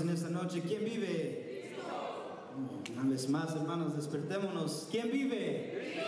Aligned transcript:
en 0.00 0.10
esta 0.10 0.28
noche. 0.28 0.62
¿Quién 0.66 0.84
vive? 0.84 1.72
Oh, 1.84 2.92
una 2.92 3.10
vez 3.10 3.28
más, 3.28 3.54
hermanos, 3.54 3.96
despertémonos. 3.96 4.88
¿Quién 4.90 5.10
vive? 5.10 6.02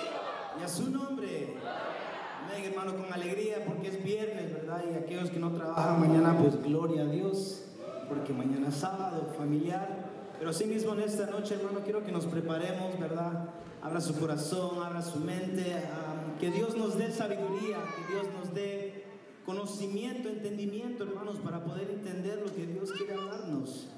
Y 0.59 0.63
a 0.63 0.69
su 0.69 0.91
nombre. 0.91 1.55
Amén, 2.45 2.64
hermano, 2.64 2.96
con 2.96 3.12
alegría 3.12 3.64
porque 3.66 3.88
es 3.88 4.03
viernes, 4.03 4.53
¿verdad? 4.53 4.82
Y 4.90 4.95
aquellos 4.95 5.30
que 5.30 5.38
no 5.38 5.53
trabajan 5.53 6.00
mañana, 6.00 6.37
pues 6.38 6.62
gloria 6.62 7.03
a 7.03 7.06
Dios, 7.06 7.64
porque 8.08 8.32
mañana 8.32 8.68
es 8.68 8.74
sábado, 8.74 9.32
familiar. 9.37 10.11
Pero 10.38 10.50
así 10.50 10.64
mismo 10.64 10.93
en 10.95 11.00
esta 11.00 11.27
noche, 11.27 11.54
hermano, 11.54 11.80
quiero 11.84 12.04
que 12.04 12.12
nos 12.12 12.25
preparemos, 12.27 12.98
¿verdad? 12.98 13.50
Abra 13.82 14.00
su 14.00 14.18
corazón, 14.18 14.82
abra 14.82 15.02
su 15.02 15.20
mente, 15.20 15.75
ah, 15.75 16.38
que 16.38 16.50
Dios 16.50 16.77
nos 16.77 16.98
dé 16.98 17.11
sabiduría, 17.12 17.79
que 17.96 18.12
Dios 18.12 18.27
nos 18.38 18.54
dé 18.54 18.89
conocimiento, 19.51 20.29
entendimiento, 20.29 21.03
hermanos, 21.03 21.39
para 21.39 21.64
poder 21.64 21.91
entender 21.91 22.39
lo 22.39 22.55
que 22.55 22.66
Dios 22.66 22.93
quiere 22.93 23.14
hablarnos. 23.14 23.89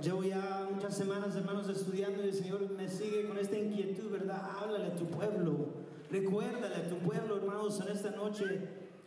Llevo 0.00 0.22
ya 0.22 0.68
muchas 0.72 0.96
semanas, 0.96 1.34
hermanos, 1.34 1.68
estudiando 1.68 2.22
y 2.22 2.28
el 2.28 2.32
Señor 2.32 2.70
me 2.70 2.88
sigue 2.88 3.26
con 3.26 3.38
esta 3.38 3.58
inquietud, 3.58 4.08
¿verdad? 4.10 4.40
Háblale 4.60 4.86
a 4.86 4.94
tu 4.94 5.06
pueblo, 5.06 5.66
recuérdale 6.10 6.76
a 6.76 6.88
tu 6.88 6.96
pueblo, 6.98 7.38
hermanos, 7.38 7.80
en 7.80 7.88
esta 7.88 8.10
noche. 8.12 8.44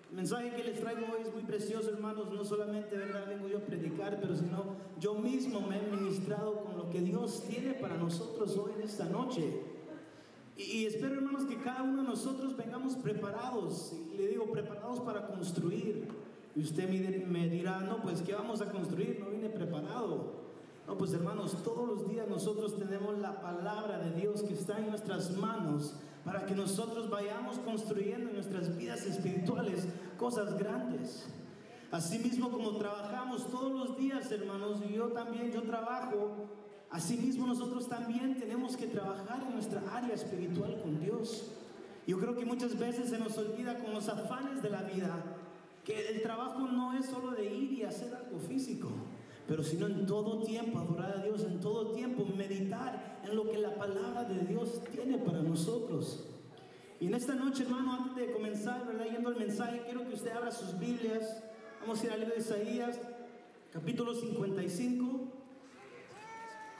El 0.10 0.16
mensaje 0.18 0.52
que 0.56 0.64
les 0.66 0.80
traigo 0.82 1.06
hoy 1.14 1.22
es 1.26 1.34
muy 1.34 1.44
precioso, 1.44 1.90
hermanos. 1.90 2.34
No 2.34 2.44
solamente, 2.44 2.98
¿verdad? 2.98 3.26
Vengo 3.26 3.48
yo 3.48 3.60
a 3.60 3.62
predicar, 3.62 4.20
pero 4.20 4.36
sino 4.36 4.76
yo 5.00 5.16
mismo 5.16 5.62
me 5.62 5.78
he 5.78 5.96
ministrado 5.96 6.66
con 6.66 6.78
lo 6.78 6.90
que 6.90 7.00
Dios 7.00 7.44
tiene 7.48 7.76
para 7.76 7.96
nosotros 7.96 8.58
hoy 8.58 8.74
en 8.78 8.82
esta 8.82 9.06
noche. 9.06 9.62
Y, 10.58 10.86
espero, 10.86 11.16
hermanos, 11.16 11.44
que 11.46 11.58
cada 11.58 11.84
uno 11.84 12.02
de 12.02 12.08
nosotros 12.08 12.56
vengamos 12.56 12.96
preparados. 12.96 13.94
Le 14.18 14.28
digo, 14.28 14.52
preparados 14.52 15.00
para 15.02 15.28
construir. 15.28 16.08
Y 16.56 16.62
usted 16.62 16.90
me 17.28 17.50
dirá, 17.50 17.82
no, 17.82 18.02
pues, 18.02 18.22
¿qué 18.22 18.34
vamos 18.34 18.62
a 18.62 18.72
construir? 18.72 19.20
No 19.20 19.30
vine 19.30 19.50
preparado. 19.50 20.46
No, 20.88 20.98
pues 20.98 21.14
hermanos, 21.14 21.64
todos 21.64 21.88
los 21.88 22.08
días 22.08 22.28
nosotros 22.28 22.78
tenemos 22.78 23.18
la 23.18 23.42
palabra 23.42 23.98
de 23.98 24.22
Dios 24.22 24.44
que 24.44 24.54
está 24.54 24.78
en 24.78 24.90
nuestras 24.90 25.36
manos 25.36 25.96
para 26.24 26.46
que 26.46 26.54
nosotros 26.54 27.10
vayamos 27.10 27.58
construyendo 27.60 28.30
en 28.30 28.36
nuestras 28.36 28.76
vidas 28.78 29.04
espirituales 29.06 29.88
cosas 30.18 30.58
grandes. 30.58 31.26
Asimismo 31.92 32.52
como 32.52 32.78
trabajamos 32.78 33.50
todos 33.50 33.72
los 33.72 33.98
días, 33.98 34.32
hermanos, 34.32 34.80
y 34.88 34.94
yo 34.94 35.08
también, 35.10 35.52
yo 35.52 35.64
trabajo 35.64 36.50
Asimismo, 36.96 37.46
nosotros 37.46 37.90
también 37.90 38.40
tenemos 38.40 38.78
que 38.78 38.88
trabajar 38.88 39.44
en 39.46 39.54
nuestra 39.54 39.82
área 39.94 40.16
espiritual 40.16 40.80
con 40.82 40.98
Dios. 41.02 41.52
Yo 42.08 42.18
creo 42.18 42.38
que 42.38 42.46
muchas 42.46 42.80
veces 42.80 43.10
se 43.10 43.18
nos 43.18 43.38
olvida 43.38 43.80
con 43.80 43.94
los 43.94 44.08
afanes 44.08 44.64
de 44.64 44.70
la 44.70 44.82
vida 44.84 45.22
que 45.84 46.08
el 46.08 46.22
trabajo 46.22 46.62
no 46.62 46.98
es 46.98 47.06
solo 47.08 47.32
de 47.32 47.54
ir 47.54 47.74
y 47.74 47.84
hacer 47.84 48.16
algo 48.16 48.40
físico, 48.40 48.88
pero 49.46 49.62
sino 49.62 49.88
en 49.88 50.06
todo 50.06 50.42
tiempo 50.44 50.80
adorar 50.80 51.18
a 51.18 51.22
Dios, 51.22 51.44
en 51.44 51.60
todo 51.60 51.92
tiempo 51.92 52.26
meditar 52.34 53.20
en 53.26 53.36
lo 53.36 53.52
que 53.52 53.58
la 53.58 53.76
palabra 53.76 54.24
de 54.24 54.46
Dios 54.46 54.82
tiene 54.90 55.18
para 55.18 55.42
nosotros. 55.42 56.30
Y 57.02 57.08
en 57.08 57.16
esta 57.16 57.36
noche, 57.36 57.64
hermano, 57.64 57.92
antes 57.92 58.16
de 58.16 58.32
comenzar, 58.32 58.88
¿verdad? 58.88 59.08
Yendo 59.12 59.32
mensaje, 59.32 59.82
quiero 59.84 60.08
que 60.08 60.14
usted 60.14 60.32
abra 60.32 60.50
sus 60.50 60.80
Biblias. 60.80 61.44
Vamos 61.82 62.02
a 62.02 62.06
ir 62.06 62.12
al 62.14 62.22
libro 62.22 62.36
de 62.36 62.42
Isaías, 62.42 63.02
capítulo 63.74 64.16
55. 64.16 65.25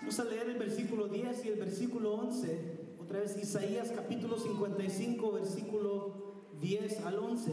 Vamos 0.06 0.20
a 0.20 0.26
leer 0.26 0.48
el 0.48 0.60
versículo 0.60 1.08
10 1.08 1.46
y 1.46 1.48
el 1.50 1.56
versículo 1.56 2.14
11. 2.14 2.96
Otra 3.00 3.22
vez 3.22 3.36
Isaías 3.42 3.92
capítulo 3.92 4.38
55, 4.38 5.32
versículo 5.32 6.44
10 6.62 7.06
al 7.08 7.18
11. 7.18 7.52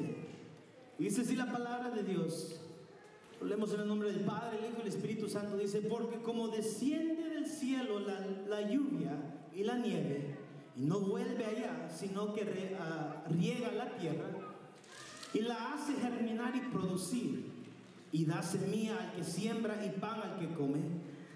Y 0.98 1.04
dice 1.04 1.22
así 1.22 1.34
la 1.34 1.50
palabra 1.50 1.88
de 1.88 2.02
Dios. 2.02 2.60
Leemos 3.42 3.72
en 3.72 3.80
el 3.80 3.88
nombre 3.88 4.12
del 4.12 4.20
Padre, 4.26 4.58
el 4.58 4.70
Hijo 4.70 4.80
y 4.80 4.82
el 4.82 4.88
Espíritu 4.88 5.30
Santo. 5.30 5.56
Dice, 5.56 5.80
porque 5.80 6.20
como 6.20 6.48
desciende 6.48 7.30
del 7.30 7.46
cielo 7.46 8.00
la, 8.00 8.20
la 8.46 8.70
lluvia 8.70 9.12
y 9.56 9.64
la 9.64 9.78
nieve, 9.78 10.36
y 10.76 10.82
no 10.82 11.00
vuelve 11.00 11.46
allá, 11.46 11.88
sino 11.88 12.34
que 12.34 12.44
riega 12.44 13.72
la 13.72 13.96
tierra, 13.96 14.28
y 15.32 15.40
la 15.40 15.72
hace 15.72 15.94
germinar 15.94 16.54
y 16.54 16.60
producir, 16.70 17.46
y 18.12 18.26
da 18.26 18.42
semilla 18.42 18.98
al 19.04 19.12
que 19.14 19.24
siembra 19.24 19.82
y 19.86 19.98
pan 19.98 20.20
al 20.20 20.38
que 20.38 20.54
come, 20.54 20.80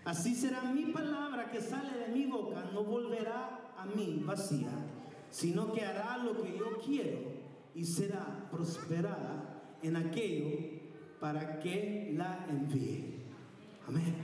Así 0.07 0.37
será 0.37 0.63
mi 0.63 0.85
palabra 0.93 1.51
que 1.51 1.61
sale 1.61 1.99
de 1.99 2.15
mi 2.15 2.27
boca, 2.27 2.63
no 2.73 2.85
volverá 2.85 3.73
a 3.77 3.85
mí 3.87 4.23
vacía, 4.25 4.71
sino 5.31 5.73
que 5.73 5.85
hará 5.85 6.17
lo 6.19 6.41
que 6.41 6.57
yo 6.57 6.79
quiero 6.79 7.19
y 7.75 7.85
será 7.85 8.49
prosperada 8.49 9.65
en 9.83 9.97
aquello 9.97 10.57
para 11.19 11.59
que 11.59 12.13
la 12.17 12.47
envíe. 12.49 13.25
Amén. 13.89 14.15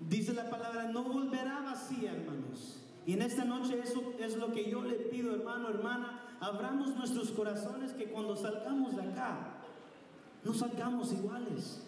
Dice 0.00 0.32
la 0.32 0.48
palabra, 0.48 0.84
no 0.84 1.04
volverá 1.04 1.60
vacía, 1.60 2.12
hermanos. 2.12 2.82
Y 3.04 3.12
en 3.12 3.20
esta 3.20 3.44
noche 3.44 3.78
eso 3.84 4.14
es 4.18 4.38
lo 4.38 4.50
que 4.50 4.70
yo 4.70 4.82
le 4.82 4.94
pido, 4.94 5.34
hermano, 5.34 5.68
hermana. 5.68 6.22
Abramos 6.40 6.96
nuestros 6.96 7.32
corazones 7.32 7.92
que 7.92 8.06
cuando 8.06 8.34
salgamos 8.34 8.96
de 8.96 9.02
acá, 9.02 9.58
no 10.42 10.54
salgamos 10.54 11.12
iguales. 11.12 11.85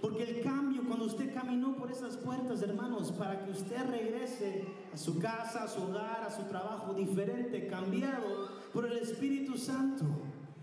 Porque 0.00 0.22
el 0.22 0.40
cambio, 0.42 0.84
cuando 0.86 1.06
usted 1.06 1.34
caminó 1.34 1.74
por 1.74 1.90
esas 1.90 2.16
puertas, 2.16 2.62
hermanos, 2.62 3.10
para 3.12 3.44
que 3.44 3.50
usted 3.50 3.84
regrese 3.90 4.64
a 4.92 4.96
su 4.96 5.18
casa, 5.18 5.64
a 5.64 5.68
su 5.68 5.82
hogar, 5.82 6.22
a 6.22 6.30
su 6.30 6.44
trabajo 6.44 6.94
diferente, 6.94 7.66
cambiado 7.66 8.48
por 8.72 8.86
el 8.86 8.98
Espíritu 8.98 9.58
Santo, 9.58 10.04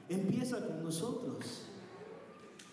empieza 0.08 0.66
con 0.66 0.84
nosotros. 0.84 1.70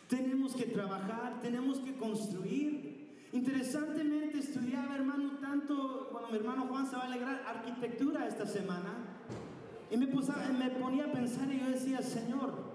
Tenemos 0.08 0.54
que 0.54 0.66
trabajar, 0.66 1.40
tenemos 1.40 1.78
que 1.78 1.96
construir. 1.96 3.28
Interesantemente 3.32 4.38
estudiaba, 4.38 4.94
hermano, 4.94 5.38
tanto, 5.40 6.10
bueno, 6.12 6.28
mi 6.30 6.36
hermano 6.36 6.66
Juan 6.68 6.86
se 6.88 6.94
va 6.94 7.02
a 7.02 7.06
alegrar, 7.06 7.42
arquitectura 7.44 8.28
esta 8.28 8.46
semana. 8.46 8.94
Y 9.90 9.96
me, 9.96 10.06
me 10.06 10.70
ponía 10.70 11.06
a 11.06 11.12
pensar 11.12 11.52
y 11.52 11.58
yo 11.58 11.68
decía, 11.70 12.02
Señor, 12.02 12.72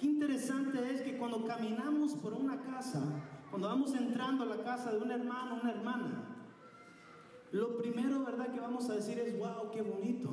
Qué 0.00 0.06
interesante 0.06 0.94
es 0.94 1.02
que 1.02 1.18
cuando 1.18 1.44
caminamos 1.44 2.14
por 2.14 2.32
una 2.32 2.58
casa, 2.62 3.02
cuando 3.50 3.68
vamos 3.68 3.94
entrando 3.94 4.44
a 4.44 4.46
la 4.46 4.64
casa 4.64 4.92
de 4.92 4.98
un 4.98 5.10
hermano 5.10 5.60
una 5.60 5.72
hermana, 5.72 6.24
lo 7.52 7.76
primero, 7.76 8.24
¿verdad?, 8.24 8.50
que 8.50 8.60
vamos 8.60 8.88
a 8.88 8.94
decir 8.94 9.18
es, 9.18 9.38
wow, 9.38 9.70
qué 9.70 9.82
bonito. 9.82 10.30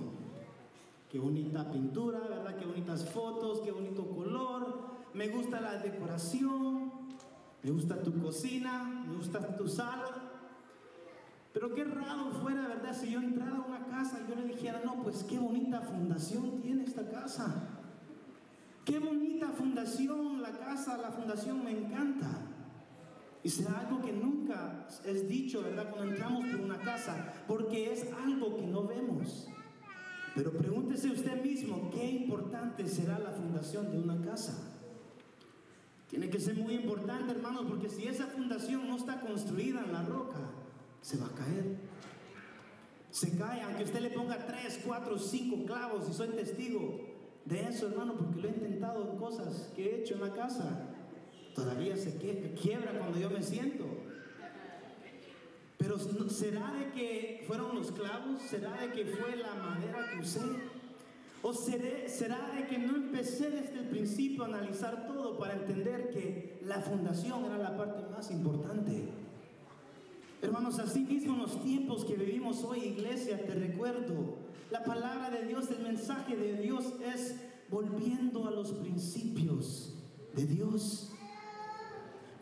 Qué 1.09 1.19
bonita 1.19 1.69
pintura, 1.69 2.19
¿verdad? 2.19 2.55
Qué 2.55 2.65
bonitas 2.65 3.09
fotos, 3.09 3.59
qué 3.59 3.71
bonito 3.71 4.07
color. 4.07 4.87
Me 5.13 5.27
gusta 5.27 5.59
la 5.59 5.77
decoración, 5.79 6.91
me 7.61 7.71
gusta 7.71 8.01
tu 8.01 8.21
cocina, 8.21 9.05
me 9.05 9.17
gusta 9.17 9.57
tu 9.57 9.67
sala. 9.67 10.31
Pero 11.51 11.73
qué 11.75 11.83
raro 11.83 12.31
fuera, 12.41 12.69
¿verdad? 12.69 12.95
Si 12.95 13.11
yo 13.11 13.19
entrara 13.19 13.57
a 13.57 13.67
una 13.67 13.85
casa 13.87 14.21
y 14.23 14.29
yo 14.29 14.35
le 14.35 14.45
dijera, 14.45 14.81
no, 14.85 15.03
pues 15.03 15.25
qué 15.25 15.37
bonita 15.37 15.81
fundación 15.81 16.61
tiene 16.61 16.85
esta 16.85 17.09
casa. 17.09 17.76
Qué 18.87 18.99
bonita 18.99 19.49
fundación, 19.49 20.41
la 20.41 20.51
casa, 20.51 20.97
la 20.97 21.11
fundación 21.11 21.61
me 21.61 21.71
encanta. 21.71 22.29
Y 23.43 23.49
será 23.49 23.81
algo 23.81 24.01
que 24.01 24.13
nunca 24.13 24.87
es 25.03 25.27
dicho, 25.27 25.61
¿verdad? 25.61 25.89
Cuando 25.89 26.13
entramos 26.13 26.45
por 26.45 26.61
una 26.61 26.79
casa, 26.79 27.33
porque 27.49 27.91
es 27.91 28.07
algo 28.23 28.55
que 28.55 28.65
no 28.65 28.87
vemos. 28.87 29.49
Pero 30.33 30.53
pregúntese 30.53 31.09
usted 31.09 31.43
mismo, 31.43 31.91
¿qué 31.91 32.09
importante 32.11 32.87
será 32.87 33.19
la 33.19 33.31
fundación 33.31 33.91
de 33.91 33.99
una 33.99 34.21
casa? 34.21 34.57
Tiene 36.09 36.29
que 36.29 36.39
ser 36.39 36.55
muy 36.55 36.75
importante, 36.75 37.33
hermanos, 37.33 37.65
porque 37.67 37.89
si 37.89 38.07
esa 38.07 38.27
fundación 38.27 38.87
no 38.87 38.95
está 38.95 39.19
construida 39.19 39.83
en 39.83 39.91
la 39.91 40.03
roca, 40.03 40.39
se 41.01 41.17
va 41.17 41.25
a 41.25 41.31
caer. 41.31 41.75
Se 43.09 43.37
cae, 43.37 43.63
aunque 43.63 43.83
usted 43.83 43.99
le 43.99 44.11
ponga 44.11 44.47
tres, 44.47 44.79
cuatro, 44.85 45.19
cinco 45.19 45.65
clavos, 45.65 46.09
y 46.09 46.13
soy 46.13 46.29
testigo, 46.29 47.06
de 47.47 47.61
eso, 47.69 47.87
hermano, 47.87 48.15
porque 48.15 48.41
lo 48.41 48.47
he 48.49 48.51
intentado 48.51 49.09
en 49.09 49.17
cosas 49.17 49.71
que 49.75 49.85
he 49.85 49.99
hecho 50.01 50.15
en 50.15 50.21
la 50.21 50.33
casa. 50.33 50.89
Todavía 51.55 51.95
se 51.95 52.17
quiebra 52.17 52.99
cuando 52.99 53.17
yo 53.17 53.29
me 53.29 53.41
siento. 53.41 53.85
Pero 55.77 55.97
¿será 56.29 56.73
de 56.73 56.91
que 56.91 57.43
fueron 57.47 57.75
los 57.75 57.91
clavos? 57.91 58.41
¿Será 58.41 58.81
de 58.81 58.91
que 58.91 59.05
fue 59.05 59.37
la 59.37 59.53
madera 59.55 60.09
que 60.11 60.19
usé? 60.19 60.41
¿O 61.41 61.53
será 61.53 62.51
de 62.55 62.67
que 62.67 62.79
no 62.79 62.95
empecé 62.95 63.49
desde 63.49 63.79
el 63.79 63.87
principio 63.87 64.43
a 64.43 64.47
analizar 64.47 65.07
todo 65.07 65.37
para 65.37 65.53
entender 65.53 66.09
que 66.09 66.59
la 66.63 66.81
fundación 66.81 67.45
era 67.45 67.57
la 67.57 67.77
parte 67.77 68.03
más 68.11 68.29
importante? 68.31 69.07
Hermanos, 70.41 70.77
así 70.79 70.99
mismo 70.99 71.33
en 71.33 71.39
los 71.39 71.63
tiempos 71.63 72.05
que 72.05 72.15
vivimos 72.15 72.63
hoy, 72.63 72.79
iglesia, 72.79 73.43
te 73.43 73.55
recuerdo, 73.55 74.37
la 74.69 74.83
palabra 74.83 75.31
de 75.31 75.47
Dios, 75.47 75.69
el 75.71 75.81
mensaje 75.81 76.35
de 76.35 76.61
Dios 76.61 76.93
es 77.03 77.35
volviendo 77.69 78.47
a 78.47 78.51
los 78.51 78.71
principios 78.73 79.95
de 80.35 80.45
Dios. 80.45 81.11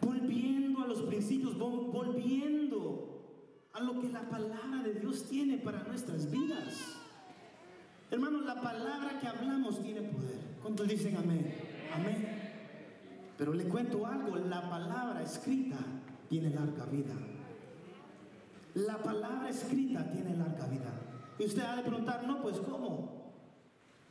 Volviendo 0.02 0.84
a 0.84 0.88
los 0.88 1.04
principios, 1.04 1.58
volviendo 1.58 3.22
a 3.74 3.80
lo 3.80 4.02
que 4.02 4.10
la 4.10 4.30
palabra 4.30 4.84
de 4.84 5.00
Dios 5.00 5.26
tiene 5.30 5.58
para 5.58 5.84
nuestras 5.84 6.30
vidas. 6.30 6.98
Hermanos, 8.12 8.46
la 8.46 8.62
palabra 8.62 9.20
que 9.20 9.28
hablamos 9.28 9.82
tiene 9.82 10.02
poder. 10.02 10.40
¿Cuántos 10.62 10.88
dicen 10.88 11.16
amén? 11.18 11.54
Amén. 11.94 12.28
Pero 13.38 13.54
le 13.54 13.66
cuento 13.66 14.06
algo, 14.06 14.36
la 14.36 14.70
palabra 14.70 15.24
escrita 15.24 15.78
tiene 16.30 16.50
larga 16.50 16.86
vida. 16.86 17.14
La 18.76 18.98
palabra 19.02 19.50
escrita 19.50 20.04
tiene 20.12 20.36
larga 20.36 20.68
vida. 20.68 20.92
Y 21.40 21.46
usted 21.46 21.62
ha 21.62 21.78
de 21.78 21.84
preguntar, 21.84 22.28
no, 22.28 22.42
pues 22.42 22.58
¿cómo? 22.58 23.34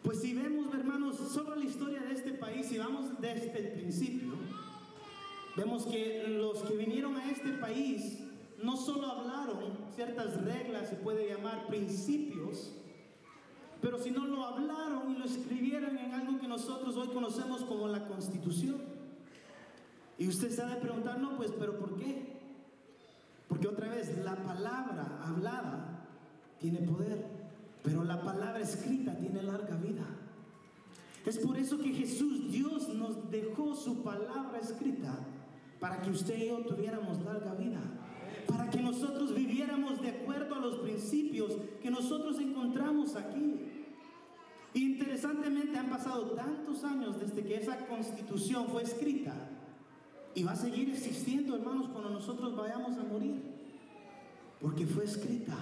Pues 0.03 0.23
si 0.23 0.33
vemos, 0.35 0.73
hermanos, 0.75 1.17
sobre 1.17 1.59
la 1.59 1.65
historia 1.67 2.01
de 2.01 2.15
este 2.15 2.33
país, 2.33 2.73
y 2.73 2.79
vamos 2.79 3.21
desde 3.21 3.59
el 3.59 3.73
principio, 3.73 4.33
vemos 5.55 5.85
que 5.85 6.29
los 6.29 6.63
que 6.63 6.77
vinieron 6.77 7.15
a 7.17 7.31
este 7.31 7.51
país 7.53 8.21
no 8.63 8.79
solo 8.79 9.07
hablaron 9.07 9.77
ciertas 9.95 10.43
reglas, 10.43 10.89
se 10.89 10.97
puede 10.97 11.29
llamar 11.29 11.67
principios, 11.67 12.73
pero 13.83 13.99
si 13.99 14.11
no 14.11 14.27
lo 14.27 14.45
hablaron 14.47 15.11
y 15.15 15.19
lo 15.19 15.27
escribieron 15.27 15.99
en 15.99 16.15
algo 16.15 16.41
que 16.41 16.49
nosotros 16.49 16.97
hoy 16.97 17.09
conocemos 17.09 17.63
como 17.65 17.87
la 17.89 18.09
constitución. 18.09 18.81
Y 20.17 20.27
usted 20.27 20.51
se 20.51 20.63
ha 20.63 20.67
de 20.67 20.77
preguntar, 20.77 21.19
no, 21.19 21.37
pues, 21.37 21.51
pero 21.59 21.79
¿por 21.79 21.97
qué? 21.97 22.34
Porque 23.49 23.69
otra 23.69 23.89
vez, 23.89 24.17
la 24.25 24.37
palabra 24.37 25.21
hablada 25.23 26.07
tiene 26.59 26.81
poder, 26.81 27.25
pero 27.83 28.05
la 28.05 28.23
palabra 28.23 28.61
escrita 28.61 29.15
tiene 29.17 29.43
larga 29.43 29.77
vida. 29.77 30.05
Es 31.27 31.39
por 31.39 31.57
eso 31.57 31.79
que 31.79 31.93
Jesús, 31.93 32.51
Dios, 32.51 32.89
nos 32.89 33.31
dejó 33.31 33.75
su 33.75 34.03
palabra 34.03 34.59
escrita 34.61 35.19
para 35.81 36.01
que 36.03 36.11
usted 36.11 36.39
y 36.39 36.49
yo 36.49 36.59
tuviéramos 36.59 37.23
larga 37.25 37.55
vida 37.55 37.81
para 38.47 38.71
que 38.71 38.81
nosotros 38.81 39.35
viviéramos 39.35 40.01
de 40.01 40.11
acuerdo 40.11 40.55
a 40.55 40.61
los 40.61 40.77
principios 40.77 41.53
que 41.83 41.91
nosotros 41.91 42.39
encontramos 42.39 43.17
aquí. 43.17 43.61
Interesantemente 44.75 45.79
han 45.79 45.89
pasado 45.89 46.33
tantos 46.33 46.85
años 46.85 47.19
desde 47.21 47.45
que 47.45 47.57
esa 47.57 47.87
constitución 47.87 48.67
fue 48.69 48.83
escrita 48.83 49.35
y 50.35 50.43
va 50.43 50.53
a 50.53 50.57
seguir 50.57 50.91
existiendo, 50.91 51.57
hermanos, 51.57 51.89
cuando 51.89 52.11
nosotros 52.11 52.57
vayamos 52.57 52.97
a 52.99 53.05
morir, 53.05 53.41
porque 54.61 54.87
fue 54.87 55.05
escrita. 55.05 55.57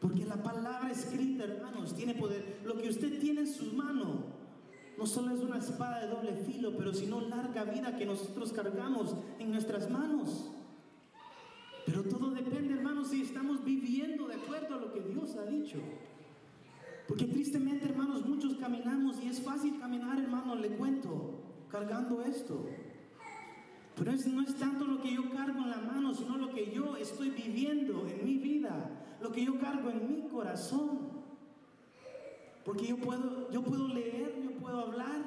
Porque 0.00 0.24
la 0.24 0.40
palabra 0.42 0.90
escrita, 0.92 1.44
hermanos, 1.44 1.94
tiene 1.94 2.14
poder. 2.14 2.60
Lo 2.64 2.76
que 2.76 2.88
usted 2.88 3.18
tiene 3.18 3.40
en 3.40 3.48
sus 3.48 3.72
manos 3.72 4.18
no 4.96 5.06
solo 5.06 5.34
es 5.34 5.40
una 5.40 5.58
espada 5.58 6.00
de 6.00 6.08
doble 6.08 6.32
filo, 6.34 6.76
pero 6.76 6.92
sino 6.92 7.20
larga 7.20 7.64
vida 7.64 7.96
que 7.96 8.06
nosotros 8.06 8.52
cargamos 8.52 9.14
en 9.38 9.50
nuestras 9.50 9.90
manos. 9.90 10.50
Pero 11.86 12.02
todo 12.02 12.30
depende, 12.30 12.74
hermanos, 12.74 13.08
si 13.08 13.22
estamos 13.22 13.64
viviendo 13.64 14.28
de 14.28 14.34
acuerdo 14.34 14.74
a 14.74 14.78
lo 14.78 14.92
que 14.92 15.00
Dios 15.00 15.34
ha 15.36 15.46
dicho. 15.46 15.78
Porque 17.08 17.24
tristemente, 17.24 17.86
hermanos, 17.86 18.26
muchos 18.26 18.56
caminamos 18.56 19.20
y 19.22 19.28
es 19.28 19.40
fácil 19.40 19.78
caminar, 19.80 20.20
hermano, 20.20 20.54
le 20.54 20.68
cuento, 20.68 21.40
cargando 21.70 22.22
esto. 22.22 22.66
Pero 23.98 24.12
no 24.12 24.42
es 24.42 24.54
tanto 24.54 24.86
lo 24.86 25.02
que 25.02 25.12
yo 25.12 25.28
cargo 25.30 25.60
en 25.60 25.70
la 25.70 25.78
mano, 25.78 26.14
sino 26.14 26.38
lo 26.38 26.54
que 26.54 26.70
yo 26.70 26.96
estoy 26.96 27.30
viviendo 27.30 28.06
en 28.06 28.24
mi 28.24 28.36
vida, 28.36 28.90
lo 29.20 29.32
que 29.32 29.44
yo 29.44 29.58
cargo 29.58 29.90
en 29.90 30.08
mi 30.08 30.28
corazón. 30.28 31.08
Porque 32.64 32.86
yo 32.86 32.96
puedo, 32.98 33.50
yo 33.50 33.62
puedo 33.62 33.88
leer, 33.88 34.40
yo 34.44 34.52
puedo 34.58 34.80
hablar, 34.80 35.24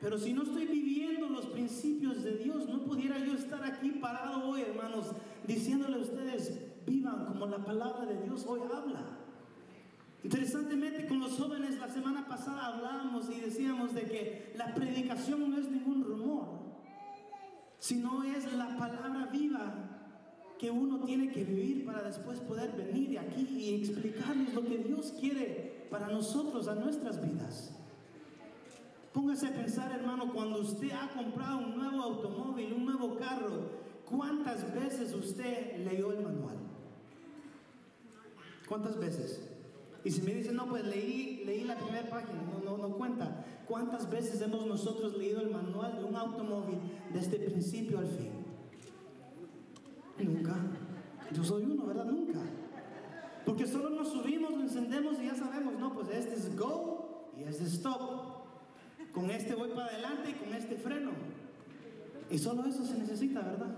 pero 0.00 0.16
si 0.16 0.32
no 0.32 0.44
estoy 0.44 0.66
viviendo 0.66 1.28
los 1.28 1.46
principios 1.46 2.22
de 2.22 2.36
Dios, 2.36 2.68
no 2.68 2.84
pudiera 2.84 3.18
yo 3.18 3.34
estar 3.34 3.62
aquí 3.64 3.90
parado 3.90 4.48
hoy, 4.48 4.62
hermanos, 4.62 5.08
diciéndole 5.46 5.96
a 5.96 6.00
ustedes, 6.00 6.58
vivan 6.86 7.26
como 7.26 7.46
la 7.46 7.58
palabra 7.58 8.06
de 8.06 8.22
Dios 8.22 8.44
hoy 8.46 8.60
habla. 8.72 9.18
Interesantemente, 10.22 11.06
con 11.06 11.20
los 11.20 11.32
jóvenes 11.32 11.78
la 11.78 11.88
semana 11.88 12.26
pasada 12.26 12.66
hablábamos 12.66 13.28
y 13.30 13.40
decíamos 13.40 13.94
de 13.94 14.02
que 14.02 14.52
la 14.56 14.74
predicación 14.74 15.50
no 15.50 15.58
es 15.58 15.70
ningún 15.70 16.07
sino 17.88 18.22
es 18.22 18.52
la 18.52 18.76
palabra 18.76 19.30
viva 19.32 19.72
que 20.58 20.70
uno 20.70 21.06
tiene 21.06 21.32
que 21.32 21.42
vivir 21.42 21.86
para 21.86 22.02
después 22.02 22.38
poder 22.40 22.72
venir 22.72 23.08
de 23.08 23.18
aquí 23.18 23.48
y 23.50 23.76
explicarles 23.76 24.52
lo 24.52 24.62
que 24.62 24.76
Dios 24.76 25.14
quiere 25.18 25.86
para 25.90 26.08
nosotros, 26.08 26.68
a 26.68 26.74
nuestras 26.74 27.26
vidas. 27.26 27.72
Póngase 29.14 29.46
a 29.46 29.54
pensar, 29.54 29.90
hermano, 29.90 30.34
cuando 30.34 30.60
usted 30.60 30.90
ha 30.90 31.08
comprado 31.16 31.60
un 31.60 31.78
nuevo 31.78 32.02
automóvil, 32.02 32.74
un 32.74 32.84
nuevo 32.84 33.16
carro, 33.16 33.70
¿cuántas 34.04 34.74
veces 34.74 35.14
usted 35.14 35.78
leyó 35.78 36.12
el 36.12 36.22
manual? 36.22 36.58
¿Cuántas 38.68 38.98
veces? 38.98 39.48
Y 40.08 40.10
si 40.10 40.22
me 40.22 40.32
dicen, 40.32 40.56
no, 40.56 40.66
pues 40.66 40.86
leí, 40.86 41.42
leí 41.44 41.64
la 41.64 41.76
primera 41.76 42.08
página, 42.08 42.40
no, 42.42 42.64
no, 42.64 42.78
no 42.78 42.96
cuenta. 42.96 43.44
¿Cuántas 43.66 44.08
veces 44.08 44.40
hemos 44.40 44.64
nosotros 44.64 45.18
leído 45.18 45.42
el 45.42 45.50
manual 45.50 45.98
de 45.98 46.04
un 46.04 46.16
automóvil 46.16 46.78
desde 47.12 47.36
principio 47.38 47.98
al 47.98 48.06
fin? 48.06 48.30
Nunca. 50.18 50.56
Yo 51.30 51.44
soy 51.44 51.64
uno, 51.64 51.84
¿verdad? 51.84 52.06
Nunca. 52.06 52.38
Porque 53.44 53.66
solo 53.66 53.90
nos 53.90 54.08
subimos, 54.08 54.52
lo 54.52 54.62
encendemos 54.62 55.20
y 55.20 55.26
ya 55.26 55.34
sabemos, 55.34 55.78
no, 55.78 55.92
pues 55.92 56.08
este 56.08 56.36
es 56.36 56.56
go 56.56 57.30
y 57.38 57.42
este 57.42 57.64
es 57.64 57.74
stop. 57.74 58.00
Con 59.12 59.30
este 59.30 59.54
voy 59.54 59.68
para 59.74 59.88
adelante 59.88 60.30
y 60.30 60.42
con 60.42 60.54
este 60.54 60.76
freno. 60.76 61.10
Y 62.30 62.38
solo 62.38 62.64
eso 62.64 62.82
se 62.86 62.96
necesita, 62.96 63.42
¿verdad? 63.42 63.76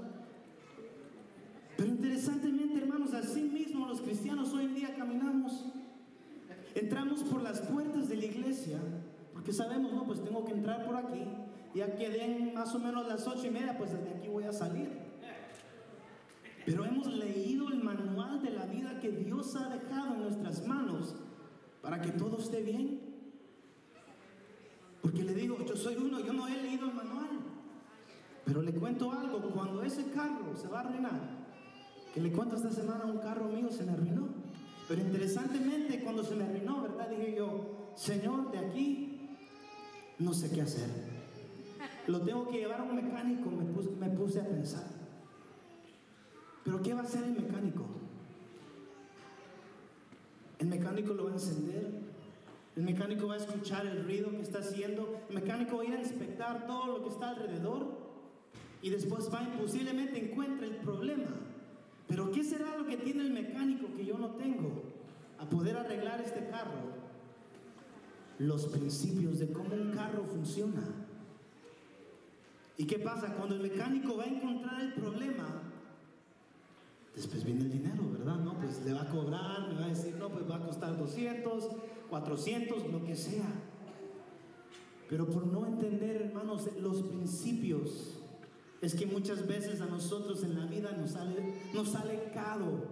Pero 1.77 1.89
interesantemente, 1.89 2.79
hermanos, 2.79 3.15
así 3.15 3.43
mismo 3.43 3.89
los 3.89 4.01
cristianos 4.01 4.53
hoy 4.53 4.67
en 4.67 4.75
día 4.77 4.95
caminamos. 4.95 5.65
Entramos 6.75 7.23
por 7.25 7.43
las 7.43 7.61
puertas 7.61 8.09
de 8.09 8.17
la 8.17 8.25
iglesia, 8.25 8.79
porque 9.33 9.53
sabemos, 9.53 9.93
no, 9.93 10.05
pues 10.05 10.23
tengo 10.23 10.45
que 10.45 10.53
entrar 10.53 10.85
por 10.85 10.97
aquí. 10.97 11.25
Ya 11.75 11.95
que 11.95 12.11
den 12.11 12.55
más 12.55 12.75
o 12.75 12.79
menos 12.79 13.07
las 13.07 13.27
ocho 13.27 13.47
y 13.47 13.51
media, 13.51 13.79
pues 13.79 13.93
desde 13.93 14.11
aquí 14.17 14.29
voy 14.29 14.45
a 14.45 14.53
salir. 14.53 14.91
Pero 16.67 16.85
hemos 16.85 17.07
leído 17.07 17.69
el 17.69 17.83
manual 17.83 18.43
de 18.43 18.51
la 18.51 18.67
vida 18.67 19.01
que 19.01 19.11
Dios 19.11 19.57
ha 19.57 19.69
dejado 19.69 20.15
en 20.15 20.21
nuestras 20.21 20.67
manos 20.67 21.15
para 21.81 22.01
que 22.01 22.11
todo 22.11 22.39
esté 22.39 22.63
bien. 22.63 23.01
Porque 25.01 25.23
le 25.23 25.35
digo, 25.35 25.57
yo 25.65 25.77
soy 25.77 25.97
uno, 25.97 26.21
yo 26.21 26.33
no 26.33 26.47
he 26.47 26.57
leído 26.63 26.87
el 26.89 26.95
manual. 26.95 27.29
Pero 28.45 28.63
le 28.63 28.73
cuento 28.73 29.13
algo, 29.13 29.41
cuando 29.51 29.83
ese 29.83 30.11
carro 30.11 30.57
se 30.57 30.69
va 30.69 30.81
a 30.81 30.83
arruinar, 30.83 31.21
que 32.13 32.21
le 32.21 32.33
cuento 32.33 32.57
esta 32.57 32.71
semana, 32.71 33.05
un 33.05 33.19
carro 33.19 33.45
mío 33.45 33.71
se 33.71 33.85
me 33.85 33.93
arruinó. 33.93 34.40
Pero 34.91 35.03
interesantemente, 35.03 36.01
cuando 36.01 36.25
se 36.25 36.35
me 36.35 36.43
arruinó, 36.43 36.83
¿verdad? 36.83 37.09
Dije 37.11 37.37
yo, 37.37 37.93
Señor, 37.95 38.51
de 38.51 38.59
aquí 38.59 39.21
no 40.19 40.35
sé 40.35 40.51
qué 40.51 40.63
hacer. 40.63 40.89
Lo 42.09 42.21
tengo 42.23 42.49
que 42.49 42.59
llevar 42.59 42.81
a 42.81 42.83
un 42.83 42.97
mecánico, 42.97 43.53
me 43.53 43.67
puse, 43.67 43.91
me 43.91 44.09
puse 44.09 44.41
a 44.41 44.45
pensar. 44.49 44.83
Pero 46.65 46.83
¿qué 46.83 46.93
va 46.93 47.03
a 47.03 47.05
hacer 47.05 47.23
el 47.23 47.41
mecánico? 47.41 47.87
El 50.59 50.67
mecánico 50.67 51.15
lo 51.15 51.23
va 51.27 51.31
a 51.31 51.35
encender, 51.35 51.89
el 52.75 52.83
mecánico 52.83 53.29
va 53.29 53.35
a 53.35 53.37
escuchar 53.37 53.87
el 53.87 54.03
ruido 54.03 54.31
que 54.33 54.43
está 54.43 54.59
haciendo. 54.59 55.21
El 55.29 55.37
mecánico 55.37 55.77
va 55.77 55.83
a 55.85 55.87
ir 55.87 55.95
a 55.95 56.01
inspectar 56.01 56.67
todo 56.67 56.99
lo 56.99 57.05
que 57.05 57.11
está 57.11 57.29
alrededor. 57.29 57.97
Y 58.83 58.91
después 58.91 59.33
va 59.33 59.45
y 59.45 59.57
posiblemente 59.57 60.33
encuentre 60.33 60.67
el 60.67 60.77
problema. 60.79 61.29
Pero 62.11 62.33
¿qué 62.33 62.43
será 62.43 62.77
lo 62.77 62.87
que 62.87 62.97
tiene 62.97 63.23
el 63.23 63.31
mecánico 63.31 63.87
que 63.97 64.05
yo 64.05 64.19
no 64.19 64.31
tengo 64.31 64.83
a 65.39 65.49
poder 65.49 65.77
arreglar 65.77 66.21
este 66.21 66.49
carro? 66.49 66.91
Los 68.41 68.67
principios 68.67 69.39
de 69.39 69.53
cómo 69.53 69.77
un 69.77 69.93
carro 69.93 70.25
funciona. 70.25 70.83
¿Y 72.77 72.85
qué 72.85 72.99
pasa? 72.99 73.33
Cuando 73.35 73.55
el 73.55 73.63
mecánico 73.63 74.17
va 74.17 74.25
a 74.25 74.27
encontrar 74.27 74.81
el 74.81 74.95
problema, 74.95 75.63
después 77.15 77.45
viene 77.45 77.61
el 77.61 77.71
dinero, 77.71 78.11
¿verdad? 78.11 78.41
No, 78.41 78.55
pues 78.59 78.85
le 78.85 78.93
va 78.93 79.03
a 79.03 79.09
cobrar, 79.09 79.69
me 79.69 79.79
va 79.79 79.85
a 79.85 79.89
decir, 79.91 80.17
no, 80.17 80.31
pues 80.31 80.51
va 80.51 80.57
a 80.57 80.67
costar 80.67 80.99
200, 80.99 81.69
400, 82.09 82.91
lo 82.91 83.05
que 83.05 83.15
sea. 83.15 83.53
Pero 85.09 85.27
por 85.27 85.47
no 85.47 85.65
entender, 85.65 86.23
hermanos, 86.23 86.71
los 86.81 87.03
principios, 87.03 88.20
es 88.81 88.95
que 88.95 89.07
muchas 89.07 89.47
veces 89.47 89.81
a 89.81 89.87
nosotros 89.87 90.43
en 90.43 90.59
la 90.59 90.67
vida 90.67 90.93
nos 90.93 91.11
sale, 91.11 91.55
nos 91.75 91.91
sale 91.91 92.31
caro 92.33 92.85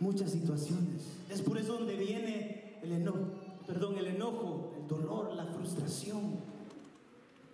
muchas 0.00 0.32
situaciones. 0.32 1.02
Es 1.30 1.42
por 1.42 1.58
eso 1.58 1.74
donde 1.74 1.96
viene 1.96 2.78
el 2.82 2.92
enojo, 2.92 3.30
perdón, 3.66 3.98
el 3.98 4.08
enojo, 4.08 4.74
el 4.80 4.88
dolor, 4.88 5.32
la 5.34 5.46
frustración. 5.46 6.56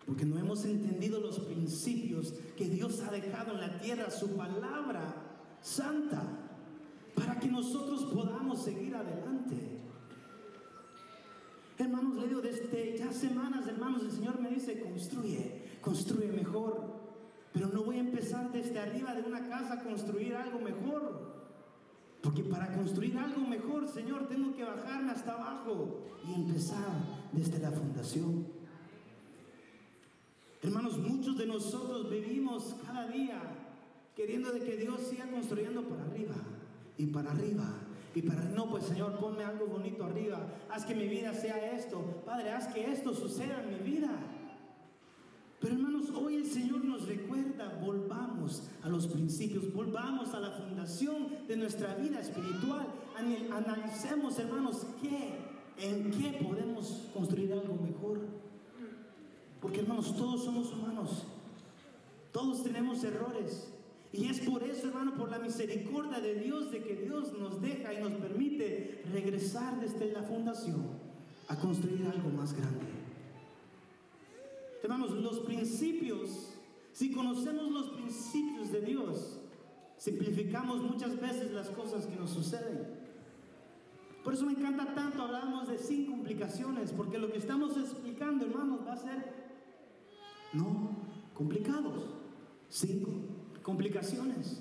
Porque 0.06 0.24
no 0.24 0.38
hemos 0.38 0.64
entendido 0.64 1.20
los 1.20 1.40
principios 1.40 2.34
que 2.56 2.68
Dios 2.68 3.00
ha 3.00 3.10
dejado 3.12 3.52
en 3.52 3.60
la 3.60 3.78
tierra, 3.78 4.10
su 4.10 4.30
palabra 4.30 5.14
santa, 5.60 6.22
para 7.14 7.38
que 7.38 7.48
nosotros 7.48 8.04
podamos 8.12 8.62
seguir 8.64 8.94
adelante. 8.94 9.80
Hermanos, 11.78 12.16
le 12.16 12.28
digo, 12.28 12.40
desde 12.40 12.96
ya 12.98 13.12
semanas, 13.12 13.66
hermanos, 13.66 14.02
el 14.02 14.10
Señor 14.10 14.40
me 14.40 14.50
dice, 14.50 14.80
construye, 14.80 15.78
construye 15.80 16.32
mejor. 16.32 16.91
Pero 17.52 17.68
no 17.68 17.82
voy 17.84 17.96
a 17.96 18.00
empezar 18.00 18.50
desde 18.50 18.78
arriba 18.78 19.14
de 19.14 19.22
una 19.22 19.48
casa 19.48 19.74
a 19.74 19.82
construir 19.82 20.34
algo 20.34 20.58
mejor. 20.58 21.32
Porque 22.22 22.42
para 22.44 22.72
construir 22.74 23.18
algo 23.18 23.40
mejor, 23.42 23.88
Señor, 23.88 24.28
tengo 24.28 24.54
que 24.54 24.64
bajarme 24.64 25.12
hasta 25.12 25.32
abajo 25.32 26.06
y 26.26 26.34
empezar 26.34 26.88
desde 27.32 27.58
la 27.58 27.70
fundación. 27.72 28.46
Hermanos, 30.62 30.98
muchos 30.98 31.36
de 31.36 31.46
nosotros 31.46 32.08
vivimos 32.08 32.76
cada 32.86 33.08
día 33.08 33.40
queriendo 34.14 34.52
de 34.52 34.60
que 34.60 34.76
Dios 34.76 35.00
siga 35.10 35.26
construyendo 35.26 35.82
para 35.82 36.04
arriba 36.04 36.36
y 36.96 37.06
para 37.06 37.32
arriba 37.32 37.64
y 38.14 38.22
para 38.22 38.44
no, 38.44 38.68
pues 38.68 38.84
Señor, 38.84 39.18
ponme 39.18 39.42
algo 39.42 39.66
bonito 39.66 40.04
arriba, 40.04 40.38
haz 40.70 40.84
que 40.84 40.94
mi 40.94 41.08
vida 41.08 41.32
sea 41.34 41.72
esto, 41.72 42.22
Padre, 42.26 42.50
haz 42.50 42.68
que 42.68 42.92
esto 42.92 43.14
suceda 43.14 43.62
en 43.62 43.70
mi 43.70 43.90
vida. 43.90 44.10
Pero 45.72 45.86
hermanos, 45.86 46.10
hoy 46.14 46.36
el 46.36 46.44
Señor 46.44 46.84
nos 46.84 47.06
recuerda, 47.06 47.80
volvamos 47.82 48.64
a 48.82 48.90
los 48.90 49.06
principios, 49.06 49.72
volvamos 49.72 50.34
a 50.34 50.40
la 50.40 50.50
fundación 50.50 51.28
de 51.48 51.56
nuestra 51.56 51.94
vida 51.94 52.20
espiritual, 52.20 52.86
analicemos, 53.16 54.38
hermanos, 54.38 54.86
qué, 55.00 55.38
en 55.78 56.10
qué 56.10 56.44
podemos 56.44 57.08
construir 57.14 57.54
algo 57.54 57.76
mejor. 57.76 58.20
Porque 59.62 59.80
hermanos, 59.80 60.14
todos 60.14 60.44
somos 60.44 60.70
humanos, 60.74 61.24
todos 62.32 62.62
tenemos 62.62 63.02
errores. 63.02 63.72
Y 64.12 64.26
es 64.26 64.40
por 64.40 64.62
eso, 64.64 64.88
hermano, 64.88 65.14
por 65.14 65.30
la 65.30 65.38
misericordia 65.38 66.20
de 66.20 66.34
Dios, 66.34 66.70
de 66.70 66.82
que 66.82 66.96
Dios 66.96 67.32
nos 67.32 67.62
deja 67.62 67.94
y 67.94 68.02
nos 68.02 68.12
permite 68.12 69.04
regresar 69.10 69.80
desde 69.80 70.12
la 70.12 70.22
fundación 70.22 70.84
a 71.48 71.56
construir 71.56 72.04
algo 72.04 72.28
más 72.28 72.52
grande. 72.52 73.01
Hermanos, 74.82 75.12
los 75.12 75.40
principios, 75.40 76.50
si 76.92 77.12
conocemos 77.12 77.70
los 77.70 77.90
principios 77.90 78.72
de 78.72 78.80
Dios, 78.80 79.38
simplificamos 79.96 80.82
muchas 80.82 81.20
veces 81.20 81.52
las 81.52 81.68
cosas 81.68 82.06
que 82.06 82.16
nos 82.16 82.30
suceden. 82.30 83.00
Por 84.24 84.34
eso 84.34 84.44
me 84.44 84.52
encanta 84.52 84.92
tanto, 84.94 85.22
hablamos 85.22 85.68
de 85.68 85.78
sin 85.78 86.06
complicaciones, 86.06 86.92
porque 86.92 87.18
lo 87.18 87.30
que 87.30 87.38
estamos 87.38 87.76
explicando, 87.76 88.44
hermanos, 88.44 88.80
va 88.86 88.94
a 88.94 88.96
ser 88.96 89.32
no 90.52 90.96
complicados, 91.34 92.04
cinco 92.68 93.10
complicaciones. 93.62 94.60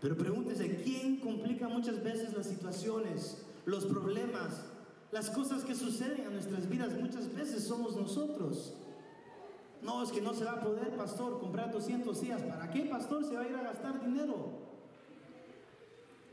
Pero 0.00 0.16
pregúntese, 0.16 0.76
¿quién 0.84 1.16
complica 1.16 1.68
muchas 1.68 2.02
veces 2.04 2.34
las 2.36 2.46
situaciones, 2.46 3.44
los 3.64 3.84
problemas, 3.86 4.64
las 5.10 5.30
cosas 5.30 5.64
que 5.64 5.74
suceden 5.74 6.26
en 6.26 6.32
nuestras 6.34 6.68
vidas? 6.68 7.00
Muchas 7.00 7.34
veces 7.34 7.64
somos 7.64 7.96
nosotros. 7.96 8.74
No, 9.84 10.02
es 10.02 10.10
que 10.10 10.22
no 10.22 10.32
se 10.32 10.44
va 10.44 10.52
a 10.52 10.60
poder, 10.60 10.96
pastor, 10.96 11.38
comprar 11.38 11.70
200 11.70 12.18
días. 12.20 12.42
¿Para 12.42 12.70
qué, 12.70 12.86
pastor, 12.86 13.22
se 13.22 13.34
va 13.34 13.42
a 13.42 13.48
ir 13.48 13.54
a 13.54 13.62
gastar 13.62 14.02
dinero? 14.02 14.64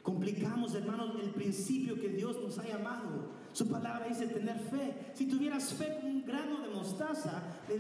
Complicamos, 0.04 0.74
hermanos, 0.74 1.12
el 1.22 1.32
principio 1.32 2.00
que 2.00 2.10
Dios 2.10 2.42
nos 2.42 2.58
ha 2.58 2.64
llamado. 2.64 3.30
Su 3.52 3.68
palabra 3.68 4.08
dice 4.08 4.28
tener 4.28 4.58
fe. 4.58 5.12
Si 5.14 5.28
tuvieras 5.28 5.74
fe 5.74 5.98
con 6.00 6.10
un 6.10 6.26
grano 6.26 6.62
de 6.62 6.70
mostaza, 6.70 7.44
le, 7.68 7.76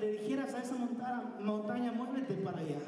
le 0.00 0.12
dijeras 0.12 0.54
a 0.54 0.62
esa 0.62 0.76
montaña, 0.76 1.24
montaña, 1.40 1.92
muévete 1.92 2.34
para 2.34 2.60
allá. 2.60 2.78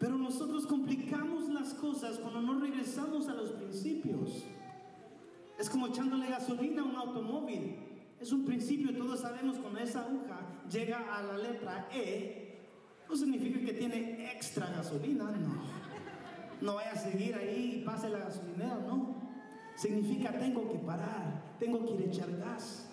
Pero 0.00 0.18
nosotros 0.18 0.66
complicamos 0.66 1.48
las 1.48 1.74
cosas 1.74 2.18
cuando 2.18 2.42
no 2.42 2.60
regresamos 2.60 3.28
a 3.28 3.34
los 3.34 3.52
principios. 3.52 4.44
Es 5.58 5.70
como 5.70 5.86
echándole 5.86 6.28
gasolina 6.28 6.82
a 6.82 6.86
un 6.86 6.96
automóvil. 6.96 7.93
Es 8.20 8.32
un 8.32 8.44
principio, 8.44 8.96
todos 8.96 9.20
sabemos 9.20 9.58
cuando 9.58 9.80
esa 9.80 10.00
aguja 10.00 10.40
llega 10.70 11.14
a 11.14 11.22
la 11.22 11.38
letra 11.38 11.88
E, 11.92 12.44
no 13.08 13.16
significa 13.16 13.60
que 13.60 13.74
tiene 13.74 14.32
extra 14.32 14.70
gasolina, 14.70 15.24
no. 15.24 15.84
No 16.60 16.76
vaya 16.76 16.92
a 16.92 16.96
seguir 16.96 17.34
ahí 17.34 17.80
y 17.80 17.84
pase 17.84 18.08
la 18.08 18.18
gasolinera, 18.18 18.76
no. 18.86 19.16
Significa 19.76 20.38
tengo 20.38 20.70
que 20.70 20.78
parar, 20.78 21.56
tengo 21.58 21.84
que 21.84 21.94
ir 21.94 22.00
a 22.00 22.04
echar 22.04 22.36
gas. 22.38 22.88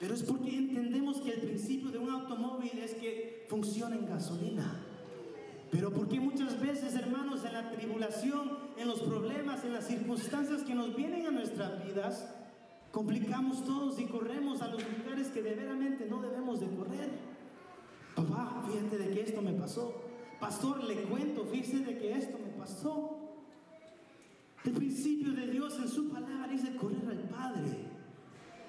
Pero 0.00 0.14
es 0.14 0.22
porque 0.22 0.56
entendemos 0.56 1.20
que 1.20 1.32
el 1.32 1.40
principio 1.40 1.90
de 1.90 1.98
un 1.98 2.10
automóvil 2.10 2.78
es 2.78 2.94
que 2.94 3.46
funciona 3.48 3.96
en 3.96 4.06
gasolina. 4.06 4.82
Pero 5.70 5.92
porque 5.92 6.20
muchas 6.20 6.60
veces, 6.60 6.94
hermanos, 6.94 7.44
en 7.44 7.52
la 7.52 7.70
tribulación, 7.70 8.58
en 8.76 8.88
los 8.88 9.00
problemas, 9.00 9.64
en 9.64 9.72
las 9.72 9.86
circunstancias 9.86 10.62
que 10.62 10.74
nos 10.74 10.94
vienen 10.94 11.26
a 11.26 11.30
nuestras 11.30 11.84
vidas, 11.84 12.35
complicamos 12.96 13.62
todos 13.62 14.00
y 14.00 14.06
corremos 14.06 14.62
a 14.62 14.68
los 14.68 14.82
lugares 14.82 15.28
que 15.28 15.42
de 15.42 15.54
veramente 15.54 16.06
no 16.06 16.22
debemos 16.22 16.60
de 16.60 16.66
correr. 16.68 17.10
Papá, 18.14 18.64
fíjate 18.66 18.96
de 18.96 19.10
que 19.10 19.20
esto 19.20 19.42
me 19.42 19.52
pasó. 19.52 20.02
Pastor, 20.40 20.82
le 20.82 21.02
cuento, 21.02 21.44
fíjese 21.44 21.80
de 21.80 21.98
que 21.98 22.16
esto 22.16 22.38
me 22.38 22.52
pasó. 22.58 23.18
El 24.64 24.72
principio 24.72 25.34
de 25.34 25.46
Dios 25.48 25.78
en 25.78 25.88
su 25.90 26.08
palabra 26.08 26.48
dice 26.48 26.74
correr 26.74 27.06
al 27.06 27.28
Padre, 27.28 27.76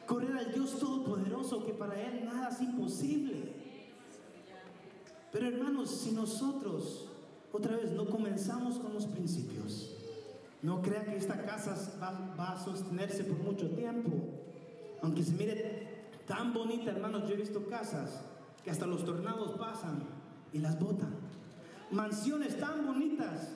correr 0.06 0.36
al 0.36 0.52
Dios 0.54 0.78
Todopoderoso, 0.78 1.66
que 1.66 1.72
para 1.72 1.96
Él 2.02 2.26
nada 2.26 2.50
es 2.50 2.62
imposible. 2.62 3.54
Pero 5.32 5.48
hermanos, 5.48 5.90
si 5.90 6.12
nosotros 6.12 7.08
otra 7.54 7.78
vez 7.78 7.94
no 7.94 8.06
comenzamos 8.06 8.78
con 8.78 8.94
los 8.94 9.06
principios, 9.06 9.97
no 10.62 10.82
crea 10.82 11.06
que 11.06 11.18
esta 11.18 11.44
casa 11.44 11.76
va, 12.02 12.52
a 12.52 12.58
sostenerse 12.58 13.24
por 13.24 13.38
mucho 13.40 13.70
tiempo. 13.70 14.12
Aunque 15.02 15.24
se 15.24 15.34
mire 15.34 16.12
tan 16.26 16.54
bonita, 16.54 16.92
hermanos, 16.92 17.28
yo 17.28 17.36
he 17.36 17.38
visto 17.38 17.68
casas 17.68 18.22
que 18.64 18.72
hasta 18.72 18.88
los 18.88 19.06
tornados 19.06 19.58
pasan 19.58 20.04
y 20.52 20.60
las 20.60 20.80
botan. 20.80 21.16
Mansiones 21.92 22.60
tan 22.60 22.86
bonitas 22.86 23.56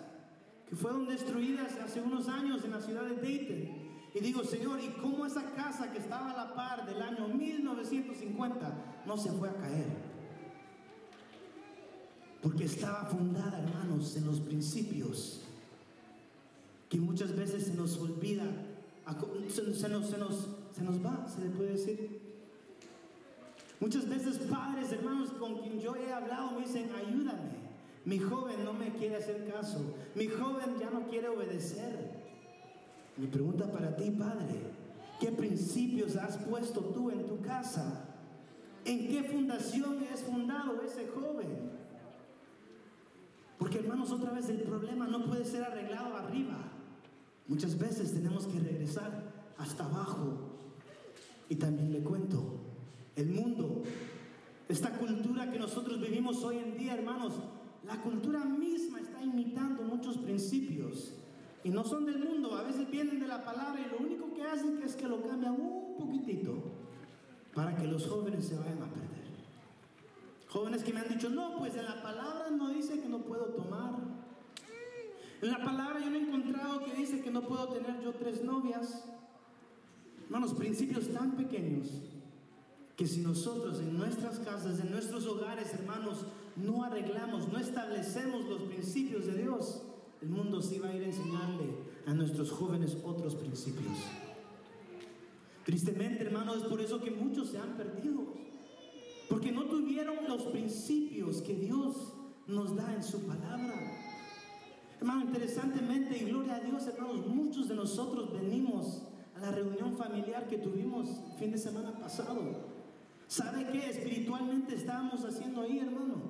que 0.69 0.75
fueron 0.75 1.07
destruidas 1.07 1.77
hace 1.83 2.01
unos 2.01 2.29
años 2.29 2.63
en 2.63 2.71
la 2.71 2.79
ciudad 2.79 3.03
de 3.03 3.15
Dayton. 3.15 3.81
Y 4.13 4.19
digo, 4.19 4.43
Señor, 4.43 4.79
¿y 4.81 4.89
cómo 5.01 5.25
esa 5.25 5.53
casa 5.53 5.91
que 5.91 5.97
estaba 5.97 6.31
a 6.31 6.35
la 6.35 6.53
par 6.53 6.85
del 6.85 7.01
año 7.01 7.27
1950 7.27 9.01
no 9.05 9.17
se 9.17 9.31
fue 9.31 9.49
a 9.49 9.55
caer? 9.55 10.11
Porque 12.41 12.65
estaba 12.65 13.05
fundada, 13.05 13.59
hermanos, 13.59 14.15
en 14.17 14.25
los 14.25 14.39
principios 14.39 15.40
que 16.91 16.99
muchas 16.99 17.33
veces 17.33 17.67
se 17.67 17.73
nos 17.73 17.97
olvida, 17.99 18.43
se, 19.47 19.63
nos, 19.63 19.77
se, 19.77 19.87
nos, 20.17 20.47
se 20.75 20.83
nos 20.83 21.05
va, 21.05 21.25
se 21.25 21.41
le 21.41 21.49
puede 21.51 21.71
decir. 21.71 22.19
Muchas 23.79 24.09
veces 24.09 24.39
padres, 24.39 24.91
hermanos, 24.91 25.29
con 25.39 25.59
quien 25.59 25.79
yo 25.79 25.95
he 25.95 26.11
hablado 26.11 26.51
me 26.51 26.65
dicen, 26.65 26.89
ayúdame. 26.93 27.61
Mi 28.03 28.19
joven 28.19 28.65
no 28.65 28.73
me 28.73 28.89
quiere 28.89 29.15
hacer 29.15 29.49
caso. 29.49 29.79
Mi 30.15 30.27
joven 30.27 30.79
ya 30.81 30.89
no 30.89 31.07
quiere 31.07 31.29
obedecer. 31.29 32.11
Mi 33.15 33.27
pregunta 33.27 33.71
para 33.71 33.95
ti, 33.95 34.11
padre, 34.11 34.59
¿qué 35.21 35.31
principios 35.31 36.17
has 36.17 36.35
puesto 36.39 36.81
tú 36.81 37.09
en 37.09 37.25
tu 37.25 37.39
casa? 37.39 38.03
¿En 38.83 39.07
qué 39.07 39.23
fundación 39.23 40.03
es 40.13 40.23
fundado 40.23 40.81
ese 40.81 41.07
joven? 41.07 41.71
Porque 43.57 43.79
hermanos, 43.79 44.11
otra 44.11 44.31
vez 44.31 44.49
el 44.49 44.63
problema 44.63 45.07
no 45.07 45.23
puede 45.23 45.45
ser 45.45 45.63
arreglado 45.63 46.17
arriba. 46.17 46.71
Muchas 47.47 47.77
veces 47.77 48.13
tenemos 48.13 48.47
que 48.47 48.59
regresar 48.59 49.31
hasta 49.57 49.85
abajo. 49.85 50.57
Y 51.49 51.55
también 51.55 51.91
le 51.91 52.01
cuento, 52.01 52.61
el 53.15 53.29
mundo, 53.29 53.83
esta 54.69 54.91
cultura 54.97 55.51
que 55.51 55.59
nosotros 55.59 55.99
vivimos 55.99 56.43
hoy 56.43 56.57
en 56.57 56.77
día, 56.77 56.93
hermanos, 56.93 57.33
la 57.85 58.01
cultura 58.01 58.45
misma 58.45 58.99
está 58.99 59.21
imitando 59.21 59.83
muchos 59.83 60.17
principios. 60.17 61.13
Y 61.63 61.69
no 61.69 61.83
son 61.83 62.05
del 62.05 62.19
mundo, 62.19 62.55
a 62.55 62.63
veces 62.63 62.89
vienen 62.89 63.19
de 63.19 63.27
la 63.27 63.43
palabra 63.43 63.79
y 63.81 63.89
lo 63.89 63.99
único 64.05 64.33
que 64.33 64.43
hacen 64.43 64.81
es 64.83 64.95
que 64.95 65.07
lo 65.07 65.21
cambian 65.21 65.59
un 65.59 65.95
poquitito 65.97 66.55
para 67.53 67.75
que 67.75 67.85
los 67.85 68.07
jóvenes 68.07 68.45
se 68.45 68.55
vayan 68.57 68.81
a 68.81 68.89
perder. 68.89 69.21
Jóvenes 70.47 70.83
que 70.83 70.93
me 70.93 71.01
han 71.01 71.09
dicho, 71.09 71.29
no, 71.29 71.57
pues 71.57 71.75
en 71.75 71.85
la 71.85 72.01
palabra 72.01 72.49
no 72.49 72.69
dice 72.69 72.99
que 72.99 73.07
no 73.07 73.19
puedo 73.19 73.45
tomar, 73.47 73.99
en 75.41 75.51
la 75.51 75.63
palabra 75.63 75.99
yo 75.99 76.09
no 76.09 76.17
he 76.17 76.21
encontrado 76.21 76.85
que 76.85 76.93
dice 76.93 77.21
que 77.21 77.31
no 77.31 77.41
puedo 77.47 77.69
tener 77.69 78.01
yo 78.01 78.13
tres 78.13 78.43
novias. 78.43 79.03
Hermanos, 80.25 80.53
principios 80.53 81.09
tan 81.09 81.31
pequeños 81.31 81.87
que 82.95 83.07
si 83.07 83.21
nosotros 83.21 83.79
en 83.79 83.97
nuestras 83.97 84.39
casas, 84.39 84.79
en 84.79 84.91
nuestros 84.91 85.25
hogares, 85.25 85.73
hermanos, 85.73 86.25
no 86.55 86.83
arreglamos, 86.83 87.51
no 87.51 87.57
establecemos 87.57 88.45
los 88.45 88.61
principios 88.63 89.25
de 89.25 89.41
Dios, 89.41 89.81
el 90.21 90.29
mundo 90.29 90.61
sí 90.61 90.77
va 90.77 90.89
a 90.89 90.95
ir 90.95 91.01
a 91.03 91.07
enseñarle 91.07 91.75
a 92.05 92.13
nuestros 92.13 92.51
jóvenes 92.51 92.97
otros 93.03 93.35
principios. 93.35 93.97
Tristemente, 95.65 96.23
hermanos, 96.23 96.57
es 96.57 96.63
por 96.63 96.81
eso 96.81 97.01
que 97.01 97.11
muchos 97.11 97.49
se 97.49 97.57
han 97.57 97.75
perdido. 97.75 98.33
Porque 99.29 99.51
no 99.51 99.65
tuvieron 99.65 100.27
los 100.27 100.43
principios 100.43 101.41
que 101.41 101.55
Dios 101.55 102.13
nos 102.47 102.75
da 102.75 102.93
en 102.93 103.03
su 103.03 103.21
palabra. 103.21 104.10
Hermano, 105.01 105.21
interesantemente, 105.21 106.15
y 106.15 106.25
gloria 106.25 106.57
a 106.57 106.59
Dios, 106.59 106.85
hermanos, 106.85 107.25
muchos 107.25 107.67
de 107.67 107.73
nosotros 107.73 108.31
venimos 108.31 109.01
a 109.35 109.39
la 109.39 109.51
reunión 109.51 109.97
familiar 109.97 110.47
que 110.47 110.59
tuvimos 110.59 111.09
el 111.09 111.39
fin 111.39 111.51
de 111.51 111.57
semana 111.57 111.91
pasado. 111.97 112.39
¿Sabe 113.27 113.67
qué 113.71 113.89
espiritualmente 113.89 114.75
estábamos 114.75 115.25
haciendo 115.25 115.61
ahí, 115.61 115.79
hermano? 115.79 116.21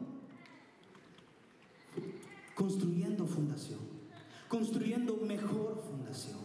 Construyendo 2.55 3.25
fundación, 3.25 3.79
construyendo 4.47 5.17
mejor 5.17 5.83
fundación. 5.89 6.39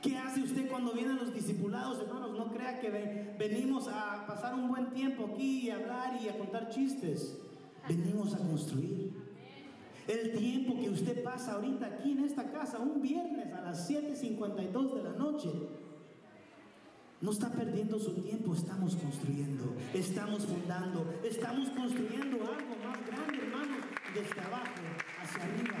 ¿Qué 0.00 0.16
hace 0.16 0.40
usted 0.40 0.70
cuando 0.70 0.94
vienen 0.94 1.16
los 1.16 1.34
discipulados, 1.34 1.98
hermanos? 2.00 2.30
No 2.30 2.50
crea 2.50 2.80
que 2.80 3.36
venimos 3.38 3.88
a 3.88 4.24
pasar 4.26 4.54
un 4.54 4.68
buen 4.68 4.90
tiempo 4.94 5.32
aquí 5.34 5.66
y 5.66 5.70
a 5.70 5.76
hablar 5.76 6.18
y 6.22 6.30
a 6.30 6.38
contar 6.38 6.70
chistes. 6.70 7.36
venimos 7.86 8.32
a 8.32 8.38
construir. 8.38 9.19
El 10.08 10.32
tiempo 10.32 10.78
que 10.80 10.90
usted 10.90 11.22
pasa 11.22 11.52
ahorita 11.52 11.86
aquí 11.86 12.12
en 12.12 12.24
esta 12.24 12.50
casa, 12.50 12.78
un 12.78 13.00
viernes 13.00 13.52
a 13.52 13.60
las 13.60 13.90
7.52 13.90 14.94
de 14.94 15.02
la 15.02 15.12
noche, 15.12 15.50
no 17.20 17.32
está 17.32 17.50
perdiendo 17.50 17.98
su 17.98 18.14
tiempo, 18.14 18.54
estamos 18.54 18.96
construyendo, 18.96 19.76
estamos 19.92 20.46
fundando, 20.46 21.14
estamos 21.22 21.68
construyendo 21.68 22.36
algo 22.36 22.76
más 22.82 23.06
grande, 23.06 23.38
hermano, 23.44 23.76
desde 24.14 24.40
abajo 24.40 24.80
hacia 25.22 25.42
arriba. 25.42 25.76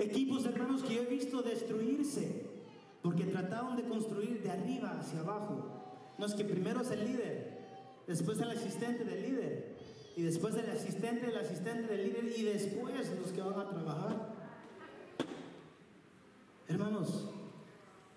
Equipos, 0.00 0.44
hermanos, 0.46 0.82
que 0.82 0.96
yo 0.96 1.02
he 1.02 1.06
visto 1.06 1.42
destruirse 1.42 2.50
porque 3.02 3.24
trataron 3.24 3.76
de 3.76 3.84
construir 3.84 4.42
de 4.42 4.50
arriba 4.50 4.98
hacia 4.98 5.20
abajo. 5.20 6.12
No 6.18 6.26
es 6.26 6.34
que 6.34 6.44
primero 6.44 6.80
es 6.80 6.90
el 6.90 7.04
líder, 7.04 7.58
después 8.08 8.40
el 8.40 8.50
asistente 8.50 9.04
del 9.04 9.22
líder, 9.22 9.71
y 10.16 10.22
después 10.22 10.54
el 10.56 10.70
asistente 10.70 11.26
del 11.26 11.38
asistente 11.38 11.92
del 11.92 12.08
líder, 12.08 12.38
y 12.38 12.42
después 12.42 12.94
los 13.18 13.32
que 13.32 13.40
van 13.40 13.58
a 13.58 13.70
trabajar. 13.70 14.32
Hermanos, 16.68 17.28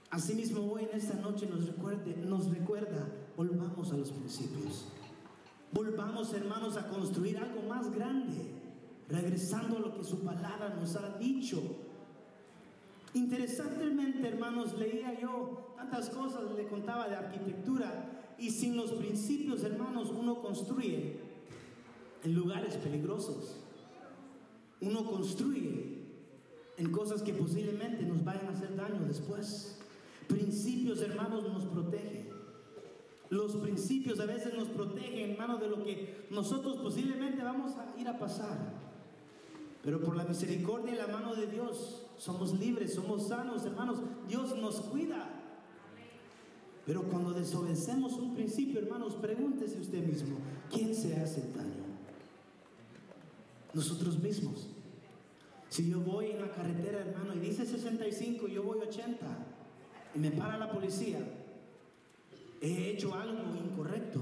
asimismo 0.09 0.71
hoy 0.71 0.87
en 0.91 0.97
esta 0.97 1.15
noche 1.15 1.47
nos, 1.47 1.65
recuerde, 1.67 2.15
nos 2.17 2.49
recuerda, 2.49 3.07
volvamos 3.37 3.91
a 3.91 3.97
los 3.97 4.11
principios. 4.11 4.85
Volvamos, 5.71 6.33
hermanos, 6.33 6.77
a 6.77 6.87
construir 6.87 7.37
algo 7.37 7.61
más 7.63 7.91
grande 7.91 8.55
regresando 9.09 9.77
a 9.77 9.79
lo 9.79 9.97
que 9.97 10.03
su 10.03 10.19
palabra 10.19 10.75
nos 10.79 10.95
ha 10.95 11.17
dicho. 11.17 11.61
Interesantemente, 13.13 14.27
hermanos, 14.27 14.77
leía 14.77 15.19
yo 15.19 15.73
tantas 15.75 16.09
cosas, 16.09 16.51
le 16.55 16.67
contaba 16.67 17.07
de 17.07 17.15
arquitectura, 17.15 18.33
y 18.37 18.49
sin 18.49 18.75
los 18.75 18.91
principios, 18.91 19.63
hermanos, 19.63 20.09
uno 20.09 20.41
construye 20.41 21.24
en 22.25 22.33
lugares 22.33 22.75
peligrosos. 22.75 23.55
Uno 24.81 25.05
construye 25.05 26.05
en 26.77 26.91
cosas 26.91 27.21
que 27.21 27.33
posiblemente 27.33 28.03
nos 28.03 28.25
vayan 28.25 28.47
a 28.47 28.51
hacer 28.51 28.75
daño 28.75 29.05
después. 29.07 29.79
Principios, 30.27 31.01
hermanos, 31.01 31.43
nos 31.43 31.65
protegen. 31.65 32.29
Los 33.29 33.55
principios 33.57 34.19
a 34.19 34.25
veces 34.25 34.53
nos 34.55 34.67
protegen, 34.69 35.31
hermanos, 35.31 35.61
de 35.61 35.69
lo 35.69 35.83
que 35.83 36.25
nosotros 36.31 36.77
posiblemente 36.77 37.43
vamos 37.43 37.73
a 37.77 37.99
ir 37.99 38.07
a 38.07 38.17
pasar. 38.17 38.73
Pero 39.83 40.01
por 40.01 40.17
la 40.17 40.25
misericordia 40.25 40.93
y 40.93 40.97
la 40.97 41.07
mano 41.07 41.35
de 41.35 41.47
Dios 41.47 42.07
somos 42.17 42.59
libres, 42.59 42.95
somos 42.95 43.27
sanos, 43.27 43.65
hermanos. 43.65 43.99
Dios 44.27 44.57
nos 44.57 44.81
cuida. 44.81 45.29
Pero 46.87 47.03
cuando 47.03 47.31
desobedecemos 47.33 48.13
un 48.13 48.33
principio, 48.33 48.79
hermanos, 48.79 49.15
pregúntese 49.15 49.79
usted 49.79 50.03
mismo, 50.05 50.37
¿quién 50.71 50.93
se 50.93 51.15
hace 51.15 51.51
daño? 51.55 51.74
Nosotros 53.75 54.17
mismos. 54.17 54.69
Si 55.69 55.89
yo 55.89 55.99
voy 55.99 56.31
en 56.31 56.41
la 56.41 56.51
carretera, 56.51 57.01
hermano, 57.01 57.35
y 57.35 57.39
dice 57.39 57.65
65, 57.65 58.47
yo 58.47 58.63
voy 58.63 58.79
80, 58.79 59.15
y 60.15 60.19
me 60.19 60.31
para 60.31 60.57
la 60.57 60.71
policía, 60.71 61.19
he 62.61 62.89
hecho 62.89 63.13
algo 63.13 63.55
incorrecto. 63.55 64.21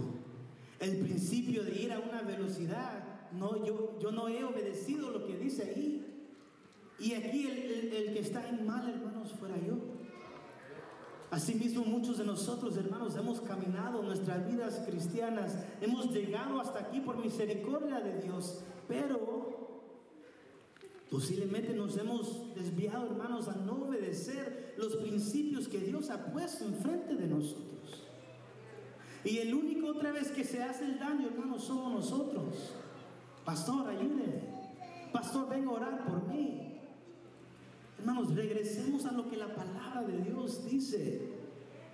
El 0.79 0.97
principio 0.97 1.63
de 1.63 1.81
ir 1.81 1.93
a 1.93 1.99
una 1.99 2.23
velocidad 2.23 3.03
no, 3.33 3.63
yo, 3.65 3.97
yo 3.99 4.11
no 4.11 4.27
he 4.27 4.43
obedecido 4.43 5.11
lo 5.11 5.25
que 5.25 5.37
dice 5.37 5.63
ahí. 5.63 6.05
Y 6.99 7.13
aquí 7.13 7.47
el, 7.47 8.13
que 8.13 8.19
está 8.19 8.47
en 8.47 8.65
mal, 8.65 8.87
hermanos, 8.89 9.33
fuera 9.33 9.57
yo. 9.57 9.75
Asimismo, 11.31 11.83
muchos 11.83 12.19
de 12.19 12.25
nosotros, 12.25 12.77
hermanos, 12.77 13.15
hemos 13.15 13.41
caminado 13.41 14.03
nuestras 14.03 14.47
vidas 14.47 14.83
cristianas, 14.85 15.57
hemos 15.81 16.11
llegado 16.11 16.59
hasta 16.59 16.79
aquí 16.79 16.99
por 16.99 17.17
misericordia 17.17 17.99
de 17.99 18.21
Dios, 18.21 18.63
pero 18.87 19.32
posiblemente 21.13 21.75
nos 21.75 21.95
hemos 21.97 22.55
desviado, 22.55 23.05
hermanos, 23.05 23.47
a 23.47 23.53
no 23.53 23.83
obedecer 23.83 24.73
los 24.77 24.95
principios 24.95 25.67
que 25.67 25.77
Dios 25.77 26.09
ha 26.09 26.25
puesto 26.33 26.65
enfrente 26.65 27.13
de 27.13 27.27
nosotros. 27.27 28.07
Y 29.23 29.37
el 29.37 29.53
único 29.53 29.89
otra 29.89 30.11
vez 30.11 30.31
que 30.31 30.43
se 30.43 30.63
hace 30.63 30.85
el 30.85 30.97
daño, 30.97 31.27
hermanos, 31.27 31.65
somos 31.65 31.93
nosotros. 31.93 32.73
Pastor, 33.45 33.87
ayúdeme. 33.89 34.41
Pastor, 35.11 35.47
venga 35.49 35.69
a 35.69 35.73
orar 35.73 36.03
por 36.03 36.27
mí. 36.29 36.79
Hermanos, 37.99 38.33
regresemos 38.33 39.05
a 39.05 39.11
lo 39.11 39.29
que 39.29 39.37
la 39.37 39.53
palabra 39.53 40.01
de 40.01 40.17
Dios 40.17 40.65
dice. 40.65 41.29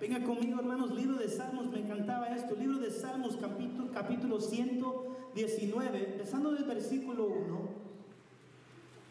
Venga 0.00 0.24
conmigo, 0.24 0.60
hermanos, 0.60 0.94
libro 0.94 1.18
de 1.18 1.28
Salmos, 1.28 1.66
me 1.66 1.80
encantaba 1.80 2.34
esto. 2.34 2.56
Libro 2.56 2.78
de 2.78 2.90
Salmos, 2.90 3.36
capítulo, 3.36 3.90
capítulo 3.92 4.40
119, 4.40 6.12
empezando 6.12 6.52
del 6.52 6.64
versículo 6.64 7.26
1. 7.26 7.79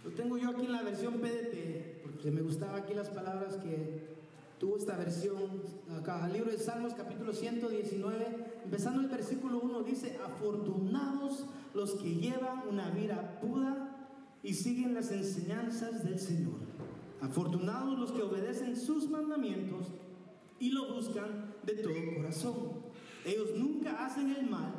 Lo 0.09 0.15
tengo 0.15 0.39
yo 0.39 0.49
aquí 0.49 0.65
en 0.65 0.71
la 0.71 0.81
versión 0.81 1.19
PDT, 1.19 2.01
porque 2.01 2.31
me 2.31 2.41
gustaba 2.41 2.79
aquí 2.79 2.95
las 2.95 3.11
palabras 3.11 3.57
que 3.57 4.07
tuvo 4.57 4.75
esta 4.75 4.97
versión 4.97 5.61
acá. 5.95 6.25
El 6.25 6.33
libro 6.33 6.49
de 6.49 6.57
Salmos, 6.57 6.95
capítulo 6.95 7.31
119, 7.31 8.61
empezando 8.63 9.01
el 9.01 9.07
versículo 9.07 9.59
1, 9.59 9.83
dice, 9.83 10.17
afortunados 10.25 11.45
los 11.75 11.93
que 11.93 12.15
llevan 12.15 12.67
una 12.67 12.89
vida 12.89 13.39
pura 13.39 14.09
y 14.41 14.55
siguen 14.55 14.95
las 14.95 15.11
enseñanzas 15.11 16.03
del 16.03 16.17
Señor. 16.17 16.57
Afortunados 17.21 17.99
los 17.99 18.11
que 18.11 18.23
obedecen 18.23 18.75
sus 18.75 19.07
mandamientos 19.11 19.89
y 20.59 20.71
lo 20.71 20.91
buscan 20.95 21.53
de 21.67 21.73
todo 21.75 22.15
corazón. 22.15 22.55
Ellos 23.25 23.49
nunca 23.55 24.07
hacen 24.07 24.31
el 24.31 24.49
mal, 24.49 24.73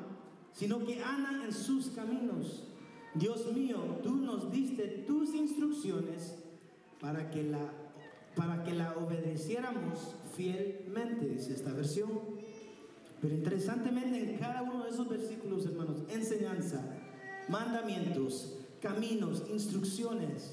sino 0.53 0.85
que 0.85 1.01
andan 1.01 1.43
en 1.43 1.53
sus 1.53 1.91
caminos. 1.91 2.65
Dios 3.15 3.53
mío, 3.53 3.77
tú 4.03 4.17
nos 4.17 4.51
diste 4.51 4.87
tus 5.07 5.35
instrucciones 5.35 6.35
para 7.01 7.31
que 7.31 7.43
la 7.43 7.73
para 8.37 8.63
que 8.63 8.73
la 8.73 8.97
obedeciéramos 8.97 10.15
fielmente, 10.37 11.27
dice 11.27 11.53
esta 11.53 11.73
versión. 11.73 12.11
Pero 13.21 13.35
interesantemente 13.35 14.19
en 14.19 14.39
cada 14.39 14.63
uno 14.63 14.85
de 14.85 14.91
esos 14.91 15.09
versículos, 15.09 15.67
hermanos, 15.67 15.99
enseñanza, 16.09 16.83
mandamientos, 17.49 18.55
caminos, 18.81 19.43
instrucciones. 19.51 20.53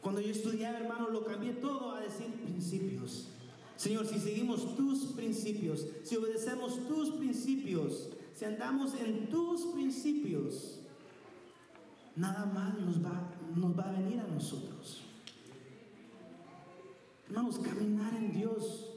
Cuando 0.00 0.20
yo 0.20 0.30
estudiaba, 0.30 0.78
hermano, 0.78 1.08
lo 1.08 1.24
cambié 1.24 1.54
todo 1.54 1.92
a 1.94 2.00
decir 2.00 2.26
principios. 2.44 3.28
Señor, 3.76 4.06
si 4.06 4.18
seguimos 4.20 4.76
tus 4.76 5.06
principios, 5.06 5.86
si 6.04 6.16
obedecemos 6.16 6.86
tus 6.86 7.10
principios, 7.10 8.10
si 8.34 8.44
andamos 8.44 8.94
en 8.94 9.28
tus 9.28 9.62
principios, 9.72 10.77
nada 12.18 12.46
mal 12.46 12.84
nos 12.84 13.02
va, 13.04 13.30
nos 13.54 13.78
va 13.78 13.88
a 13.88 13.92
venir 13.92 14.20
a 14.20 14.26
nosotros. 14.26 15.04
Hermanos, 17.28 17.58
caminar 17.58 18.14
en 18.14 18.32
Dios 18.32 18.90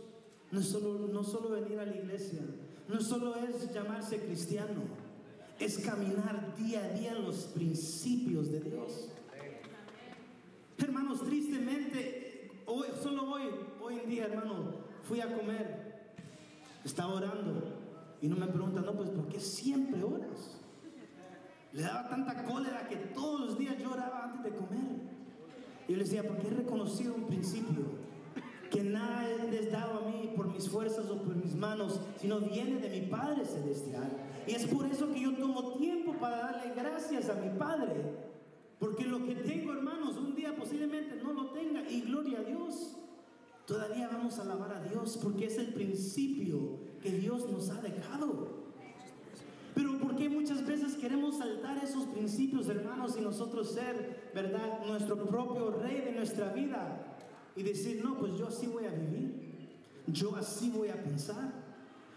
no 0.51 0.59
es 0.59 0.67
solo, 0.67 1.07
no 1.07 1.23
solo 1.23 1.49
venir 1.49 1.79
a 1.79 1.85
la 1.85 1.95
iglesia, 1.95 2.41
no 2.89 2.99
solo 2.99 3.35
es 3.35 3.71
llamarse 3.73 4.19
cristiano, 4.19 4.81
es 5.59 5.77
caminar 5.79 6.55
día 6.57 6.83
a 6.83 6.89
día 6.89 7.11
en 7.11 7.23
los 7.23 7.35
principios 7.53 8.51
de 8.51 8.61
Dios. 8.61 9.09
Hermanos, 10.79 11.21
tristemente, 11.23 12.49
hoy, 12.65 12.87
solo 13.03 13.29
hoy, 13.29 13.43
hoy 13.81 13.99
en 13.99 14.09
día, 14.09 14.25
hermano, 14.25 14.71
fui 15.03 15.21
a 15.21 15.31
comer, 15.37 16.15
estaba 16.83 17.13
orando 17.13 17.61
y 18.19 18.27
no 18.27 18.35
me 18.35 18.47
preguntan, 18.47 18.85
no, 18.85 18.93
pues 18.93 19.09
¿por 19.11 19.27
qué 19.27 19.39
siempre 19.39 20.03
oras? 20.03 20.60
Le 21.73 21.83
daba 21.83 22.09
tanta 22.09 22.43
cólera 22.43 22.87
que 22.87 22.97
todos 22.97 23.39
los 23.39 23.57
días 23.57 23.77
yo 23.77 23.91
oraba 23.91 24.25
antes 24.25 24.43
de 24.43 24.57
comer. 24.57 25.01
Y 25.87 25.91
yo 25.91 25.97
le 25.97 26.03
decía, 26.03 26.27
porque 26.27 26.47
he 26.47 26.51
reconocido 26.51 27.15
un 27.15 27.27
principio 27.27 27.85
que 28.69 28.83
nada 28.83 29.29
es 29.29 29.71
dado 29.71 29.99
a 29.99 30.09
mí 30.09 30.33
por 30.35 30.47
mis 30.47 30.69
fuerzas 30.69 31.09
o 31.09 31.21
por 31.21 31.35
mis 31.35 31.55
manos, 31.55 31.99
sino 32.19 32.39
viene 32.39 32.79
de 32.79 32.89
mi 32.89 33.07
Padre 33.07 33.45
Celestial. 33.45 34.09
Y 34.47 34.51
es 34.51 34.65
por 34.65 34.85
eso 34.85 35.11
que 35.11 35.21
yo 35.21 35.33
tomo 35.35 35.73
tiempo 35.73 36.13
para 36.13 36.37
darle 36.37 36.73
gracias 36.75 37.29
a 37.29 37.35
mi 37.35 37.57
Padre. 37.57 38.31
Porque 38.79 39.05
lo 39.05 39.25
que 39.25 39.35
tengo, 39.35 39.73
hermanos, 39.73 40.17
un 40.17 40.35
día 40.35 40.55
posiblemente 40.55 41.15
no 41.21 41.33
lo 41.33 41.51
tenga. 41.51 41.87
Y 41.89 42.01
gloria 42.01 42.39
a 42.39 42.43
Dios. 42.43 42.97
Todavía 43.65 44.09
vamos 44.11 44.39
a 44.39 44.41
alabar 44.41 44.73
a 44.73 44.81
Dios 44.81 45.19
porque 45.21 45.45
es 45.45 45.57
el 45.57 45.73
principio 45.73 46.79
que 47.01 47.11
Dios 47.11 47.49
nos 47.49 47.69
ha 47.69 47.81
dejado. 47.81 48.60
Pero 49.73 49.97
¿por 49.99 50.15
qué 50.15 50.29
muchas 50.29 50.65
veces 50.65 50.95
queremos 50.95 51.37
saltar 51.37 51.83
esos 51.83 52.05
principios, 52.05 52.67
hermanos, 52.67 53.15
y 53.17 53.21
nosotros 53.21 53.71
ser, 53.71 54.31
verdad, 54.33 54.85
nuestro 54.85 55.17
propio 55.25 55.71
rey 55.71 56.01
de 56.01 56.11
nuestra 56.11 56.51
vida? 56.51 57.11
y 57.55 57.63
decir, 57.63 58.01
no, 58.03 58.17
pues 58.17 58.37
yo 58.37 58.47
así 58.47 58.67
voy 58.67 58.85
a 58.85 58.91
vivir, 58.91 59.33
yo 60.07 60.35
así 60.35 60.69
voy 60.69 60.89
a 60.89 61.03
pensar, 61.03 61.51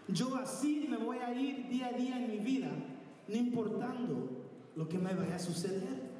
yo 0.07 0.35
así 0.35 0.87
me 0.89 0.97
voy 0.97 1.17
a 1.17 1.33
ir 1.33 1.67
día 1.67 1.87
a 1.87 1.93
día 1.93 2.23
en 2.23 2.31
mi 2.31 2.37
vida, 2.37 2.71
no 3.27 3.35
importando 3.35 4.29
lo 4.75 4.87
que 4.87 4.97
me 4.97 5.13
vaya 5.13 5.35
a 5.35 5.39
suceder. 5.39 6.15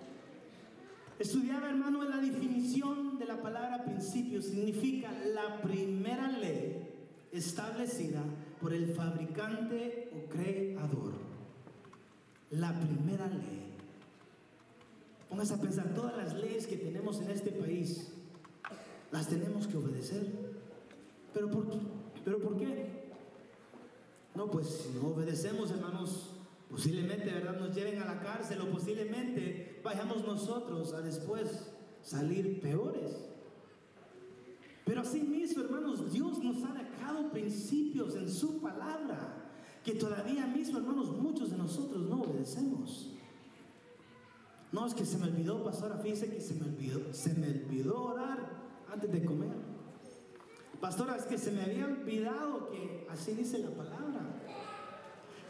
Estudiaba, 1.17 1.69
hermano, 1.69 2.03
en 2.03 2.09
la 2.09 2.17
definición 2.17 3.17
de 3.17 3.25
la 3.25 3.41
palabra 3.41 3.85
principio, 3.85 4.41
significa 4.41 5.11
la 5.33 5.61
primera 5.61 6.27
ley 6.29 6.89
establecida 7.31 8.21
por 8.59 8.73
el 8.73 8.87
fabricante 8.93 10.09
o 10.13 10.29
creador. 10.29 11.24
La 12.51 12.73
primera 12.79 13.27
ley. 13.27 13.73
Póngase 15.29 15.55
a 15.55 15.61
pensar, 15.61 15.93
todas 15.93 16.15
las 16.15 16.33
leyes 16.35 16.67
que 16.67 16.77
tenemos 16.77 17.19
en 17.21 17.31
este 17.31 17.51
país, 17.51 18.11
las 19.11 19.27
tenemos 19.27 19.67
que 19.67 19.77
obedecer. 19.77 20.27
¿Pero 21.33 21.49
por 21.49 21.69
qué? 21.69 21.79
¿Pero 22.23 22.39
por 22.39 22.57
qué? 22.57 23.05
No, 24.35 24.49
pues 24.51 24.67
si 24.67 24.97
no 24.97 25.07
obedecemos, 25.07 25.71
hermanos, 25.71 26.31
posiblemente, 26.69 27.31
¿verdad?, 27.31 27.59
nos 27.59 27.75
lleven 27.75 28.01
a 28.01 28.05
la 28.05 28.19
cárcel 28.19 28.61
o 28.61 28.69
posiblemente 28.69 29.81
vayamos 29.83 30.25
nosotros 30.25 30.93
a 30.93 31.01
después 31.01 31.71
salir 32.01 32.61
peores. 32.61 33.25
Pero 34.85 35.01
así 35.01 35.21
mismo, 35.21 35.63
hermanos, 35.63 36.13
Dios 36.13 36.39
nos 36.43 36.63
ha 36.63 36.73
dejado 36.73 37.31
principios 37.31 38.15
en 38.15 38.29
su 38.29 38.61
palabra 38.61 39.44
que 39.85 39.93
todavía 39.93 40.47
mismo, 40.47 40.79
hermanos, 40.79 41.15
muchos 41.15 41.51
de 41.51 41.57
nosotros 41.57 42.09
no 42.09 42.23
obedecemos. 42.23 43.11
No, 44.71 44.87
es 44.87 44.95
que 44.95 45.05
se 45.05 45.19
me 45.19 45.27
olvidó, 45.27 45.63
pastora, 45.63 45.99
fíjese 45.99 46.27
que 46.27 46.41
se 46.41 46.55
me 46.55 46.65
olvidó, 46.65 47.13
se 47.13 47.35
me 47.35 47.47
olvidó 47.47 48.01
orar 48.05 48.49
antes 48.91 49.11
de 49.11 49.23
comer. 49.23 49.55
Pastora, 50.81 51.15
es 51.15 51.25
que 51.25 51.37
se 51.37 51.51
me 51.51 51.61
había 51.61 51.85
olvidado 51.85 52.71
que 52.71 53.07
así 53.11 53.33
dice 53.33 53.59
la 53.59 53.69
palabra. 53.69 54.21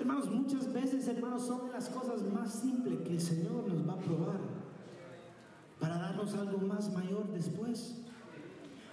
Hermanos, 0.01 0.29
muchas 0.29 0.71
veces, 0.73 1.07
hermanos, 1.07 1.43
son 1.43 1.71
las 1.71 1.87
cosas 1.87 2.21
más 2.23 2.59
simples 2.59 2.99
que 3.07 3.13
el 3.13 3.21
Señor 3.21 3.65
nos 3.69 3.87
va 3.87 3.93
a 3.93 3.99
probar 3.99 4.39
para 5.79 5.97
darnos 5.97 6.33
algo 6.33 6.57
más 6.59 6.93
mayor 6.93 7.31
después. 7.31 8.01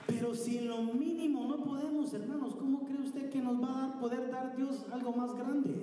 Pero 0.06 0.36
si 0.36 0.58
en 0.58 0.68
lo 0.68 0.82
mínimo 0.82 1.46
no 1.48 1.64
podemos, 1.64 2.14
hermanos, 2.14 2.54
¿cómo 2.54 2.86
usted 3.02 3.30
que 3.30 3.40
nos 3.40 3.62
va 3.62 3.86
a 3.86 4.00
poder 4.00 4.30
dar 4.30 4.56
Dios 4.56 4.84
algo 4.90 5.12
más 5.12 5.34
grande? 5.34 5.74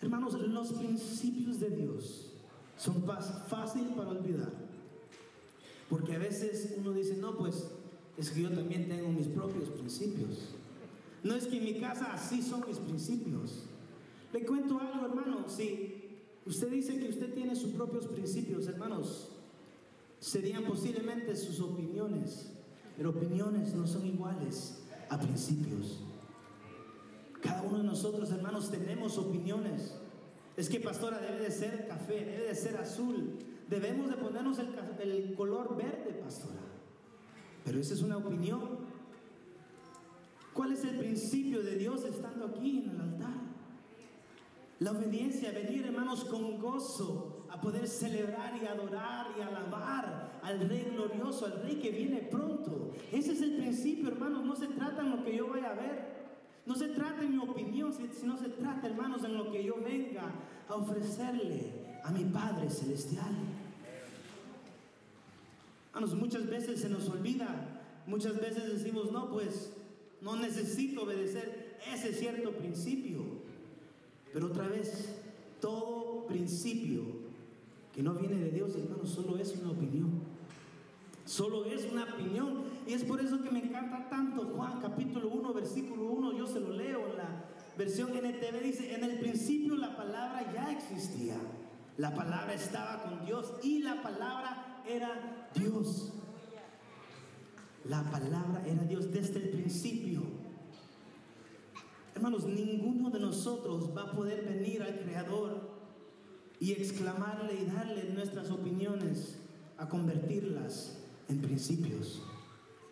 Hermanos, 0.00 0.34
los 0.34 0.72
principios 0.72 1.60
de 1.60 1.70
Dios 1.70 2.32
son 2.76 3.04
fácil 3.48 3.84
para 3.96 4.10
olvidar. 4.10 4.52
Porque 5.88 6.16
a 6.16 6.18
veces 6.18 6.74
uno 6.78 6.92
dice, 6.92 7.16
no, 7.16 7.36
pues 7.36 7.70
es 8.16 8.30
que 8.30 8.42
yo 8.42 8.50
también 8.50 8.88
tengo 8.88 9.08
mis 9.08 9.28
propios 9.28 9.68
principios. 9.68 10.54
No 11.22 11.34
es 11.34 11.46
que 11.46 11.58
en 11.58 11.64
mi 11.64 11.80
casa 11.80 12.12
así 12.12 12.42
son 12.42 12.64
mis 12.66 12.78
principios. 12.78 13.64
Le 14.32 14.44
cuento 14.44 14.80
algo, 14.80 15.06
hermano. 15.06 15.48
Si 15.48 16.18
usted 16.46 16.70
dice 16.70 16.98
que 16.98 17.08
usted 17.08 17.32
tiene 17.32 17.54
sus 17.54 17.72
propios 17.72 18.06
principios, 18.06 18.66
hermanos, 18.66 19.28
serían 20.18 20.64
posiblemente 20.64 21.36
sus 21.36 21.60
opiniones, 21.60 22.50
pero 23.02 23.10
opiniones 23.10 23.74
no 23.74 23.84
son 23.84 24.06
iguales 24.06 24.80
a 25.08 25.18
principios. 25.18 25.98
Cada 27.40 27.62
uno 27.62 27.78
de 27.78 27.82
nosotros, 27.82 28.30
hermanos, 28.30 28.70
tenemos 28.70 29.18
opiniones. 29.18 29.98
Es 30.56 30.68
que 30.68 30.78
pastora 30.78 31.18
debe 31.18 31.40
de 31.40 31.50
ser 31.50 31.88
café, 31.88 32.24
debe 32.24 32.46
de 32.46 32.54
ser 32.54 32.76
azul. 32.76 33.40
Debemos 33.68 34.08
de 34.08 34.14
ponernos 34.18 34.56
el, 34.60 34.68
el 35.00 35.34
color 35.34 35.76
verde, 35.76 36.12
pastora. 36.22 36.60
Pero 37.64 37.80
esa 37.80 37.94
es 37.94 38.02
una 38.02 38.18
opinión. 38.18 38.78
¿Cuál 40.54 40.70
es 40.70 40.84
el 40.84 40.96
principio 40.96 41.60
de 41.64 41.74
Dios 41.74 42.04
estando 42.04 42.46
aquí 42.46 42.84
en 42.84 42.90
el 42.90 43.00
altar? 43.00 43.34
La 44.78 44.92
obediencia, 44.92 45.50
venir 45.50 45.86
hermanos 45.86 46.24
con 46.26 46.60
gozo 46.60 47.46
a 47.50 47.60
poder 47.60 47.88
celebrar 47.88 48.62
y 48.62 48.64
adorar 48.64 49.26
y 49.36 49.40
alabar 49.40 50.21
al 50.42 50.68
Rey 50.68 50.88
glorioso, 50.92 51.46
al 51.46 51.62
Rey 51.62 51.76
que 51.76 51.90
viene 51.90 52.18
pronto. 52.22 52.92
Ese 53.12 53.32
es 53.32 53.42
el 53.42 53.56
principio, 53.56 54.08
hermanos. 54.08 54.44
No 54.44 54.56
se 54.56 54.66
trata 54.66 55.02
en 55.02 55.10
lo 55.10 55.24
que 55.24 55.36
yo 55.36 55.48
vaya 55.48 55.70
a 55.70 55.74
ver. 55.74 56.12
No 56.66 56.74
se 56.74 56.88
trata 56.88 57.22
en 57.22 57.32
mi 57.32 57.38
opinión, 57.38 57.92
sino 57.92 58.36
se 58.36 58.48
trata, 58.48 58.86
hermanos, 58.86 59.24
en 59.24 59.36
lo 59.36 59.50
que 59.50 59.64
yo 59.64 59.76
venga 59.82 60.30
a 60.68 60.74
ofrecerle 60.74 61.72
a 62.04 62.10
mi 62.10 62.24
Padre 62.24 62.70
Celestial. 62.70 63.34
Hermanos, 65.88 66.14
muchas 66.14 66.46
veces 66.48 66.80
se 66.80 66.88
nos 66.88 67.08
olvida, 67.08 67.82
muchas 68.06 68.40
veces 68.40 68.72
decimos, 68.72 69.12
no, 69.12 69.30
pues 69.30 69.72
no 70.20 70.36
necesito 70.36 71.02
obedecer 71.02 71.76
ese 71.92 72.12
cierto 72.12 72.52
principio. 72.52 73.20
Pero 74.32 74.46
otra 74.46 74.68
vez, 74.68 75.16
todo 75.60 76.26
principio 76.26 77.02
que 77.94 78.02
no 78.02 78.14
viene 78.14 78.36
de 78.36 78.50
Dios, 78.50 78.74
hermano, 78.74 79.04
solo 79.04 79.36
es 79.36 79.54
una 79.60 79.72
opinión. 79.72 80.31
Solo 81.32 81.64
es 81.64 81.90
una 81.90 82.04
opinión. 82.04 82.64
Y 82.86 82.92
es 82.92 83.04
por 83.04 83.18
eso 83.18 83.42
que 83.42 83.50
me 83.50 83.64
encanta 83.64 84.06
tanto 84.10 84.52
Juan 84.54 84.82
capítulo 84.82 85.30
1, 85.30 85.54
versículo 85.54 86.10
1. 86.10 86.36
Yo 86.36 86.46
se 86.46 86.60
lo 86.60 86.68
leo 86.68 87.08
en 87.08 87.16
la 87.16 87.44
versión 87.78 88.10
NTV. 88.10 88.62
Dice, 88.62 88.94
en 88.94 89.02
el 89.02 89.18
principio 89.18 89.76
la 89.76 89.96
palabra 89.96 90.52
ya 90.52 90.70
existía. 90.70 91.36
La 91.96 92.14
palabra 92.14 92.52
estaba 92.52 93.04
con 93.04 93.24
Dios 93.24 93.50
y 93.62 93.78
la 93.78 94.02
palabra 94.02 94.82
era 94.86 95.48
Dios. 95.54 96.12
La 97.86 98.02
palabra 98.10 98.62
era 98.66 98.82
Dios 98.84 99.10
desde 99.10 99.38
el 99.38 99.48
principio. 99.48 100.20
Hermanos, 102.14 102.44
ninguno 102.44 103.08
de 103.08 103.20
nosotros 103.20 103.96
va 103.96 104.02
a 104.02 104.12
poder 104.12 104.44
venir 104.44 104.82
al 104.82 104.98
Creador 104.98 105.70
y 106.60 106.72
exclamarle 106.72 107.54
y 107.54 107.64
darle 107.64 108.12
nuestras 108.12 108.50
opiniones 108.50 109.38
a 109.78 109.88
convertirlas 109.88 110.98
en 111.32 111.40
principios. 111.40 112.22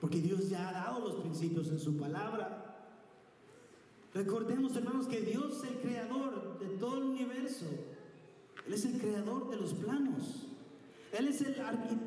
Porque 0.00 0.20
Dios 0.20 0.48
ya 0.48 0.68
ha 0.68 0.72
dado 0.72 1.00
los 1.00 1.20
principios 1.20 1.68
en 1.68 1.79
su 1.79 1.96
palabra. 1.96 2.88
Recordemos, 4.14 4.74
hermanos, 4.76 5.07
que 5.07 5.20
Dios 5.20 5.59
es 5.59 5.70
el 5.70 5.79
creador 5.79 6.59
de 6.59 6.66
todo 6.79 6.98
el 6.98 7.05
universo. 7.05 7.66
Él 8.66 8.74
es 8.74 8.85
el 8.85 8.98
creador 8.98 9.50
de 9.50 9.57
los 9.57 9.74
planos. 9.74 10.46
Él 11.12 11.29
es 11.29 11.40
el, 11.42 11.55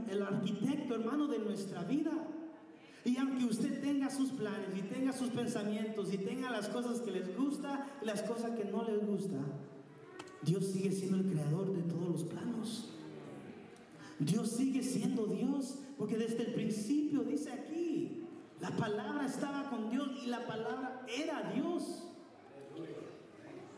el 0.10 0.22
arquitecto, 0.24 0.96
hermano, 0.96 1.28
de 1.28 1.40
nuestra 1.40 1.84
vida. 1.84 2.12
Y 3.06 3.18
aunque 3.18 3.46
usted 3.46 3.82
tenga 3.82 4.10
sus 4.10 4.32
planes 4.32 4.70
y 4.78 4.82
tenga 4.82 5.12
sus 5.12 5.30
pensamientos 5.30 6.14
y 6.14 6.18
tenga 6.18 6.50
las 6.50 6.70
cosas 6.70 7.02
que 7.02 7.12
les 7.12 7.36
gusta 7.38 7.86
y 8.02 8.06
las 8.06 8.22
cosas 8.24 8.52
que 8.52 8.64
no 8.66 8.84
les 8.86 9.06
gusta, 9.06 9.40
Dios 10.42 10.66
sigue 10.68 10.92
siendo 10.92 11.18
el 11.18 11.26
creador 11.26 11.74
de 11.74 11.82
todos 11.84 12.10
los 12.10 12.24
planos. 12.24 12.90
Dios 14.20 14.50
sigue 14.52 14.84
siendo 14.84 15.26
Dios, 15.26 15.80
porque 15.98 16.18
desde 16.18 16.44
el 16.44 16.54
principio 16.54 17.24
dice 17.24 17.52
aquí, 17.52 18.24
la 18.62 18.72
palabra 18.72 19.26
estaba 19.26 19.70
con 19.70 19.90
Dios 19.90 20.10
y 20.24 20.28
la 20.28 20.46
palabra 20.46 21.06
era 21.08 21.52
Dios. 21.54 22.04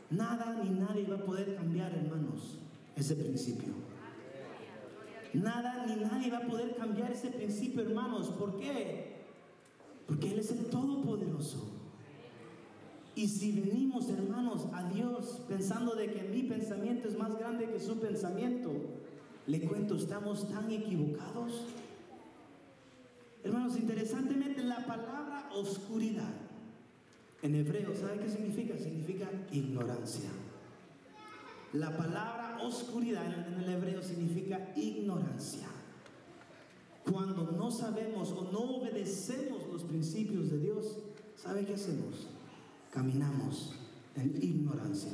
Nada 0.10 0.62
ni 0.64 0.70
nadie 0.70 1.06
va 1.06 1.16
a 1.16 1.26
poder 1.26 1.56
cambiar, 1.56 1.94
hermanos, 1.94 2.60
ese 2.96 3.16
principio. 3.16 3.74
Nada 5.34 5.86
ni 5.88 5.96
nadie 5.96 6.30
va 6.30 6.38
a 6.38 6.48
poder 6.48 6.76
cambiar 6.76 7.12
ese 7.12 7.30
principio, 7.30 7.82
hermanos. 7.82 8.30
¿Por 8.30 8.58
qué? 8.58 9.24
Porque 10.08 10.32
Él 10.32 10.40
es 10.40 10.52
el 10.52 10.66
Todopoderoso. 10.68 11.72
Y 13.16 13.28
si 13.28 13.54
venimos, 13.54 14.10
hermanos, 14.10 14.68
a 14.74 14.88
Dios 14.90 15.42
pensando 15.48 15.96
de 15.96 16.12
que 16.12 16.24
mi 16.24 16.44
pensamiento 16.44 17.08
es 17.08 17.18
más 17.18 17.38
grande 17.38 17.70
que 17.70 17.80
su 17.80 17.98
pensamiento, 18.00 18.72
le 19.48 19.60
cuento, 19.62 19.96
estamos 19.96 20.50
tan 20.50 20.72
equivocados. 20.72 21.66
Hermanos, 23.44 23.78
interesantemente 23.78 24.64
la 24.64 24.86
palabra 24.86 25.50
oscuridad 25.54 26.34
en 27.42 27.56
hebreo, 27.56 27.96
¿sabe 27.96 28.20
qué 28.20 28.30
significa? 28.30 28.76
Significa 28.78 29.30
ignorancia. 29.52 30.30
La 31.74 31.96
palabra 31.96 32.58
oscuridad 32.64 33.26
en 33.26 33.62
el 33.62 33.70
hebreo 33.70 34.02
significa 34.02 34.72
ignorancia. 34.76 35.68
Cuando 37.04 37.52
no 37.52 37.70
sabemos 37.70 38.32
o 38.32 38.50
no 38.52 38.78
obedecemos 38.78 39.68
los 39.72 39.84
principios 39.84 40.50
de 40.50 40.58
Dios, 40.58 40.98
¿sabe 41.36 41.66
qué 41.66 41.76
hacemos? 41.76 42.28
Caminamos 42.92 43.74
en 44.16 44.42
ignorancia. 44.42 45.14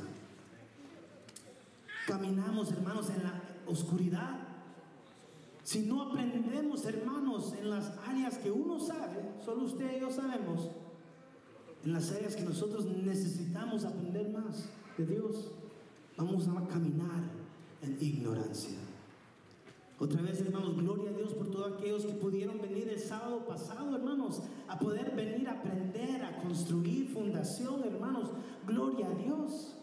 Caminamos, 2.06 2.72
hermanos, 2.72 3.10
en 3.10 3.24
la 3.24 3.41
oscuridad. 3.66 4.38
Si 5.62 5.82
no 5.82 6.02
aprendemos, 6.02 6.84
hermanos, 6.84 7.54
en 7.58 7.70
las 7.70 7.96
áreas 8.06 8.38
que 8.38 8.50
uno 8.50 8.80
sabe, 8.80 9.32
solo 9.44 9.64
usted 9.64 9.96
y 9.96 10.00
yo 10.00 10.10
sabemos, 10.10 10.70
en 11.84 11.92
las 11.92 12.10
áreas 12.12 12.36
que 12.36 12.42
nosotros 12.42 12.86
necesitamos 12.86 13.84
aprender 13.84 14.28
más 14.30 14.68
de 14.96 15.06
Dios, 15.06 15.52
vamos 16.16 16.48
a 16.48 16.66
caminar 16.66 17.22
en 17.82 17.98
ignorancia. 18.00 18.78
Otra 19.98 20.20
vez, 20.20 20.40
hermanos, 20.40 20.76
gloria 20.76 21.10
a 21.10 21.12
Dios 21.12 21.32
por 21.32 21.48
todos 21.48 21.74
aquellos 21.74 22.04
que 22.04 22.14
pudieron 22.14 22.60
venir 22.60 22.88
el 22.88 22.98
sábado 22.98 23.46
pasado, 23.46 23.94
hermanos, 23.94 24.42
a 24.66 24.76
poder 24.76 25.14
venir 25.14 25.48
a 25.48 25.52
aprender, 25.52 26.24
a 26.24 26.42
construir 26.42 27.08
fundación, 27.08 27.84
hermanos. 27.84 28.30
Gloria 28.66 29.06
a 29.06 29.14
Dios. 29.14 29.76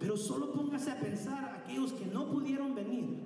Pero 0.00 0.16
solo 0.16 0.52
póngase 0.52 0.90
a 0.90 0.98
pensar 0.98 1.62
aquellos 1.62 1.92
que 1.92 2.06
no 2.06 2.28
pudieron 2.28 2.74
venir. 2.74 3.20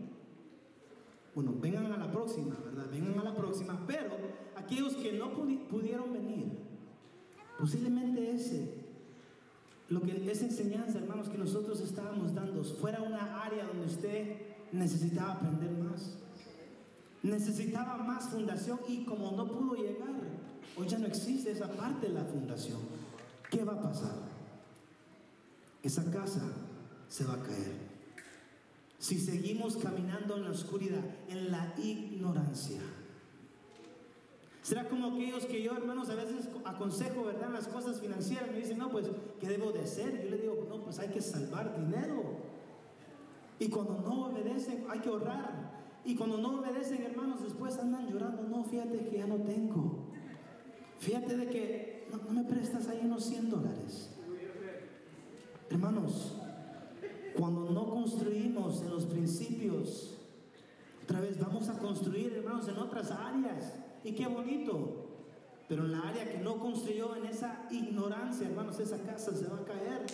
Bueno, 1.34 1.54
vengan 1.60 1.90
a 1.90 1.96
la 1.96 2.10
próxima, 2.10 2.56
¿verdad? 2.62 2.90
Vengan 2.90 3.18
a 3.20 3.24
la 3.24 3.34
próxima. 3.34 3.80
Pero 3.87 4.10
aquellos 4.56 4.94
que 4.96 5.12
no 5.12 5.30
pudieron 5.32 6.12
venir, 6.12 6.64
Posiblemente 7.58 8.34
ese, 8.34 8.74
lo 9.88 10.02
que 10.02 10.30
esa 10.30 10.44
enseñanza, 10.44 10.98
hermanos, 10.98 11.28
que 11.28 11.38
nosotros 11.38 11.80
estábamos 11.80 12.34
dando, 12.34 12.64
fuera 12.64 13.00
una 13.00 13.42
área 13.42 13.66
donde 13.66 13.87
usted 13.87 14.37
necesitaba 14.72 15.34
aprender 15.34 15.70
más. 15.70 16.18
Necesitaba 17.22 17.96
más 17.98 18.28
fundación 18.28 18.80
y 18.88 19.04
como 19.04 19.32
no 19.32 19.46
pudo 19.46 19.76
llegar, 19.76 20.14
hoy 20.76 20.88
ya 20.88 20.98
no 20.98 21.06
existe 21.06 21.52
esa 21.52 21.68
parte 21.68 22.08
de 22.08 22.14
la 22.14 22.24
fundación. 22.24 22.80
¿Qué 23.50 23.64
va 23.64 23.74
a 23.74 23.82
pasar? 23.82 24.16
Esa 25.82 26.10
casa 26.10 26.42
se 27.08 27.24
va 27.24 27.34
a 27.34 27.42
caer. 27.42 27.94
Si 28.98 29.18
seguimos 29.18 29.76
caminando 29.76 30.36
en 30.36 30.44
la 30.44 30.50
oscuridad, 30.50 31.04
en 31.28 31.50
la 31.50 31.74
ignorancia. 31.78 32.80
Será 34.62 34.88
como 34.88 35.08
aquellos 35.08 35.44
que 35.44 35.62
yo, 35.62 35.76
hermanos, 35.76 36.08
a 36.08 36.14
veces 36.14 36.48
aconsejo, 36.64 37.24
¿verdad? 37.24 37.50
Las 37.52 37.68
cosas 37.68 38.00
financieras. 38.00 38.50
Me 38.50 38.60
dicen, 38.60 38.78
no, 38.78 38.90
pues, 38.90 39.10
¿qué 39.38 39.48
debo 39.48 39.72
de 39.72 39.80
hacer? 39.80 40.24
Yo 40.24 40.30
le 40.30 40.38
digo, 40.38 40.66
no, 40.70 40.82
pues 40.82 40.98
hay 40.98 41.08
que 41.08 41.20
salvar 41.20 41.78
dinero. 41.78 42.38
Y 43.58 43.68
cuando 43.68 44.00
no 44.00 44.28
obedecen, 44.28 44.86
hay 44.88 45.00
que 45.00 45.10
ahorrar. 45.10 45.74
Y 46.04 46.14
cuando 46.16 46.38
no 46.38 46.60
obedecen, 46.60 47.02
hermanos, 47.02 47.42
después 47.42 47.78
andan 47.78 48.08
llorando. 48.08 48.42
No, 48.44 48.64
fíjate 48.64 49.06
que 49.06 49.18
ya 49.18 49.26
no 49.26 49.36
tengo. 49.36 50.06
Fíjate 50.98 51.36
de 51.36 51.46
que 51.46 52.08
no, 52.10 52.30
me 52.32 52.44
prestas 52.44 52.88
ahí 52.88 53.00
unos 53.02 53.24
100 53.24 53.50
dólares. 53.50 54.10
Hermanos, 55.68 56.38
cuando 57.38 57.70
no 57.70 57.88
construimos 57.88 58.83
en 58.83 58.90
los 58.90 59.05
principios, 59.05 60.14
otra 61.03 61.20
vez 61.20 61.38
vamos 61.38 61.68
a 61.68 61.79
construir, 61.79 62.33
hermanos, 62.33 62.68
en 62.68 62.79
otras 62.79 63.11
áreas. 63.11 63.75
Y 64.05 64.12
qué 64.12 64.27
bonito. 64.27 65.05
Pero 65.68 65.85
en 65.85 65.92
la 65.92 66.01
área 66.01 66.31
que 66.31 66.38
no 66.38 66.59
construyó, 66.59 67.16
en 67.16 67.27
esa 67.27 67.66
ignorancia, 67.70 68.47
hermanos, 68.47 68.79
esa 68.79 68.99
casa 68.99 69.35
se 69.35 69.47
va 69.47 69.59
a 69.59 69.64
caer. 69.64 70.07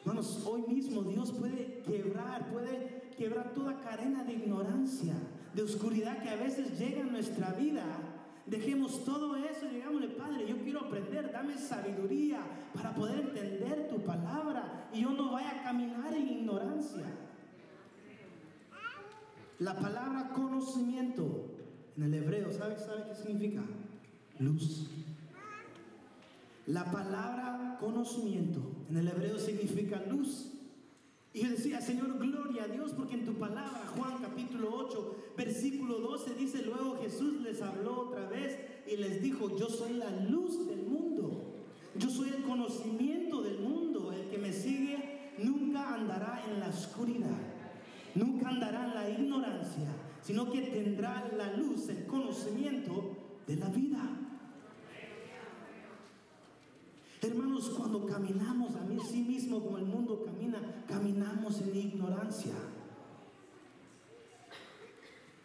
Hermanos, 0.00 0.42
hoy 0.46 0.62
mismo 0.62 1.02
Dios 1.02 1.32
puede 1.32 1.82
quebrar, 1.82 2.50
puede 2.50 3.10
quebrar 3.16 3.52
toda 3.52 3.80
cadena 3.80 4.24
de 4.24 4.32
ignorancia, 4.32 5.14
de 5.54 5.62
oscuridad 5.62 6.22
que 6.22 6.30
a 6.30 6.36
veces 6.36 6.78
llega 6.78 7.02
a 7.02 7.06
nuestra 7.06 7.52
vida. 7.52 7.84
Dejemos 8.46 9.04
todo 9.04 9.36
eso 9.36 9.66
y 9.66 9.76
digámosle, 9.76 10.08
Padre, 10.08 10.46
yo 10.48 10.58
quiero 10.62 10.80
aprender, 10.80 11.30
dame 11.32 11.56
sabiduría 11.56 12.40
para 12.74 12.94
poder 12.94 13.20
entender 13.20 13.88
tu 13.88 14.00
palabra 14.02 14.88
y 14.92 15.02
yo 15.02 15.10
no 15.10 15.32
vaya 15.32 15.60
a 15.60 15.62
caminar 15.62 16.14
en 16.14 16.28
ignorancia. 16.28 17.06
La 19.58 19.78
palabra 19.78 20.30
conocimiento 20.34 21.50
en 21.96 22.02
el 22.02 22.14
hebreo, 22.14 22.50
¿sabe, 22.50 22.78
¿sabe 22.78 23.04
qué 23.08 23.14
significa? 23.14 23.62
Luz. 24.38 24.88
La 26.66 26.90
palabra 26.90 27.76
conocimiento 27.78 28.60
en 28.88 28.96
el 28.96 29.08
hebreo 29.08 29.38
significa 29.38 30.02
luz. 30.08 30.59
Y 31.32 31.42
yo 31.42 31.50
decía, 31.50 31.80
Señor, 31.80 32.18
gloria 32.18 32.64
a 32.64 32.68
Dios, 32.68 32.92
porque 32.92 33.14
en 33.14 33.24
tu 33.24 33.34
palabra, 33.34 33.84
Juan 33.96 34.18
capítulo 34.20 34.74
8, 34.74 35.34
versículo 35.36 36.00
12, 36.00 36.34
dice, 36.34 36.62
luego 36.62 36.98
Jesús 37.00 37.40
les 37.42 37.62
habló 37.62 38.08
otra 38.08 38.28
vez 38.28 38.58
y 38.90 38.96
les 38.96 39.22
dijo, 39.22 39.56
yo 39.56 39.68
soy 39.68 39.92
la 39.92 40.10
luz 40.10 40.66
del 40.66 40.82
mundo, 40.82 41.54
yo 41.96 42.10
soy 42.10 42.30
el 42.30 42.42
conocimiento 42.42 43.42
del 43.42 43.60
mundo, 43.60 44.12
el 44.12 44.28
que 44.28 44.38
me 44.38 44.52
sigue 44.52 45.30
nunca 45.38 45.94
andará 45.94 46.42
en 46.48 46.58
la 46.58 46.68
oscuridad, 46.68 47.38
nunca 48.16 48.48
andará 48.48 48.86
en 48.86 48.94
la 48.94 49.10
ignorancia, 49.10 49.88
sino 50.22 50.50
que 50.50 50.62
tendrá 50.62 51.30
la 51.36 51.56
luz, 51.56 51.88
el 51.90 52.06
conocimiento 52.06 53.16
de 53.46 53.54
la 53.56 53.68
vida. 53.68 54.20
Hermanos, 57.22 57.70
cuando 57.76 58.06
caminamos 58.06 58.74
a 58.76 58.80
mí 58.80 58.98
sí 59.08 59.22
mismo 59.22 59.60
como 59.60 59.78
el 59.78 59.84
mundo 59.84 60.24
camina, 60.40 60.84
caminamos 60.88 61.60
en 61.60 61.76
ignorancia. 61.76 62.52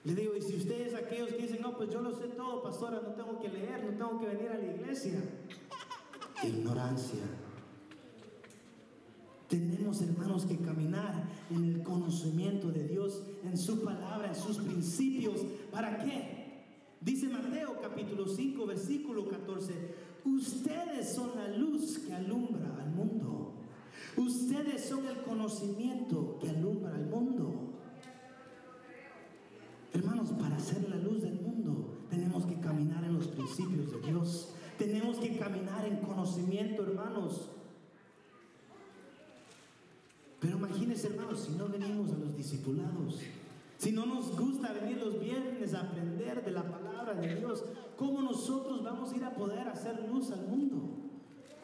Le 0.03 0.13
digo, 0.13 0.36
y 0.36 0.41
si 0.41 0.55
ustedes 0.55 0.93
aquellos 0.93 1.29
que 1.29 1.41
dicen, 1.41 1.62
no, 1.62 1.75
pues 1.75 1.89
yo 1.89 2.01
lo 2.01 2.15
sé 2.15 2.27
todo, 2.27 2.62
pastora, 2.62 3.01
no 3.01 3.13
tengo 3.13 3.39
que 3.39 3.49
leer, 3.49 3.84
no 3.84 3.97
tengo 3.97 4.19
que 4.19 4.27
venir 4.27 4.49
a 4.49 4.58
la 4.58 4.65
iglesia. 4.65 5.19
Ignorancia. 6.43 7.23
Tenemos, 9.49 10.01
hermanos, 10.01 10.45
que 10.45 10.58
caminar 10.58 11.27
en 11.49 11.63
el 11.63 11.84
conocimiento 11.84 12.71
de 12.71 12.88
Dios, 12.88 13.23
en 13.43 13.58
su 13.58 13.84
palabra, 13.84 14.27
en 14.27 14.36
sus 14.36 14.58
principios. 14.58 15.41
¿Para 15.71 16.03
qué? 16.03 16.65
Dice 17.01 17.27
Mateo 17.27 17.79
capítulo 17.81 18.27
5, 18.27 18.65
versículo 18.65 19.27
14. 19.27 19.73
Ustedes 20.25 21.13
son 21.13 21.31
la 21.36 21.47
luz 21.49 21.99
que 21.99 22.13
alumbra 22.13 22.75
al 22.79 22.91
mundo. 22.91 23.44
Ustedes 24.17 24.86
son 24.86 25.06
el 25.08 25.17
conocimiento 25.23 26.38
que 26.39 26.49
alumbra 26.49 26.95
al 26.95 27.06
mundo. 27.08 27.73
Hermanos, 29.93 30.30
para 30.39 30.60
ser 30.60 30.89
la 30.89 30.97
luz 30.97 31.21
del 31.21 31.39
mundo 31.41 31.95
tenemos 32.10 32.45
que 32.45 32.60
caminar 32.60 33.04
en 33.04 33.13
los 33.13 33.28
principios 33.28 33.91
de 33.91 34.12
Dios. 34.12 34.54
Tenemos 34.78 35.17
que 35.17 35.38
caminar 35.38 35.86
en 35.86 35.97
conocimiento, 35.97 36.84
hermanos. 36.84 37.49
Pero 40.39 40.58
imagínense, 40.58 41.08
hermanos, 41.08 41.41
si 41.41 41.54
no 41.54 41.67
venimos 41.67 42.12
a 42.12 42.17
los 42.17 42.36
discipulados, 42.36 43.19
si 43.78 43.91
no 43.91 44.06
nos 44.06 44.38
gusta 44.38 44.73
venir 44.73 44.97
los 44.97 45.19
viernes 45.19 45.73
a 45.73 45.82
aprender 45.82 46.43
de 46.43 46.51
la 46.51 46.63
palabra 46.63 47.13
de 47.15 47.36
Dios, 47.36 47.63
¿cómo 47.97 48.21
nosotros 48.21 48.84
vamos 48.84 49.12
a 49.12 49.15
ir 49.15 49.23
a 49.23 49.34
poder 49.34 49.67
hacer 49.67 50.08
luz 50.10 50.32
al 50.32 50.47
mundo? 50.47 50.94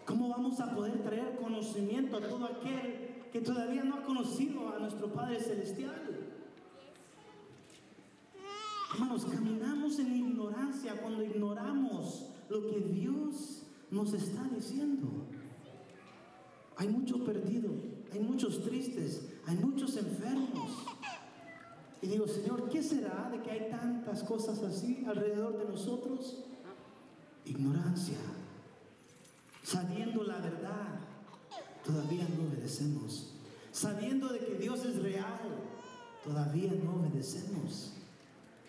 ¿Cómo 0.05 0.29
vamos 0.29 0.59
a 0.59 0.73
poder 0.75 1.03
traer 1.03 1.37
conocimiento 1.37 2.17
a 2.17 2.21
todo 2.21 2.45
aquel 2.45 3.25
que 3.31 3.41
todavía 3.41 3.83
no 3.83 3.95
ha 3.95 4.03
conocido 4.03 4.69
a 4.73 4.79
nuestro 4.79 5.11
Padre 5.13 5.39
Celestial? 5.39 6.27
Hermanos, 8.93 9.25
caminamos 9.25 9.99
en 9.99 10.15
ignorancia 10.15 10.99
cuando 11.01 11.23
ignoramos 11.23 12.27
lo 12.49 12.67
que 12.67 12.79
Dios 12.79 13.63
nos 13.89 14.13
está 14.13 14.43
diciendo. 14.53 15.07
Hay 16.75 16.89
mucho 16.89 17.23
perdido, 17.23 17.71
hay 18.11 18.19
muchos 18.19 18.63
tristes, 18.63 19.29
hay 19.45 19.55
muchos 19.57 19.95
enfermos. 19.97 20.71
Y 22.01 22.07
digo, 22.07 22.27
Señor, 22.27 22.67
¿qué 22.69 22.81
será 22.81 23.29
de 23.31 23.41
que 23.41 23.51
hay 23.51 23.69
tantas 23.69 24.23
cosas 24.23 24.61
así 24.63 25.05
alrededor 25.05 25.57
de 25.57 25.65
nosotros? 25.65 26.43
Ignorancia. 27.45 28.17
Sabiendo 29.71 30.25
la 30.25 30.38
verdad, 30.39 30.99
todavía 31.86 32.27
no 32.38 32.49
obedecemos. 32.49 33.36
Sabiendo 33.71 34.27
de 34.27 34.39
que 34.39 34.55
Dios 34.55 34.84
es 34.84 35.01
real, 35.01 35.39
todavía 36.25 36.73
no 36.84 36.95
obedecemos. 36.95 37.93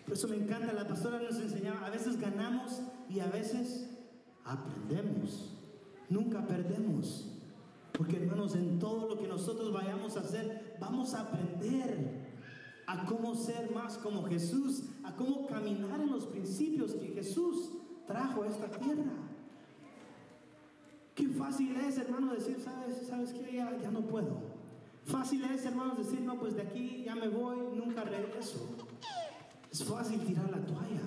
Por 0.05 0.13
eso 0.13 0.29
me 0.29 0.37
encanta, 0.37 0.71
la 0.71 0.87
pastora 0.87 1.19
nos 1.19 1.35
enseñaba, 1.41 1.85
a 1.85 1.89
veces 1.89 2.21
ganamos 2.21 2.79
y 3.09 3.19
a 3.19 3.27
veces 3.27 3.89
aprendemos. 4.45 5.53
Nunca 6.07 6.47
perdemos. 6.47 7.27
Porque 7.91 8.15
hermanos, 8.15 8.55
en 8.55 8.79
todo 8.79 9.09
lo 9.09 9.19
que 9.19 9.27
nosotros 9.27 9.73
vayamos 9.73 10.15
a 10.15 10.21
hacer, 10.21 10.77
vamos 10.79 11.13
a 11.15 11.23
aprender 11.23 12.31
a 12.87 13.05
cómo 13.07 13.35
ser 13.35 13.71
más 13.71 13.97
como 13.97 14.23
Jesús, 14.23 14.83
a 15.03 15.13
cómo 15.17 15.47
caminar 15.47 15.99
en 15.99 16.11
los 16.11 16.27
principios 16.27 16.93
que 16.93 17.09
Jesús 17.09 17.71
trajo 18.07 18.43
a 18.43 18.47
esta 18.47 18.71
tierra. 18.71 19.32
Qué 21.15 21.27
fácil 21.27 21.75
es, 21.75 21.97
hermano, 21.97 22.33
decir, 22.33 22.57
¿sabes, 22.59 23.07
¿sabes 23.07 23.33
qué? 23.33 23.55
Ya, 23.55 23.77
ya 23.79 23.91
no 23.91 24.01
puedo. 24.01 24.53
Fácil 25.05 25.43
es, 25.45 25.65
hermanos, 25.65 25.97
decir, 25.97 26.21
no, 26.21 26.39
pues 26.39 26.55
de 26.55 26.61
aquí 26.63 27.03
ya 27.05 27.15
me 27.15 27.27
voy, 27.27 27.57
nunca 27.75 28.03
regreso. 28.03 28.67
Es 29.71 29.83
fácil 29.83 30.19
tirar 30.21 30.49
la 30.49 30.65
toalla. 30.65 31.01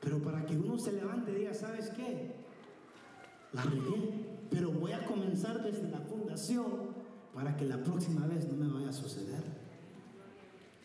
Pero 0.00 0.18
para 0.18 0.44
que 0.44 0.56
uno 0.56 0.78
se 0.78 0.92
levante 0.92 1.30
y 1.32 1.34
diga, 1.36 1.54
¿sabes 1.54 1.90
qué? 1.90 2.34
La 3.52 3.62
regué, 3.62 4.46
pero 4.50 4.70
voy 4.70 4.92
a 4.92 5.06
comenzar 5.06 5.62
desde 5.62 5.88
la 5.90 6.00
fundación 6.00 6.92
para 7.34 7.56
que 7.56 7.66
la 7.66 7.82
próxima 7.82 8.26
vez 8.26 8.48
no 8.50 8.56
me 8.56 8.72
vaya 8.72 8.90
a 8.90 8.92
suceder. 8.92 9.42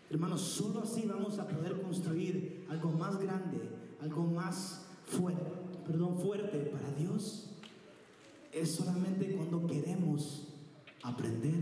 Hermanos, 0.10 0.42
solo 0.42 0.82
así 0.82 1.06
vamos 1.06 1.40
a 1.40 1.48
poder 1.48 1.82
construir 1.82 2.66
algo 2.70 2.92
más 2.92 3.18
grande, 3.20 3.60
algo 4.02 4.24
más 4.24 4.86
fuerte, 5.06 5.52
perdón, 5.86 6.18
fuerte 6.18 6.58
para 6.60 6.92
Dios. 6.92 7.47
Es 8.58 8.72
solamente 8.72 9.36
cuando 9.36 9.68
queremos 9.68 10.48
aprender. 11.04 11.54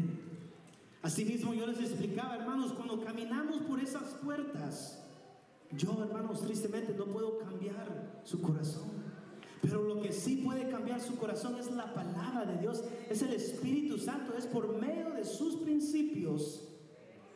Asimismo, 1.02 1.54
yo 1.54 1.68
les 1.68 1.80
explicaba, 1.80 2.36
hermanos, 2.36 2.72
cuando 2.72 3.04
caminamos 3.04 3.58
por 3.64 3.82
esas 3.82 4.14
puertas, 4.24 5.04
yo, 5.72 6.02
hermanos, 6.02 6.42
tristemente 6.42 6.94
no 6.94 7.06
puedo 7.06 7.38
cambiar 7.40 8.22
su 8.24 8.42
corazón. 8.42 8.90
Pero 9.62 9.84
lo 9.84 10.02
que 10.02 10.14
sí 10.14 10.38
puede 10.38 10.70
cambiar 10.70 11.02
su 11.02 11.18
corazón 11.18 11.58
es 11.58 11.70
la 11.72 11.94
palabra 11.94 12.46
de 12.46 12.60
Dios, 12.60 12.82
es 13.10 13.22
el 13.24 13.34
Espíritu 13.34 13.98
Santo, 13.98 14.34
es 14.38 14.46
por 14.46 14.80
medio 14.80 15.10
de 15.12 15.26
sus 15.26 15.58
principios 15.58 16.62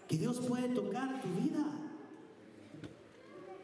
que 0.07 0.17
Dios 0.17 0.39
puede 0.39 0.69
tocar 0.69 1.21
tu 1.21 1.27
vida. 1.41 1.65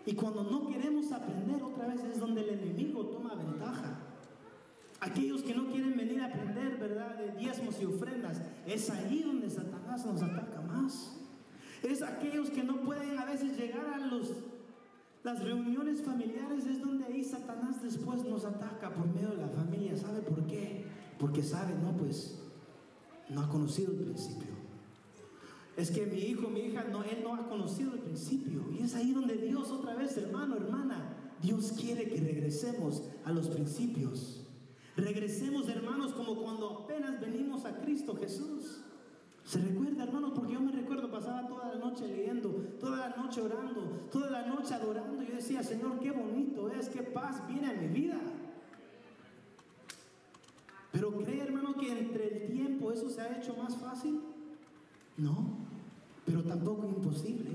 Y 0.06 0.14
cuando 0.14 0.44
no 0.44 0.68
queremos 0.68 1.12
aprender 1.14 1.64
otra 1.64 1.88
vez 1.88 2.04
es 2.04 2.20
donde 2.20 2.42
el 2.42 2.50
enemigo 2.50 3.06
toma 3.06 3.34
ventaja. 3.36 4.15
Aquellos 5.06 5.44
que 5.44 5.54
no 5.54 5.68
quieren 5.68 5.96
venir 5.96 6.20
a 6.20 6.26
aprender, 6.26 6.78
¿verdad?, 6.80 7.16
de 7.16 7.32
diezmos 7.34 7.80
y 7.80 7.86
ofrendas, 7.86 8.42
es 8.66 8.90
ahí 8.90 9.22
donde 9.22 9.52
Satanás 9.52 10.04
nos 10.04 10.24
ataca 10.24 10.62
más. 10.62 11.16
Es 11.84 12.02
aquellos 12.02 12.50
que 12.50 12.64
no 12.64 12.82
pueden 12.82 13.16
a 13.20 13.26
veces 13.26 13.56
llegar 13.56 13.86
a 13.86 14.00
los, 14.00 14.34
las 15.24 15.44
reuniones 15.44 16.02
familiares, 16.02 16.66
es 16.66 16.82
donde 16.82 17.06
ahí 17.06 17.24
Satanás 17.24 17.84
después 17.84 18.26
nos 18.26 18.46
ataca 18.46 18.96
por 18.96 19.06
medio 19.14 19.30
de 19.30 19.38
la 19.38 19.48
familia. 19.50 19.96
¿Sabe 19.96 20.22
por 20.22 20.48
qué? 20.48 20.86
Porque 21.20 21.44
sabe, 21.44 21.76
no, 21.84 21.96
pues 21.96 22.40
no 23.30 23.42
ha 23.42 23.50
conocido 23.50 23.92
el 23.92 24.00
principio. 24.00 24.56
Es 25.78 25.92
que 25.92 26.08
mi 26.08 26.18
hijo, 26.18 26.50
mi 26.50 26.62
hija, 26.62 26.84
no, 26.86 27.04
él 27.04 27.20
no 27.24 27.36
ha 27.36 27.48
conocido 27.48 27.94
el 27.94 28.00
principio. 28.00 28.64
Y 28.72 28.82
es 28.82 28.96
ahí 28.96 29.14
donde 29.14 29.36
Dios 29.36 29.70
otra 29.70 29.94
vez, 29.94 30.18
hermano, 30.18 30.56
hermana, 30.56 31.16
Dios 31.44 31.74
quiere 31.80 32.08
que 32.08 32.22
regresemos 32.22 33.04
a 33.24 33.32
los 33.32 33.50
principios. 33.50 34.45
Regresemos, 34.96 35.68
hermanos, 35.68 36.14
como 36.14 36.36
cuando 36.36 36.70
apenas 36.70 37.20
venimos 37.20 37.66
a 37.66 37.78
Cristo 37.82 38.16
Jesús. 38.16 38.82
¿Se 39.44 39.60
recuerda, 39.60 40.04
hermano? 40.04 40.34
Porque 40.34 40.54
yo 40.54 40.62
me 40.62 40.72
recuerdo, 40.72 41.12
pasaba 41.12 41.48
toda 41.48 41.74
la 41.74 41.76
noche 41.76 42.08
leyendo, 42.08 42.50
toda 42.80 43.10
la 43.10 43.16
noche 43.16 43.42
orando, 43.42 44.08
toda 44.12 44.30
la 44.32 44.46
noche 44.46 44.74
adorando. 44.74 45.22
Yo 45.22 45.36
decía, 45.36 45.62
Señor, 45.64 46.00
qué 46.00 46.12
bonito 46.12 46.70
es, 46.70 46.88
qué 46.90 47.04
paz 47.04 47.46
viene 47.48 47.68
a 47.68 47.74
mi 47.74 47.88
vida. 47.88 48.20
Pero 50.94 51.12
cree, 51.18 51.42
hermano, 51.42 51.76
que 51.76 51.92
entre 51.92 52.46
el 52.46 52.52
tiempo 52.54 52.92
eso 52.92 53.10
se 53.10 53.22
ha 53.22 53.38
hecho 53.38 53.54
más 53.58 53.76
fácil. 53.76 54.22
No, 55.18 55.58
pero 56.26 56.42
tampoco 56.42 56.88
imposible. 56.88 57.52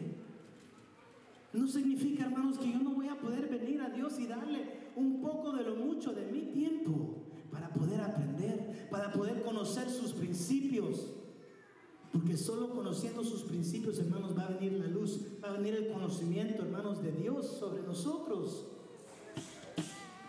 No 1.54 1.66
significa, 1.66 2.26
hermanos, 2.26 2.58
que 2.58 2.70
yo 2.70 2.78
no 2.80 2.90
voy 2.90 3.08
a 3.08 3.18
poder 3.18 3.48
venir 3.48 3.80
a 3.80 3.88
Dios 3.88 4.18
y 4.20 4.26
darle 4.26 4.90
un 4.94 5.22
poco 5.22 5.52
de 5.52 5.64
lo 5.64 5.74
mucho 5.74 6.12
de 6.12 6.26
mi 6.26 6.42
tiempo 6.52 7.19
para 7.60 7.74
poder 7.74 8.00
aprender, 8.00 8.88
para 8.90 9.12
poder 9.12 9.42
conocer 9.42 9.90
sus 9.90 10.12
principios. 10.12 11.12
Porque 12.10 12.36
solo 12.36 12.70
conociendo 12.70 13.22
sus 13.22 13.42
principios, 13.42 13.98
hermanos, 13.98 14.36
va 14.36 14.46
a 14.46 14.48
venir 14.48 14.72
la 14.72 14.86
luz, 14.86 15.20
va 15.44 15.50
a 15.50 15.52
venir 15.52 15.74
el 15.74 15.92
conocimiento, 15.92 16.62
hermanos, 16.62 17.02
de 17.02 17.12
Dios 17.12 17.46
sobre 17.46 17.82
nosotros. 17.82 18.66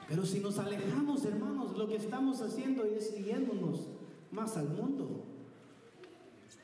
Pero 0.08 0.26
si 0.26 0.42
nos 0.42 0.60
alejamos, 0.60 1.24
hermanos, 1.26 1.78
lo 1.78 1.88
que 1.88 1.96
estamos 1.96 2.42
haciendo 2.42 2.84
es 2.84 3.12
siguiéndonos 3.12 3.88
más 4.32 4.58
al 4.58 4.70
mundo. 4.70 5.24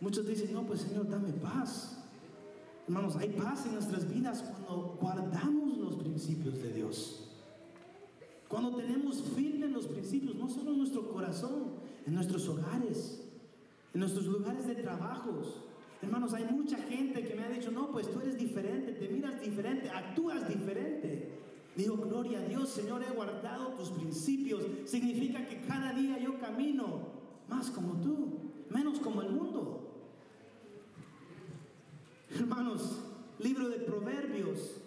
Muchos 0.02 0.28
dicen, 0.28 0.54
no, 0.54 0.68
pues 0.68 0.82
Señor, 0.82 1.10
dame 1.10 1.32
paz. 1.34 1.98
Hermanos, 2.88 3.16
hay 3.16 3.30
paz 3.30 3.66
en 3.66 3.74
nuestras 3.74 4.08
vidas 4.14 4.44
cuando 4.44 4.98
guardamos 5.02 5.78
los 5.78 5.96
principios 5.96 6.62
de 6.62 6.74
Dios. 6.74 7.27
Cuando 8.48 8.76
tenemos 8.76 9.22
firme 9.36 9.58
los 9.78 9.88
principios, 9.88 10.36
no 10.36 10.50
solo 10.50 10.72
en 10.72 10.80
nuestro 10.80 11.08
corazón, 11.10 11.74
en 12.06 12.16
nuestros 12.16 12.48
hogares, 12.48 13.24
en 13.94 14.00
nuestros 14.00 14.26
lugares 14.26 14.66
de 14.68 14.76
trabajos. 14.76 15.62
Hermanos, 16.02 16.34
hay 16.34 16.46
mucha 16.46 16.78
gente 16.78 17.24
que 17.24 17.36
me 17.36 17.44
ha 17.44 17.50
dicho, 17.50 17.72
no, 17.72 17.92
pues 17.92 18.12
tú 18.12 18.20
eres 18.22 18.38
diferente, 18.38 18.94
te 18.94 19.08
miras 19.10 19.42
diferente, 19.42 19.90
actúas 19.90 20.48
diferente. 20.48 21.32
Digo, 21.76 21.98
gloria 21.98 22.40
a 22.40 22.44
Dios, 22.44 22.70
Señor, 22.70 23.04
he 23.04 23.14
guardado 23.14 23.70
tus 23.74 23.90
principios. 23.90 24.64
Significa 24.86 25.48
que 25.48 25.62
cada 25.62 25.94
día 25.94 26.18
yo 26.18 26.40
camino 26.40 27.08
más 27.50 27.70
como 27.70 28.02
tú, 28.02 28.40
menos 28.70 29.00
como 29.00 29.22
el 29.22 29.30
mundo. 29.30 29.84
Hermanos, 32.32 33.00
libro 33.40 33.70
de 33.70 33.78
Proverbios, 33.78 34.78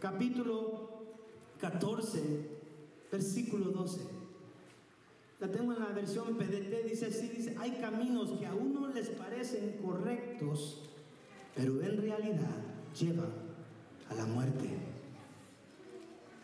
capítulo 0.00 0.93
14, 1.70 2.20
versículo 3.10 3.70
12 3.70 4.00
la 5.40 5.50
tengo 5.50 5.72
en 5.72 5.80
la 5.80 5.86
versión 5.86 6.36
PDT, 6.36 6.88
dice 6.88 7.06
así, 7.06 7.28
dice, 7.28 7.56
hay 7.58 7.72
caminos 7.72 8.30
que 8.38 8.46
a 8.46 8.54
uno 8.54 8.88
les 8.88 9.08
parecen 9.10 9.78
correctos, 9.82 10.82
pero 11.54 11.82
en 11.82 12.00
realidad 12.00 12.56
llevan 12.98 13.32
a 14.08 14.14
la 14.14 14.26
muerte. 14.26 14.70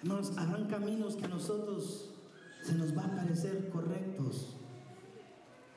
Hermanos, 0.03 0.33
habrán 0.37 0.67
caminos 0.67 1.17
que 1.17 1.25
a 1.25 1.29
nosotros 1.29 2.11
se 2.63 2.75
nos 2.75 2.97
va 2.97 3.05
a 3.05 3.17
parecer 3.17 3.71
correctos, 3.71 4.57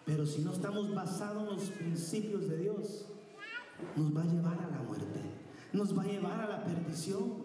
pero 0.05 0.25
si 0.25 0.41
no 0.41 0.51
estamos 0.51 0.93
basados 0.93 1.49
en 1.49 1.55
los 1.55 1.69
principios 1.69 2.49
de 2.49 2.57
Dios, 2.57 3.05
nos 3.95 4.15
va 4.15 4.23
a 4.23 4.25
llevar 4.25 4.59
a 4.59 4.69
la 4.69 4.81
muerte, 4.83 5.21
nos 5.71 5.97
va 5.97 6.03
a 6.03 6.07
llevar 6.07 6.41
a 6.41 6.49
la 6.49 6.63
perdición. 6.65 7.42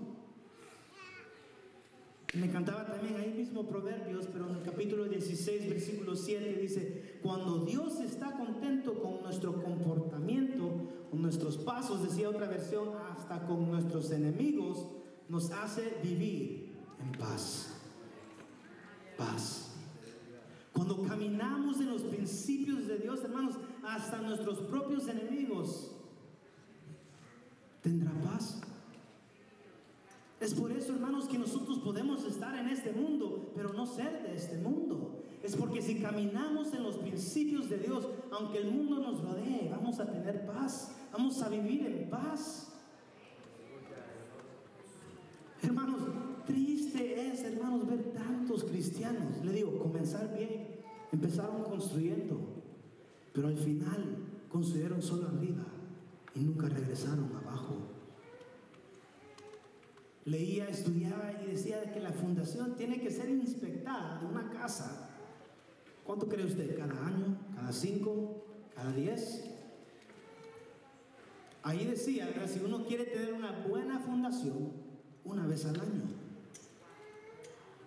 Me 2.35 2.47
encantaba 2.47 2.85
también 2.85 3.17
ahí 3.17 3.33
mismo 3.33 3.67
Proverbios, 3.67 4.27
pero 4.31 4.51
en 4.51 4.57
el 4.57 4.62
capítulo 4.62 5.05
16, 5.05 5.71
versículo 5.71 6.14
7 6.14 6.59
dice, 6.61 7.19
cuando 7.23 7.64
Dios 7.64 8.01
está 8.01 8.33
contento 8.33 9.01
con 9.01 9.23
nuestro 9.23 9.62
comportamiento, 9.62 11.07
con 11.11 11.23
nuestros 11.23 11.57
pasos, 11.57 12.03
decía 12.03 12.29
otra 12.29 12.47
versión, 12.47 12.91
hasta 13.11 13.47
con 13.47 13.71
nuestros 13.71 14.11
enemigos, 14.11 14.87
nos 15.31 15.51
hace 15.53 15.99
vivir 16.03 16.75
en 17.01 17.12
paz. 17.19 17.75
Paz. 19.17 19.73
Cuando 20.75 21.03
caminamos 21.05 21.81
en 21.81 21.88
los 21.88 22.03
principios 22.03 22.87
de 22.87 22.99
Dios, 22.99 23.25
hermanos, 23.25 23.55
hasta 23.83 24.21
nuestros 24.21 24.59
propios 24.61 25.09
enemigos, 25.09 25.93
tendrá 27.83 28.12
paz. 28.21 28.61
Es 30.40 30.55
por 30.55 30.70
eso, 30.70 30.92
hermanos, 30.92 31.27
que 31.27 31.38
nosotros 31.38 31.81
podemos 31.81 32.24
estar 32.24 32.57
en 32.57 32.68
este 32.68 32.92
mundo, 32.92 33.51
pero 33.57 33.72
no 33.72 33.87
ser 33.87 34.22
de 34.22 34.37
este 34.37 34.57
mundo. 34.59 35.20
Es 35.42 35.57
porque 35.57 35.83
si 35.83 35.96
caminamos 35.96 36.72
en 36.74 36.85
los 36.85 36.96
principios 36.96 37.68
de 37.68 37.79
Dios, 37.79 38.07
aunque 38.31 38.59
el 38.59 38.70
mundo 38.70 39.01
nos 39.01 39.20
rodee, 39.22 39.68
vamos 39.68 39.98
a 39.98 40.07
tener 40.07 40.46
paz, 40.46 40.94
vamos 41.12 41.42
a 41.42 41.48
vivir 41.48 41.87
en 41.87 42.09
paz. 42.09 42.72
Hermanos, 45.61 46.03
triste 46.46 47.33
es, 47.33 47.42
hermanos, 47.42 47.88
ver 47.88 48.12
tantos 48.12 48.62
cristianos, 48.62 49.44
le 49.44 49.53
digo, 49.53 49.77
comenzar 49.77 50.33
bien, 50.37 50.68
empezaron 51.11 51.64
construyendo, 51.64 52.38
pero 53.33 53.48
al 53.48 53.57
final 53.57 54.18
construyeron 54.48 55.03
solo 55.03 55.27
arriba 55.29 55.64
y 56.37 56.40
nunca 56.40 56.68
regresaron 56.68 57.31
abajo 57.35 57.88
leía, 60.29 60.69
estudiaba 60.69 61.33
y 61.43 61.51
decía 61.51 61.91
que 61.93 62.01
la 62.01 62.12
fundación 62.12 62.77
tiene 62.77 63.01
que 63.01 63.11
ser 63.11 63.31
inspectada 63.31 64.21
de 64.21 64.27
una 64.27 64.51
casa. 64.51 65.11
¿Cuánto 66.05 66.29
cree 66.29 66.45
usted? 66.45 66.77
¿Cada 66.77 67.07
año? 67.07 67.37
¿Cada 67.55 67.73
cinco? 67.73 68.45
¿Cada 68.75 68.93
diez? 68.93 69.45
Ahí 71.62 71.85
decía, 71.85 72.29
si 72.47 72.61
uno 72.61 72.85
quiere 72.87 73.05
tener 73.05 73.33
una 73.33 73.53
buena 73.67 73.99
fundación, 73.99 74.73
una 75.25 75.47
vez 75.47 75.64
al 75.67 75.81
año. 75.81 76.03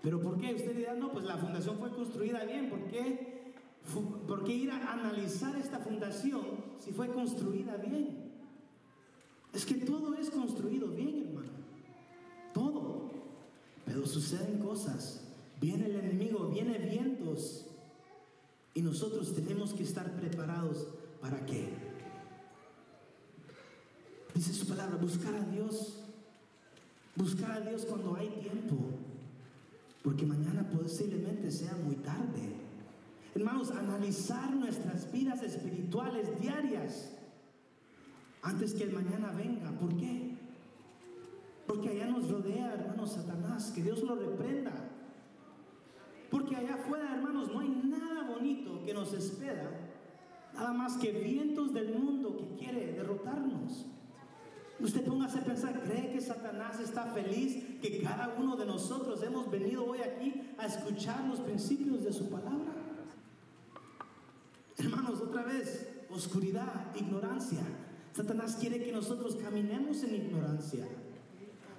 ¿Pero 0.01 0.19
por 0.19 0.39
qué? 0.39 0.53
Usted 0.53 0.75
dirá, 0.75 0.95
no, 0.95 1.11
pues 1.11 1.25
la 1.25 1.37
fundación 1.37 1.77
fue 1.77 1.91
construida 1.91 2.43
bien. 2.43 2.69
¿Por 2.69 2.83
qué? 2.85 3.53
¿Por 4.27 4.43
qué 4.43 4.53
ir 4.53 4.71
a 4.71 4.93
analizar 4.93 5.55
esta 5.55 5.79
fundación 5.79 6.41
si 6.79 6.91
fue 6.91 7.07
construida 7.07 7.77
bien? 7.77 8.31
Es 9.53 9.65
que 9.65 9.75
todo 9.75 10.15
es 10.15 10.29
construido 10.29 10.87
bien. 10.87 11.30
Pero 13.91 14.07
suceden 14.07 14.59
cosas, 14.59 15.19
viene 15.59 15.85
el 15.85 15.97
enemigo, 15.97 16.47
viene 16.47 16.77
vientos. 16.77 17.65
Y 18.73 18.81
nosotros 18.81 19.35
tenemos 19.35 19.73
que 19.73 19.83
estar 19.83 20.15
preparados 20.15 20.87
para 21.19 21.45
qué. 21.45 21.67
Dice 24.33 24.53
su 24.53 24.65
palabra, 24.65 24.95
buscar 24.95 25.35
a 25.35 25.43
Dios. 25.43 25.97
Buscar 27.17 27.51
a 27.51 27.59
Dios 27.59 27.83
cuando 27.83 28.15
hay 28.15 28.29
tiempo. 28.29 28.77
Porque 30.03 30.25
mañana 30.25 30.69
posiblemente 30.69 31.51
sea 31.51 31.75
muy 31.75 31.95
tarde. 31.95 32.55
Hermanos, 33.35 33.71
analizar 33.71 34.55
nuestras 34.55 35.11
vidas 35.11 35.43
espirituales 35.43 36.39
diarias 36.39 37.11
antes 38.41 38.73
que 38.73 38.85
el 38.85 38.93
mañana 38.93 39.33
venga. 39.33 39.69
¿Por 39.71 39.97
qué? 39.97 40.30
Porque 41.71 41.87
allá 41.87 42.07
nos 42.07 42.29
rodea, 42.29 42.73
hermanos, 42.73 43.13
Satanás, 43.13 43.71
que 43.73 43.81
Dios 43.81 44.03
lo 44.03 44.15
reprenda. 44.15 44.73
Porque 46.29 46.53
allá 46.57 46.73
afuera, 46.75 47.15
hermanos, 47.15 47.49
no 47.49 47.61
hay 47.61 47.69
nada 47.69 48.27
bonito 48.27 48.83
que 48.83 48.93
nos 48.93 49.13
espera, 49.13 49.71
nada 50.53 50.73
más 50.73 50.97
que 50.97 51.13
vientos 51.13 51.73
del 51.73 51.93
mundo 51.97 52.35
que 52.35 52.57
quiere 52.57 52.91
derrotarnos. 52.91 53.85
Usted 54.81 55.05
póngase 55.05 55.39
a 55.39 55.45
pensar, 55.45 55.81
¿cree 55.83 56.11
que 56.11 56.19
Satanás 56.19 56.77
está 56.81 57.05
feliz 57.05 57.63
que 57.81 58.01
cada 58.01 58.35
uno 58.37 58.57
de 58.57 58.65
nosotros 58.65 59.23
hemos 59.23 59.49
venido 59.49 59.85
hoy 59.85 59.99
aquí 60.01 60.53
a 60.57 60.65
escuchar 60.65 61.23
los 61.23 61.39
principios 61.39 62.03
de 62.03 62.11
su 62.11 62.29
palabra? 62.29 62.73
Hermanos, 64.77 65.21
otra 65.21 65.43
vez, 65.43 65.87
oscuridad, 66.09 66.93
ignorancia. 66.97 67.61
Satanás 68.11 68.57
quiere 68.59 68.83
que 68.83 68.91
nosotros 68.91 69.37
caminemos 69.37 70.03
en 70.03 70.15
ignorancia. 70.15 70.85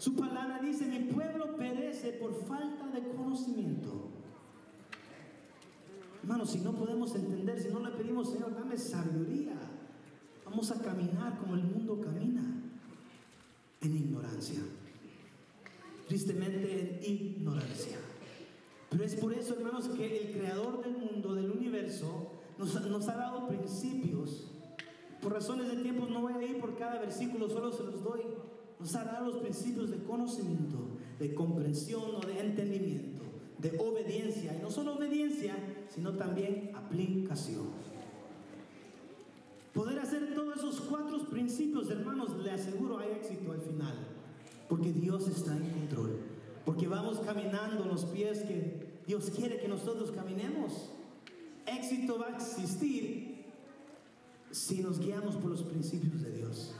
Su 0.02 0.16
palabra 0.16 0.58
dice, 0.58 0.84
mi 0.86 1.12
pueblo 1.12 1.56
perece 1.56 2.10
por 2.14 2.34
falta 2.34 2.88
de 2.88 3.06
conocimiento. 3.14 4.10
Hermanos, 6.20 6.50
si 6.50 6.58
no 6.58 6.72
podemos 6.72 7.14
entender, 7.14 7.62
si 7.62 7.68
no 7.68 7.78
le 7.78 7.90
pedimos, 7.90 8.32
Señor, 8.32 8.52
dame 8.52 8.76
sabiduría, 8.76 9.54
vamos 10.44 10.72
a 10.72 10.82
caminar 10.82 11.38
como 11.38 11.54
el 11.54 11.62
mundo 11.62 12.00
camina, 12.00 12.42
en 13.80 13.96
ignorancia. 13.96 14.58
Tristemente 16.08 16.98
en 17.06 17.14
ignorancia. 17.36 17.98
Pero 18.90 19.04
es 19.04 19.14
por 19.14 19.32
eso, 19.32 19.54
hermanos, 19.54 19.88
que 19.90 20.20
el 20.20 20.36
creador 20.36 20.82
del 20.82 20.96
mundo, 20.96 21.32
del 21.32 21.48
universo, 21.48 22.40
nos, 22.58 22.74
nos 22.88 23.08
ha 23.08 23.14
dado 23.14 23.46
principios. 23.46 24.50
Por 25.20 25.32
razones 25.32 25.68
de 25.68 25.76
tiempo 25.80 26.06
no 26.06 26.22
voy 26.22 26.32
a 26.32 26.42
ir 26.42 26.58
por 26.58 26.76
cada 26.76 26.98
versículo, 26.98 27.48
solo 27.48 27.70
se 27.70 27.84
los 27.84 28.02
doy. 28.02 28.22
Nos 28.82 28.94
dado 28.94 29.26
los 29.26 29.36
principios 29.36 29.92
de 29.92 29.98
conocimiento, 29.98 30.76
de 31.20 31.32
comprensión 31.34 32.16
o 32.16 32.20
de 32.20 32.40
entendimiento, 32.40 33.22
de 33.58 33.78
obediencia. 33.78 34.56
Y 34.58 34.60
no 34.60 34.72
solo 34.72 34.96
obediencia, 34.96 35.54
sino 35.88 36.14
también 36.14 36.72
aplicación. 36.74 37.66
Poder 39.72 40.00
hacer 40.00 40.34
todos 40.34 40.56
esos 40.56 40.80
cuatro 40.80 41.16
principios, 41.26 41.90
hermanos, 41.90 42.36
le 42.42 42.50
aseguro 42.50 42.98
hay 42.98 43.12
éxito 43.12 43.52
al 43.52 43.60
final. 43.60 43.94
Porque 44.68 44.92
Dios 44.92 45.28
está 45.28 45.56
en 45.56 45.70
control. 45.70 46.18
Porque 46.64 46.88
vamos 46.88 47.20
caminando 47.20 47.84
los 47.84 48.04
pies 48.06 48.40
que 48.40 48.98
Dios 49.06 49.30
quiere 49.30 49.60
que 49.60 49.68
nosotros 49.68 50.10
caminemos. 50.10 50.90
Éxito 51.66 52.18
va 52.18 52.26
a 52.26 52.36
existir 52.36 53.44
si 54.50 54.82
nos 54.82 54.98
guiamos 54.98 55.36
por 55.36 55.52
los 55.52 55.62
principios 55.62 56.20
de 56.20 56.32
Dios. 56.32 56.74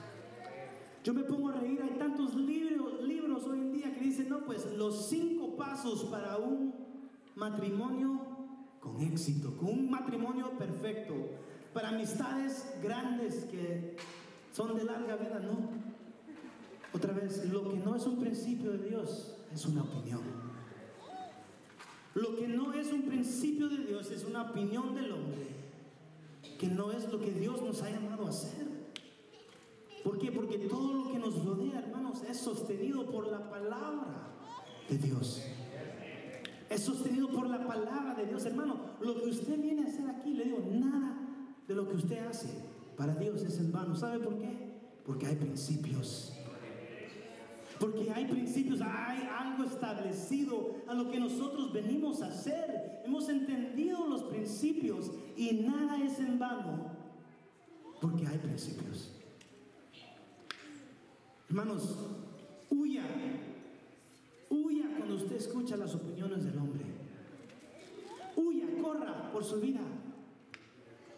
Yo 1.03 1.13
me 1.13 1.25
pongo 1.25 1.49
a 1.49 1.53
reír, 1.53 1.83
hay 1.83 1.99
tantos 1.99 2.35
libros, 2.35 3.45
hoy 3.45 3.59
en 3.59 3.73
día 3.73 3.93
que 3.93 4.01
dicen, 4.01 4.29
no, 4.29 4.45
pues 4.45 4.67
los 4.77 5.09
cinco 5.09 5.57
pasos 5.57 6.05
para 6.05 6.37
un 6.37 6.75
matrimonio 7.35 8.21
con 8.79 9.01
éxito, 9.01 9.57
con 9.57 9.71
un 9.71 9.91
matrimonio 9.91 10.57
perfecto, 10.59 11.15
para 11.73 11.89
amistades 11.89 12.73
grandes 12.83 13.47
que 13.47 13.97
son 14.53 14.77
de 14.77 14.85
larga 14.85 15.17
vida, 15.17 15.41
no. 15.41 15.71
Otra 16.93 17.13
vez, 17.13 17.51
lo 17.51 17.69
que 17.69 17.79
no 17.79 17.97
es 17.97 18.07
un 18.07 18.21
principio 18.21 18.71
de 18.73 18.89
Dios 18.89 19.35
es 19.53 19.67
una 19.67 19.83
opinión. 19.83 20.21
Lo 22.15 22.37
que 22.37 22.47
no 22.47 22.75
es 22.75 22.93
un 22.93 23.03
principio 23.03 23.69
de 23.69 23.79
Dios 23.79 24.11
es 24.11 24.25
una 24.25 24.43
opinión 24.51 24.95
del 24.95 25.13
hombre, 25.13 25.49
que 26.59 26.69
no 26.69 26.93
es 26.93 27.11
lo 27.11 27.19
que 27.19 27.33
Dios 27.33 27.63
nos 27.63 27.83
ha 27.83 27.91
llamado 27.91 28.27
a 28.27 28.29
hacer. 28.29 28.82
¿Por 30.03 30.19
qué? 30.19 30.33
Porque 30.33 30.59
todo 30.59 30.93
lo 30.93 31.13
que 31.13 31.19
nos 31.19 31.45
rodea, 31.45 31.79
hermanos, 31.79 32.23
es 32.29 32.39
sostenido 32.39 33.07
por 33.07 33.27
la 33.29 33.49
palabra 33.49 34.31
de 34.89 34.99
Dios. 34.99 35.43
Es 36.69 36.83
sostenido 36.83 37.29
por 37.29 37.49
la 37.49 37.67
palabra 37.67 38.15
de 38.15 38.27
Dios, 38.27 38.45
hermano. 38.47 38.77
Lo 39.01 39.21
que 39.23 39.31
usted 39.31 39.61
viene 39.61 39.83
a 39.83 39.87
hacer 39.87 40.09
aquí, 40.09 40.35
le 40.35 40.45
digo, 40.45 40.65
nada 40.71 41.19
de 41.69 41.75
lo 41.75 41.89
que 41.89 41.97
usted 41.97 42.19
hace 42.27 42.49
para 42.97 43.15
Dios 43.15 43.43
es 43.43 43.59
en 43.59 43.71
vano. 43.71 43.95
¿Sabe 43.95 44.19
por 44.19 44.39
qué? 44.39 44.81
Porque 45.05 45.27
hay 45.27 45.37
principios. 45.37 46.33
Porque 47.79 48.11
hay 48.11 48.27
principios, 48.27 48.81
hay 48.81 49.29
algo 49.39 49.65
establecido 49.65 50.77
a 50.87 50.95
lo 50.95 51.11
que 51.11 51.19
nosotros 51.19 51.73
venimos 51.73 52.23
a 52.23 52.29
hacer. 52.29 53.03
Hemos 53.05 53.29
entendido 53.29 54.07
los 54.07 54.23
principios 54.25 55.11
y 55.37 55.65
nada 55.67 56.03
es 56.03 56.19
en 56.19 56.39
vano 56.39 56.93
porque 58.03 58.27
hay 58.27 58.39
principios. 58.39 59.13
Hermanos, 61.53 61.99
huya, 62.71 63.05
huya 64.49 64.85
cuando 64.97 65.17
usted 65.17 65.37
escucha 65.37 65.77
las 65.77 65.95
opiniones 65.95 66.47
del 66.47 66.57
hombre. 66.57 66.83
Huya, 68.35 68.65
corra 68.81 69.31
por 69.31 69.45
su 69.45 69.61
vida. 69.61 69.83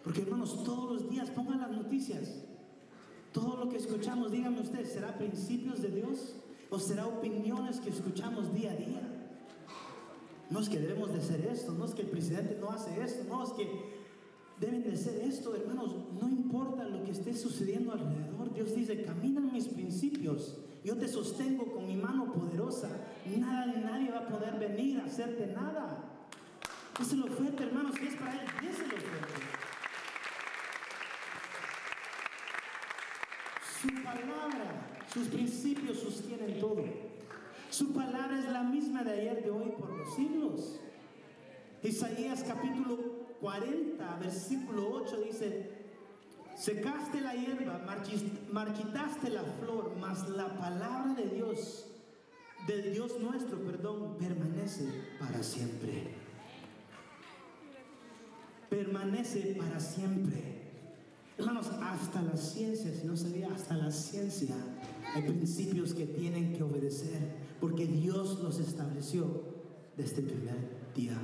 Porque 0.02 0.22
hermanos, 0.22 0.64
todos 0.64 0.90
los 0.90 1.08
días 1.08 1.30
pongan 1.30 1.60
las 1.60 1.70
noticias. 1.70 2.42
Todo 3.30 3.64
lo 3.64 3.70
que 3.70 3.76
escuchamos, 3.76 4.32
dígame 4.32 4.60
usted, 4.60 4.84
¿será 4.84 5.16
principios 5.16 5.80
de 5.80 5.90
Dios? 5.90 6.34
¿O 6.68 6.80
será 6.80 7.06
opiniones 7.06 7.78
que 7.78 7.90
escuchamos 7.90 8.52
día 8.52 8.72
a 8.72 8.74
día? 8.74 9.02
No 10.50 10.58
es 10.58 10.68
que 10.68 10.80
debemos 10.80 11.12
de 11.12 11.20
hacer 11.20 11.46
esto, 11.46 11.74
no 11.74 11.84
es 11.84 11.94
que 11.94 12.02
el 12.02 12.08
presidente 12.08 12.58
no 12.60 12.70
hace 12.70 13.00
esto, 13.00 13.22
no 13.28 13.44
es 13.44 13.50
que 13.50 13.93
deben 14.60 14.82
de 14.82 14.96
ser 14.96 15.20
esto, 15.22 15.54
hermanos. 15.54 15.94
No 16.20 16.28
importa 16.28 16.84
lo 16.84 17.04
que 17.04 17.10
esté 17.10 17.34
sucediendo 17.34 17.92
alrededor. 17.92 18.52
Dios 18.52 18.74
dice, 18.74 19.02
camina 19.02 19.40
mis 19.40 19.68
principios. 19.68 20.58
Yo 20.84 20.96
te 20.96 21.08
sostengo 21.08 21.72
con 21.72 21.86
mi 21.86 21.96
mano 21.96 22.32
poderosa. 22.32 22.88
Nada 23.38 23.66
ni 23.66 23.82
nadie 23.82 24.10
va 24.10 24.20
a 24.20 24.28
poder 24.28 24.58
venir 24.58 25.00
a 25.00 25.04
hacerte 25.04 25.46
nada. 25.46 26.04
Déselo 26.98 27.26
fuerte, 27.26 27.64
hermanos, 27.64 27.94
si 27.98 28.06
es 28.06 28.14
para 28.14 28.34
Él, 28.34 28.48
déselo 28.60 28.90
fuerte. 28.90 29.42
Su 33.80 34.02
palabra, 34.02 35.04
sus 35.12 35.28
principios 35.28 35.98
sostienen 35.98 36.60
todo. 36.60 36.84
Su 37.70 37.92
palabra 37.92 38.38
es 38.38 38.48
la 38.52 38.62
misma 38.62 39.02
de 39.02 39.12
ayer, 39.12 39.42
de 39.42 39.50
hoy, 39.50 39.72
por 39.76 39.90
los 39.90 40.14
siglos. 40.14 40.80
Isaías 41.82 42.44
capítulo 42.44 43.13
40, 43.44 44.16
versículo 44.20 44.90
8 44.90 45.20
dice, 45.20 45.70
secaste 46.56 47.20
la 47.20 47.34
hierba, 47.34 47.84
marchitaste 48.50 49.28
la 49.28 49.42
flor, 49.42 49.92
mas 50.00 50.30
la 50.30 50.56
palabra 50.56 51.12
de 51.12 51.26
Dios, 51.26 51.84
del 52.66 52.94
Dios 52.94 53.20
nuestro, 53.20 53.58
perdón, 53.58 54.16
permanece 54.18 54.88
para 55.20 55.42
siempre. 55.42 56.04
Permanece 58.70 59.54
para 59.58 59.78
siempre. 59.78 60.62
Hermanos, 61.36 61.66
hasta 61.82 62.22
la 62.22 62.38
ciencia, 62.38 62.94
si 62.94 63.06
no 63.06 63.14
sabía, 63.14 63.48
hasta 63.54 63.76
la 63.76 63.90
ciencia 63.90 64.54
hay 65.14 65.22
principios 65.22 65.92
que 65.92 66.06
tienen 66.06 66.54
que 66.54 66.62
obedecer, 66.62 67.20
porque 67.60 67.86
Dios 67.86 68.40
los 68.40 68.58
estableció 68.58 69.42
desde 69.98 70.22
el 70.22 70.28
primer 70.28 70.56
día. 70.94 71.20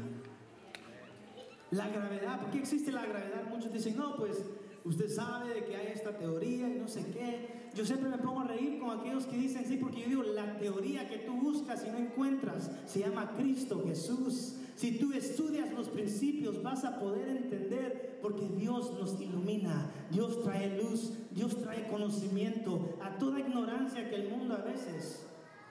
La 1.71 1.89
gravedad, 1.89 2.41
¿por 2.41 2.51
qué 2.51 2.59
existe 2.59 2.91
la 2.91 3.07
gravedad? 3.07 3.49
Muchos 3.49 3.73
dicen, 3.73 3.97
no, 3.97 4.17
pues 4.17 4.45
usted 4.85 5.09
sabe 5.09 5.55
de 5.55 5.65
que 5.65 5.77
hay 5.77 5.89
esta 5.89 6.17
teoría 6.17 6.69
y 6.69 6.79
no 6.79 6.89
sé 6.89 7.07
qué. 7.13 7.71
Yo 7.75 7.85
siempre 7.85 8.09
me 8.09 8.19
pongo 8.19 8.41
a 8.41 8.49
reír 8.49 8.81
con 8.81 8.99
aquellos 8.99 9.27
que 9.27 9.37
dicen, 9.37 9.65
sí, 9.65 9.77
porque 9.77 10.01
yo 10.01 10.09
digo, 10.09 10.23
la 10.25 10.59
teoría 10.59 11.09
que 11.09 11.19
tú 11.19 11.33
buscas 11.35 11.85
y 11.87 11.91
no 11.91 11.99
encuentras 11.99 12.71
se 12.87 13.01
llama 13.01 13.37
Cristo 13.37 13.85
Jesús. 13.87 14.57
Si 14.75 14.99
tú 14.99 15.13
estudias 15.13 15.71
los 15.73 15.89
principios 15.89 16.63
vas 16.63 16.85
a 16.85 16.99
poder 16.99 17.29
entender 17.29 18.19
porque 18.21 18.49
Dios 18.49 18.93
nos 18.99 19.21
ilumina, 19.21 19.91
Dios 20.11 20.43
trae 20.43 20.77
luz, 20.83 21.13
Dios 21.31 21.61
trae 21.61 21.87
conocimiento 21.89 22.99
a 23.03 23.17
toda 23.19 23.39
ignorancia 23.39 24.09
que 24.09 24.17
el 24.17 24.31
mundo 24.31 24.55
a 24.55 24.63
veces 24.63 25.27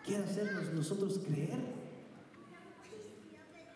quiere 0.05 0.23
hacernos 0.23 0.71
nosotros 0.73 1.19
creer. 1.25 1.78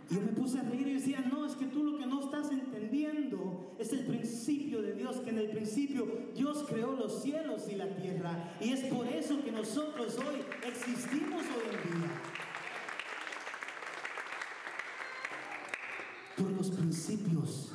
Y 0.10 0.16
yo 0.16 0.22
me 0.22 0.34
puse 0.34 0.60
a 0.60 0.64
reír 0.64 0.88
y 0.88 0.93
decía, 0.93 1.22
no, 1.22 1.45
es 1.45 1.54
que 1.56 1.66
tú 1.66 1.84
lo 1.84 1.97
que 1.97 2.06
no 2.06 2.20
estás 2.24 2.51
entendiendo 2.51 3.76
es 3.80 3.93
el 3.93 4.06
principio 4.06 4.82
de 4.82 4.93
Dios, 4.93 5.18
que 5.18 5.30
en 5.30 5.38
el 5.38 5.49
principio 5.49 6.08
Dios 6.36 6.66
creó 6.68 6.93
los 6.93 7.22
cielos 7.22 7.68
y 7.70 7.76
la 7.76 7.88
tierra. 7.95 8.56
Y 8.60 8.74
es 8.74 8.82
por 8.86 9.08
eso 9.08 9.43
que 9.43 9.51
nosotros 9.51 10.18
hoy 10.18 10.41
existimos 10.68 11.43
hoy 11.43 11.76
en 11.76 11.99
día. 11.99 12.12
Por 16.38 16.51
los 16.51 16.70
principios 16.72 17.72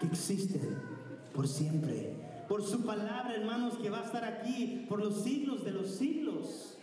que 0.00 0.06
existen 0.06 0.78
por 1.34 1.46
siempre. 1.46 2.16
Por 2.48 2.62
su 2.62 2.84
palabra, 2.84 3.34
hermanos, 3.34 3.74
que 3.78 3.90
va 3.90 4.00
a 4.00 4.04
estar 4.04 4.24
aquí 4.24 4.86
por 4.88 5.00
los 5.00 5.22
siglos 5.22 5.64
de 5.64 5.72
los 5.72 5.90
siglos. 5.90 6.75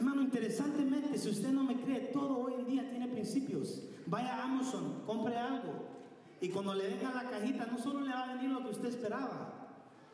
Hermano, 0.00 0.22
interesantemente, 0.22 1.18
si 1.18 1.28
usted 1.28 1.50
no 1.50 1.62
me 1.62 1.78
cree, 1.78 2.08
todo 2.10 2.38
hoy 2.38 2.54
en 2.54 2.66
día 2.66 2.88
tiene 2.88 3.06
principios. 3.06 3.82
Vaya 4.06 4.34
a 4.34 4.44
Amazon, 4.44 5.02
compre 5.04 5.36
algo. 5.36 5.74
Y 6.40 6.48
cuando 6.48 6.72
le 6.72 6.88
venga 6.88 7.12
la 7.12 7.28
cajita, 7.28 7.66
no 7.66 7.76
solo 7.76 8.00
le 8.00 8.08
va 8.08 8.22
a 8.22 8.34
venir 8.34 8.48
lo 8.48 8.62
que 8.62 8.70
usted 8.70 8.86
esperaba, 8.86 9.68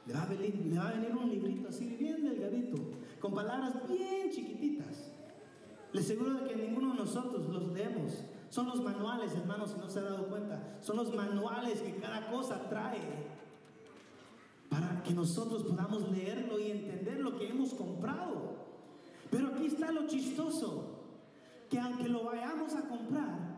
le 0.04 0.12
va 0.12 0.24
a 0.24 0.26
venir, 0.26 1.14
un 1.16 1.30
librito 1.30 1.68
así, 1.68 1.86
bien 1.86 2.24
delgadito, 2.24 2.78
con 3.20 3.32
palabras 3.32 3.88
bien 3.88 4.28
chiquititas. 4.28 5.12
Le 5.92 6.00
aseguro 6.00 6.34
de 6.34 6.48
que 6.48 6.56
ninguno 6.56 6.90
de 6.90 6.98
nosotros 6.98 7.48
los 7.48 7.68
leemos. 7.68 8.24
Son 8.48 8.66
los 8.66 8.82
manuales, 8.82 9.36
hermanos, 9.36 9.70
si 9.70 9.78
no 9.78 9.88
se 9.88 10.00
ha 10.00 10.02
dado 10.02 10.26
cuenta. 10.26 10.78
Son 10.80 10.96
los 10.96 11.14
manuales 11.14 11.80
que 11.80 11.94
cada 11.94 12.28
cosa 12.32 12.68
trae 12.68 12.98
para 14.68 15.00
que 15.04 15.14
nosotros 15.14 15.62
podamos 15.62 16.10
leerlo 16.10 16.58
y 16.58 16.72
entender 16.72 17.20
lo 17.20 17.38
que 17.38 17.46
hemos 17.46 17.72
comprado. 17.72 18.65
Pero 19.30 19.48
aquí 19.48 19.66
está 19.66 19.90
lo 19.92 20.06
chistoso, 20.06 20.96
que 21.68 21.78
aunque 21.78 22.08
lo 22.08 22.24
vayamos 22.24 22.74
a 22.74 22.82
comprar, 22.82 23.56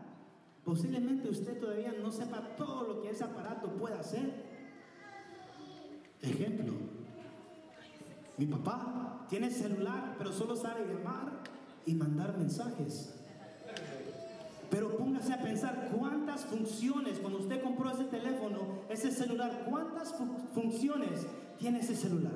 posiblemente 0.63 1.29
usted 1.29 1.59
todavía 1.59 1.93
no 1.93 2.11
sepa 2.11 2.55
todo 2.55 2.83
lo 2.83 3.01
que 3.01 3.09
ese 3.09 3.23
aparato 3.23 3.69
puede 3.73 3.95
hacer. 3.95 4.49
Ejemplo, 6.21 6.73
mi 8.37 8.45
papá 8.45 9.25
tiene 9.29 9.51
celular, 9.51 10.15
pero 10.17 10.33
solo 10.33 10.55
sabe 10.55 10.85
llamar 10.85 11.43
y 11.85 11.93
mandar 11.93 12.37
mensajes. 12.37 13.15
Pero 14.69 14.97
póngase 14.97 15.33
a 15.33 15.41
pensar 15.41 15.89
cuántas 15.97 16.45
funciones, 16.45 17.19
cuando 17.19 17.39
usted 17.39 17.61
compró 17.63 17.89
ese 17.89 18.03
teléfono, 18.05 18.59
ese 18.89 19.11
celular, 19.11 19.65
cuántas 19.69 20.13
funciones 20.53 21.25
tiene 21.57 21.79
ese 21.79 21.95
celular. 21.95 22.33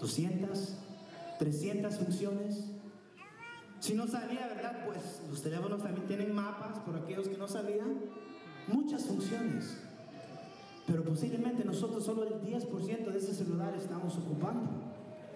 200, 0.00 0.76
300 1.42 1.96
funciones. 1.96 2.70
Si 3.80 3.94
no 3.94 4.06
sabía, 4.06 4.46
¿verdad? 4.46 4.84
Pues 4.86 5.22
los 5.28 5.42
teléfonos 5.42 5.82
también 5.82 6.06
tienen 6.06 6.32
mapas, 6.32 6.78
por 6.78 6.94
aquellos 6.94 7.26
que 7.26 7.36
no 7.36 7.48
sabían. 7.48 7.98
Muchas 8.68 9.06
funciones. 9.06 9.76
Pero 10.86 11.02
posiblemente 11.02 11.64
nosotros 11.64 12.04
solo 12.04 12.22
el 12.22 12.40
10% 12.42 13.06
de 13.10 13.18
ese 13.18 13.34
celular 13.34 13.74
estamos 13.74 14.16
ocupando. 14.18 14.70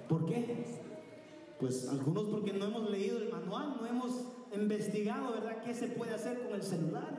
¿Por 0.08 0.26
qué? 0.26 0.64
Pues 1.58 1.88
algunos 1.88 2.26
porque 2.26 2.52
no 2.52 2.66
hemos 2.66 2.88
leído 2.88 3.18
el 3.18 3.28
manual, 3.28 3.78
no 3.80 3.86
hemos 3.86 4.26
investigado, 4.54 5.32
¿verdad?, 5.32 5.60
qué 5.64 5.74
se 5.74 5.88
puede 5.88 6.14
hacer 6.14 6.40
con 6.40 6.54
el 6.54 6.62
celular. 6.62 7.18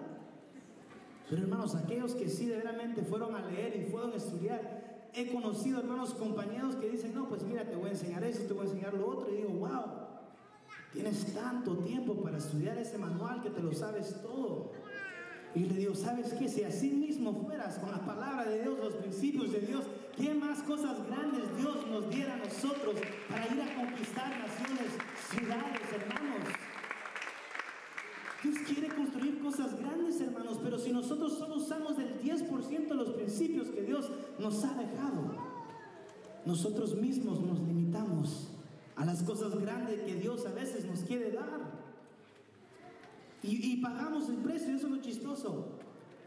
Pero 1.30 1.42
hermanos, 1.42 1.76
aquellos 1.76 2.16
que 2.16 2.30
sí 2.30 2.48
verdaderamente 2.48 3.02
fueron 3.02 3.36
a 3.36 3.46
leer 3.46 3.76
y 3.76 3.92
fueron 3.92 4.14
a 4.14 4.16
estudiar, 4.16 4.87
he 5.18 5.34
conocido 5.34 5.80
hermanos 5.80 6.14
compañeros 6.14 6.76
que 6.76 6.90
dicen, 6.90 7.16
no, 7.16 7.28
pues 7.28 7.42
mira, 7.42 7.68
te 7.68 7.76
voy 7.76 7.88
a 7.88 7.94
enseñar 7.94 8.24
eso, 8.24 8.44
te 8.44 8.54
voy 8.54 8.68
a 8.68 8.70
enseñar 8.70 8.94
lo 8.94 9.08
otro. 9.08 9.34
Y 9.34 9.38
digo, 9.38 9.50
wow, 9.50 9.84
tienes 10.94 11.34
tanto 11.34 11.76
tiempo 11.78 12.14
para 12.22 12.38
estudiar 12.38 12.78
ese 12.78 13.00
manual 13.00 13.42
que 13.42 13.50
te 13.50 13.62
lo 13.62 13.74
sabes 13.74 14.22
todo. 14.22 14.72
Y 15.56 15.62
le 15.62 15.74
digo, 15.74 15.96
¿sabes 15.96 16.34
qué? 16.34 16.48
Si 16.48 16.64
así 16.64 16.92
mismo 16.92 17.34
fueras 17.46 17.80
con 17.80 17.92
la 17.92 18.06
palabra 18.06 18.46
de 18.46 18.62
Dios, 18.62 18.78
los 18.78 18.94
principios 18.94 19.52
de 19.52 19.62
Dios, 19.62 19.86
¿qué 20.16 20.36
más 20.36 20.62
cosas 20.62 21.04
grandes 21.08 21.58
Dios 21.58 21.88
nos 21.88 22.10
diera 22.12 22.36
a 22.36 22.38
nosotros 22.38 22.96
para 23.28 23.48
ir 23.48 23.60
a 23.60 23.76
conquistar 23.76 24.30
naciones, 24.30 24.92
ciudades, 25.32 25.82
hermanos? 25.94 26.48
Dios 28.44 28.56
quiere 28.68 28.90
construir 28.90 29.40
cosas 29.42 29.80
grandes, 29.80 30.22
hermanos, 30.22 30.60
pero 30.64 30.78
si 30.78 30.92
nosotros 30.92 31.40
somos 31.40 31.57
100% 32.70 32.94
los 32.94 33.10
principios 33.12 33.68
que 33.70 33.82
Dios 33.82 34.10
nos 34.40 34.64
ha 34.64 34.74
dejado. 34.74 35.36
Nosotros 36.46 36.96
mismos 36.96 37.42
nos 37.42 37.60
limitamos 37.60 38.48
a 38.96 39.06
las 39.06 39.22
cosas 39.24 39.58
grandes 39.60 40.02
que 40.02 40.16
Dios 40.16 40.46
a 40.46 40.52
veces 40.52 40.86
nos 40.86 41.02
quiere 41.02 41.32
dar. 41.32 41.88
Y, 43.44 43.78
pagamos 43.78 44.28
el 44.30 44.38
precio, 44.38 44.76
eso 44.76 44.88
es 44.88 44.92
lo 44.92 45.02
chistoso, 45.02 45.68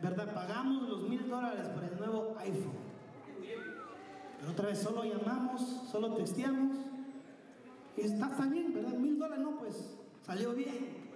¿verdad? 0.01 0.33
Pagamos 0.33 0.89
los 0.89 1.09
mil 1.09 1.29
dólares 1.29 1.69
por 1.69 1.85
el 1.85 1.99
nuevo 1.99 2.35
iPhone. 2.39 2.91
Pero 4.39 4.53
otra 4.53 4.69
vez 4.69 4.79
solo 4.79 5.05
llamamos, 5.05 5.61
solo 5.91 6.15
texteamos. 6.15 6.79
Y 7.97 8.03
está, 8.03 8.31
está 8.31 8.47
bien, 8.47 8.73
¿verdad? 8.73 8.93
Mil 8.93 9.19
dólares 9.19 9.45
no, 9.45 9.59
pues 9.59 9.97
salió 10.25 10.55
bien. 10.55 11.11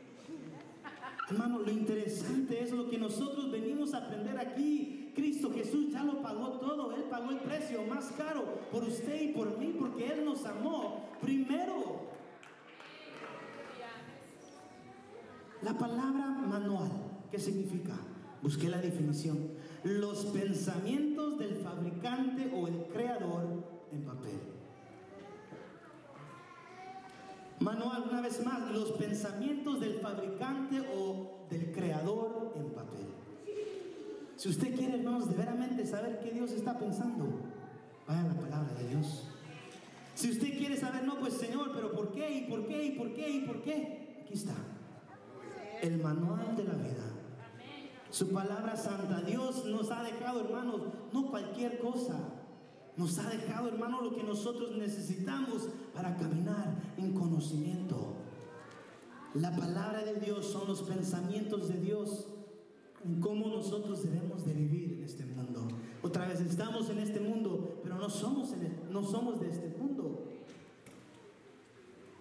Hermano, 1.31 1.61
lo 1.61 1.71
interesante 1.71 2.63
es 2.63 2.73
lo 2.73 2.91
que 2.91 2.99
nosotros 2.99 3.51
venimos 3.51 3.95
a 3.95 3.99
aprender 3.99 4.39
aquí 4.39 5.04
Cristo 5.15 5.51
Jesús 5.53 5.93
ya 5.93 6.03
lo 6.03 6.21
pagó 6.21 6.59
todo. 6.59 6.95
Él 6.95 7.05
pagó 7.05 7.31
el 7.31 7.39
precio 7.39 7.83
más 7.85 8.13
caro 8.17 8.45
por 8.71 8.85
usted 8.85 9.23
y 9.23 9.29
por 9.29 9.57
mí 9.59 9.75
porque 9.79 10.13
Él 10.13 10.25
nos 10.25 10.45
amó 10.45 11.09
primero. 11.21 12.13
La 15.63 15.79
palabra 15.79 16.27
manual, 16.27 16.91
¿qué 17.31 17.39
significa? 17.39 17.95
Busqué 18.43 18.69
la 18.69 18.79
definición. 18.79 19.53
Los 19.85 20.27
pensamientos 20.27 21.39
del 21.39 21.57
fabricante 21.57 22.53
o 22.55 22.69
el 22.69 22.85
creador 22.93 23.65
en 23.91 24.03
papel. 24.05 24.41
Manual, 27.61 28.05
una 28.11 28.21
vez 28.21 28.45
más, 28.45 28.71
los 28.73 28.93
pensamientos 28.93 29.81
del 29.81 30.01
fabricante 30.01 30.85
o 30.95 31.47
del 31.49 31.73
creador 31.73 32.53
en 32.57 32.71
papel. 32.73 33.24
Si 34.37 34.49
usted 34.49 34.75
quiere, 34.75 34.99
hermanos, 34.99 35.29
de 35.29 35.37
veramente 35.37 35.87
saber 35.87 36.21
qué 36.21 36.31
Dios 36.31 36.51
está 36.53 36.79
pensando, 36.79 37.41
vaya 38.07 38.23
a 38.23 38.29
la 38.29 38.35
palabra 38.35 38.75
de 38.75 38.89
Dios. 38.89 39.29
Si 40.15 40.31
usted 40.31 40.57
quiere 40.57 40.77
saber, 40.77 41.05
no, 41.05 41.19
pues 41.19 41.35
Señor, 41.35 41.73
pero 41.75 41.93
¿por 41.93 42.13
qué? 42.13 42.31
¿Y 42.31 42.43
por 42.51 42.67
qué? 42.67 42.85
¿Y 42.85 42.91
por 42.93 43.15
qué? 43.15 43.31
¿Y 43.31 43.41
por 43.43 43.63
qué? 43.63 44.19
Aquí 44.25 44.35
está 44.35 44.55
el 45.83 46.01
manual 46.01 46.57
de 46.57 46.65
la 46.65 46.75
vida. 46.75 47.05
Su 48.11 48.29
palabra 48.31 48.77
santa. 48.77 49.21
Dios 49.23 49.67
nos 49.67 49.91
ha 49.91 50.03
dejado, 50.03 50.41
hermanos, 50.41 50.83
no 51.13 51.31
cualquier 51.31 51.79
cosa. 51.79 52.17
Nos 52.97 53.19
ha 53.19 53.29
dejado, 53.29 53.69
hermanos, 53.69 54.03
lo 54.05 54.15
que 54.15 54.23
nosotros 54.23 54.77
necesitamos 54.77 55.69
para 55.93 56.17
caminar 56.17 56.75
en 56.97 57.13
conocimiento. 57.13 58.15
La 59.35 59.55
palabra 59.57 60.05
de 60.05 60.21
Dios 60.21 60.47
son 60.47 60.69
los 60.69 60.83
pensamientos 60.83 61.69
de 61.69 61.81
Dios 61.81 62.29
en 63.05 63.21
cómo 63.21 63.49
nosotros 63.49 64.03
debemos 64.03 64.45
de 64.45 64.55
vivir 64.55 64.95
en 64.95 65.05
este 65.05 65.25
mundo. 65.25 65.69
Otra 66.03 66.27
vez 66.27 66.41
estamos 66.41 66.89
en 66.91 66.99
este 66.99 67.21
mundo, 67.21 67.81
pero 67.83 67.97
no 67.97 68.11
somos, 68.11 68.51
de 69.41 69.49
este 69.49 69.75
mundo. 69.79 70.25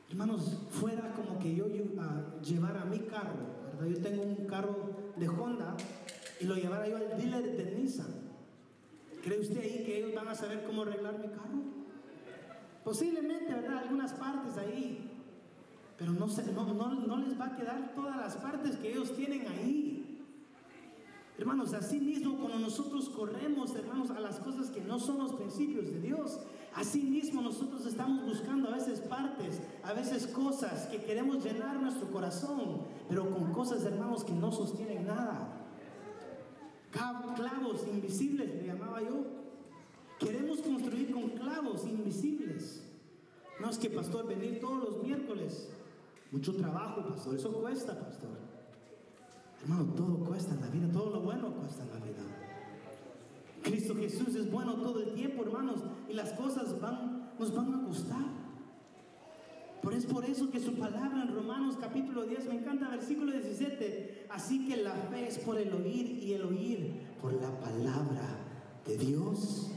Hermanos, 0.09 0.57
fuera 0.69 1.13
como 1.13 1.39
que 1.39 1.55
yo 1.55 1.65
uh, 1.65 2.41
llevara 2.43 2.85
mi 2.85 2.99
carro, 2.99 3.33
¿verdad? 3.73 3.87
Yo 3.87 4.01
tengo 4.01 4.23
un 4.23 4.45
carro 4.45 4.75
de 5.17 5.27
Honda 5.27 5.75
y 6.39 6.45
lo 6.45 6.55
llevara 6.55 6.87
yo 6.87 6.97
al 6.97 7.17
dealer 7.17 7.57
de 7.57 7.75
Nissan. 7.75 8.13
¿Cree 9.23 9.39
usted 9.39 9.59
ahí 9.59 9.83
que 9.85 9.97
ellos 9.99 10.13
van 10.15 10.27
a 10.27 10.35
saber 10.35 10.63
cómo 10.65 10.83
arreglar 10.83 11.17
mi 11.17 11.27
carro? 11.27 11.63
Posiblemente, 12.83 13.53
¿verdad? 13.53 13.79
Algunas 13.79 14.13
partes 14.13 14.57
ahí. 14.57 15.09
Pero 15.97 16.11
no, 16.11 16.27
no 16.27 17.17
les 17.17 17.39
va 17.39 17.45
a 17.45 17.55
quedar 17.55 17.93
todas 17.95 18.17
las 18.17 18.35
partes 18.37 18.75
que 18.77 18.91
ellos 18.91 19.15
tienen 19.15 19.47
ahí. 19.47 20.02
Hermanos, 21.37 21.73
así 21.73 21.99
mismo 21.99 22.37
cuando 22.37 22.59
nosotros 22.59 23.09
corremos, 23.09 23.75
hermanos, 23.75 24.11
a 24.11 24.19
las 24.19 24.39
cosas 24.39 24.69
que 24.69 24.81
no 24.81 24.99
son 24.99 25.17
los 25.17 25.33
principios 25.33 25.87
de 25.87 25.99
Dios, 25.99 26.39
así 26.75 27.01
mismo 27.01 27.41
nosotros 27.41 27.85
estamos 27.87 28.23
buscando 28.23 28.69
a 28.69 28.73
veces 28.73 28.99
partes, 28.99 29.59
a 29.83 29.93
veces 29.93 30.27
cosas 30.27 30.85
que 30.87 31.03
queremos 31.03 31.43
llenar 31.43 31.81
nuestro 31.81 32.11
corazón, 32.11 32.83
pero 33.09 33.29
con 33.31 33.51
cosas, 33.51 33.83
hermanos, 33.83 34.23
que 34.23 34.33
no 34.33 34.51
sostienen 34.51 35.07
nada. 35.07 35.59
Clavos 36.91 37.87
invisibles, 37.87 38.53
le 38.53 38.67
llamaba 38.67 39.01
yo. 39.01 39.25
Queremos 40.19 40.59
construir 40.61 41.11
con 41.11 41.29
clavos 41.29 41.83
invisibles. 41.85 42.83
No 43.59 43.71
es 43.71 43.79
que, 43.79 43.89
pastor, 43.89 44.27
venir 44.27 44.59
todos 44.59 44.83
los 44.83 45.03
miércoles. 45.03 45.69
Mucho 46.31 46.55
trabajo, 46.55 47.07
pastor. 47.07 47.35
Eso 47.35 47.51
cuesta, 47.51 47.99
pastor. 47.99 48.42
Hermano, 49.63 49.85
todo 49.95 50.17
cuesta 50.25 50.53
en 50.53 50.61
la 50.61 50.67
vida, 50.67 50.91
todo 50.91 51.09
lo 51.09 51.21
bueno 51.21 51.53
cuesta 51.53 51.83
en 51.83 51.89
la 51.89 52.05
vida. 52.05 52.23
Cristo 53.63 53.95
Jesús 53.95 54.35
es 54.35 54.51
bueno 54.51 54.75
todo 54.75 55.01
el 55.01 55.13
tiempo, 55.13 55.43
hermanos, 55.43 55.79
y 56.09 56.13
las 56.13 56.33
cosas 56.33 56.75
nos 57.39 57.55
van 57.55 57.73
a 57.73 57.83
costar. 57.87 58.25
Pero 59.81 59.95
es 59.95 60.05
por 60.05 60.25
eso 60.25 60.49
que 60.49 60.59
su 60.59 60.75
palabra 60.75 61.23
en 61.23 61.33
Romanos 61.33 61.77
capítulo 61.79 62.25
10, 62.25 62.47
me 62.47 62.55
encanta 62.55 62.89
versículo 62.89 63.31
17, 63.31 64.27
así 64.29 64.67
que 64.67 64.77
la 64.77 64.93
fe 64.93 65.27
es 65.27 65.39
por 65.39 65.57
el 65.57 65.73
oír 65.73 66.23
y 66.23 66.33
el 66.33 66.43
oír 66.43 67.01
por 67.21 67.33
la 67.33 67.57
palabra 67.59 68.27
de 68.85 68.97
Dios. 68.97 69.71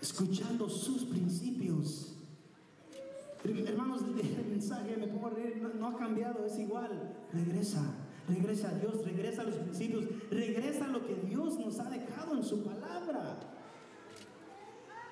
Escuchando 0.00 0.70
sus 0.70 1.04
principios. 1.04 2.13
Hermanos, 3.44 4.02
el 4.38 4.46
mensaje, 4.46 4.96
me 4.96 5.06
pongo 5.06 5.26
a 5.26 5.30
reír, 5.30 5.62
no, 5.78 5.88
ha 5.88 5.96
cambiado, 5.96 6.46
es 6.46 6.58
igual. 6.58 7.14
Regresa, 7.32 7.82
regresa 8.26 8.70
a 8.70 8.74
Dios, 8.74 9.04
regresa 9.04 9.42
a 9.42 9.44
los 9.44 9.56
principios, 9.56 10.04
regresa 10.30 10.86
a 10.86 10.88
lo 10.88 11.06
que 11.06 11.14
Dios 11.14 11.58
nos 11.58 11.78
ha 11.78 11.90
dejado 11.90 12.34
en 12.36 12.42
su 12.42 12.64
palabra. 12.64 13.38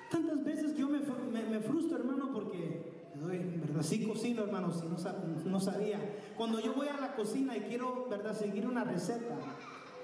Tantas 0.09 0.43
veces 0.43 0.73
que 0.73 0.79
yo 0.79 0.89
me, 0.89 0.99
me, 0.99 1.59
frustro, 1.59 1.97
hermano, 1.97 2.31
porque, 2.33 3.11
¿verdad? 3.15 3.83
Sí 3.83 4.05
cocino, 4.05 4.43
hermano, 4.43 4.71
si 4.71 4.85
no, 4.87 4.97
no 5.45 5.59
sabía. 5.59 5.99
Cuando 6.35 6.59
yo 6.59 6.73
voy 6.73 6.87
a 6.87 6.99
la 6.99 7.15
cocina 7.15 7.55
y 7.55 7.61
quiero, 7.61 8.07
¿verdad?, 8.09 8.35
seguir 8.35 8.67
una 8.67 8.83
receta, 8.83 9.37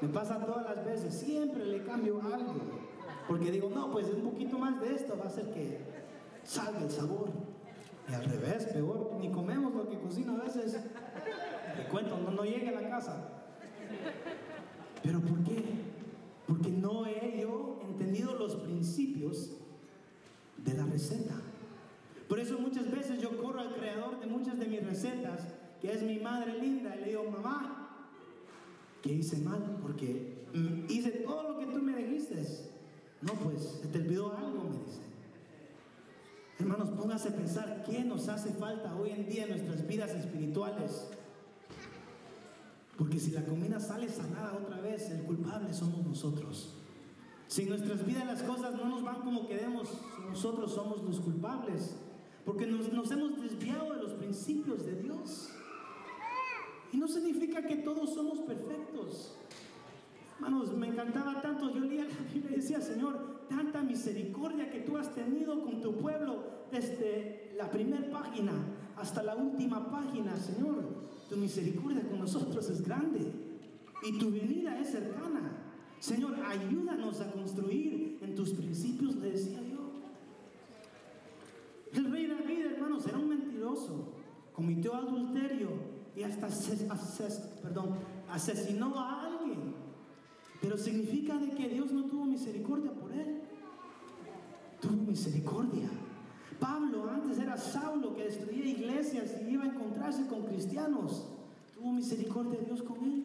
me 0.01 0.07
pasa 0.07 0.43
todas 0.45 0.75
las 0.75 0.85
veces, 0.85 1.13
siempre 1.13 1.65
le 1.65 1.83
cambio 1.83 2.21
algo. 2.21 2.53
Porque 3.27 3.51
digo, 3.51 3.69
no, 3.69 3.91
pues 3.91 4.07
un 4.07 4.21
poquito 4.21 4.57
más 4.57 4.79
de 4.81 4.95
esto 4.95 5.15
va 5.17 5.25
a 5.25 5.27
hacer 5.27 5.51
que 5.51 5.79
salga 6.43 6.81
el 6.81 6.89
sabor. 6.89 7.48
Y 8.09 8.13
al 8.13 8.25
revés, 8.25 8.65
peor, 8.65 9.17
ni 9.19 9.29
comemos 9.29 9.73
lo 9.73 9.87
que 9.87 9.99
cocino 9.99 10.35
a 10.35 10.43
veces. 10.43 10.77
Le 11.77 11.87
cuento, 11.89 12.17
no, 12.17 12.31
no 12.31 12.43
llegue 12.43 12.69
a 12.69 12.81
la 12.81 12.89
casa. 12.89 13.43
¿Pero 15.03 15.19
por 15.21 15.43
qué? 15.43 15.63
Porque 16.47 16.69
no 16.69 17.05
he 17.05 17.41
yo 17.41 17.79
entendido 17.87 18.35
los 18.35 18.55
principios 18.55 19.51
de 20.57 20.73
la 20.73 20.85
receta. 20.85 21.35
Por 22.27 22.39
eso 22.39 22.59
muchas 22.59 22.89
veces 22.89 23.21
yo 23.21 23.37
corro 23.37 23.59
al 23.59 23.75
creador 23.75 24.19
de 24.19 24.27
muchas 24.27 24.59
de 24.59 24.65
mis 24.65 24.83
recetas, 24.83 25.47
que 25.81 25.91
es 25.91 26.03
mi 26.03 26.19
madre 26.19 26.59
linda, 26.59 26.95
y 26.95 26.99
le 27.01 27.09
digo, 27.09 27.23
mamá, 27.29 28.07
¿qué 29.01 29.13
hice 29.13 29.37
mal? 29.37 29.77
Porque 29.81 30.45
mm, 30.53 30.85
hice 30.89 31.11
todo 31.11 31.53
lo 31.53 31.59
que 31.59 31.65
tú 31.65 31.81
me 31.81 31.95
dijiste. 31.95 32.43
No, 33.21 33.33
pues, 33.33 33.79
se 33.81 33.87
te 33.87 33.99
olvidó 33.99 34.35
algo, 34.35 34.63
me 34.63 34.77
dice. 34.85 35.08
Hermanos, 36.59 36.89
póngase 36.89 37.29
a 37.29 37.35
pensar 37.35 37.83
qué 37.85 38.03
nos 38.03 38.27
hace 38.27 38.51
falta 38.51 38.93
hoy 38.93 39.11
en 39.11 39.29
día 39.29 39.43
en 39.43 39.51
nuestras 39.51 39.87
vidas 39.87 40.11
espirituales. 40.11 41.07
Porque 42.97 43.17
si 43.17 43.31
la 43.31 43.45
comida 43.45 43.79
sale 43.79 44.09
sanada 44.09 44.59
otra 44.61 44.81
vez, 44.81 45.09
el 45.09 45.23
culpable 45.23 45.73
somos 45.73 46.05
nosotros. 46.05 46.75
Si 47.47 47.61
en 47.61 47.69
nuestras 47.69 48.05
vidas 48.05 48.25
las 48.25 48.43
cosas 48.43 48.75
no 48.75 48.89
nos 48.89 49.03
van 49.03 49.21
como 49.21 49.47
queremos, 49.47 49.87
nosotros 50.29 50.73
somos 50.73 51.01
los 51.01 51.21
culpables. 51.21 51.95
Porque 52.43 52.67
nos, 52.67 52.91
nos 52.91 53.09
hemos 53.09 53.41
desviado 53.41 53.93
de 53.93 54.01
los 54.01 54.11
principios 54.15 54.85
de 54.85 55.01
Dios. 55.01 55.51
Y 56.91 56.97
no 56.97 57.07
significa 57.07 57.65
que 57.65 57.77
todos 57.77 58.13
somos 58.13 58.39
perfectos. 58.39 59.37
Hermanos, 60.35 60.75
me 60.75 60.87
encantaba 60.89 61.41
tanto. 61.41 61.73
Yo 61.73 61.79
leía 61.79 62.03
la 62.03 62.33
Biblia 62.33 62.51
y 62.51 62.55
decía, 62.59 62.81
Señor, 62.81 63.38
tanta 63.49 63.81
misericordia 63.81 64.69
que 64.69 64.79
tú 64.79 64.97
has 64.97 65.13
tenido 65.13 65.61
con 65.61 65.81
tu 65.81 65.97
pueblo 65.97 66.43
desde 66.71 67.51
la 67.57 67.69
primera 67.69 68.09
página 68.09 68.53
hasta 68.95 69.23
la 69.23 69.35
última 69.35 69.89
página, 69.91 70.37
Señor. 70.37 71.09
Tu 71.29 71.35
misericordia 71.35 72.07
con 72.07 72.19
nosotros 72.19 72.69
es 72.69 72.81
grande 72.81 73.19
y 74.03 74.17
tu 74.17 74.31
venida 74.31 74.79
es 74.79 74.91
cercana. 74.91 75.51
Señor, 75.99 76.35
ayúdanos 76.45 77.19
a 77.19 77.31
construir 77.31 78.19
en 78.21 78.35
tus 78.35 78.51
principios, 78.51 79.15
le 79.17 79.31
decía 79.31 79.59
yo. 79.61 79.79
El 81.93 82.11
rey 82.11 82.27
David, 82.27 82.65
hermanos, 82.65 83.05
era 83.07 83.17
un 83.17 83.29
mentiroso, 83.29 84.13
cometió 84.53 84.95
adulterio 84.95 85.69
y 86.15 86.23
hasta 86.23 86.47
asesinó 88.29 88.99
a 88.99 89.25
alguien. 89.25 89.78
Pero 90.61 90.77
significa 90.77 91.37
de 91.37 91.51
que 91.51 91.69
Dios 91.69 91.91
no 91.91 92.05
tuvo 92.05 92.25
misericordia 92.25 92.91
por 92.91 93.11
él. 93.11 93.41
Tuvo 94.81 95.03
misericordia. 95.03 95.89
Pablo 96.59 97.09
antes 97.09 97.39
era 97.39 97.57
Saulo 97.57 98.13
que 98.15 98.25
destruía 98.25 98.65
iglesias 98.65 99.35
y 99.41 99.51
iba 99.51 99.63
a 99.63 99.67
encontrarse 99.67 100.27
con 100.27 100.45
cristianos. 100.45 101.27
Tuvo 101.73 101.93
misericordia 101.93 102.59
de 102.59 102.65
Dios 102.65 102.83
con 102.83 103.03
él. 103.03 103.23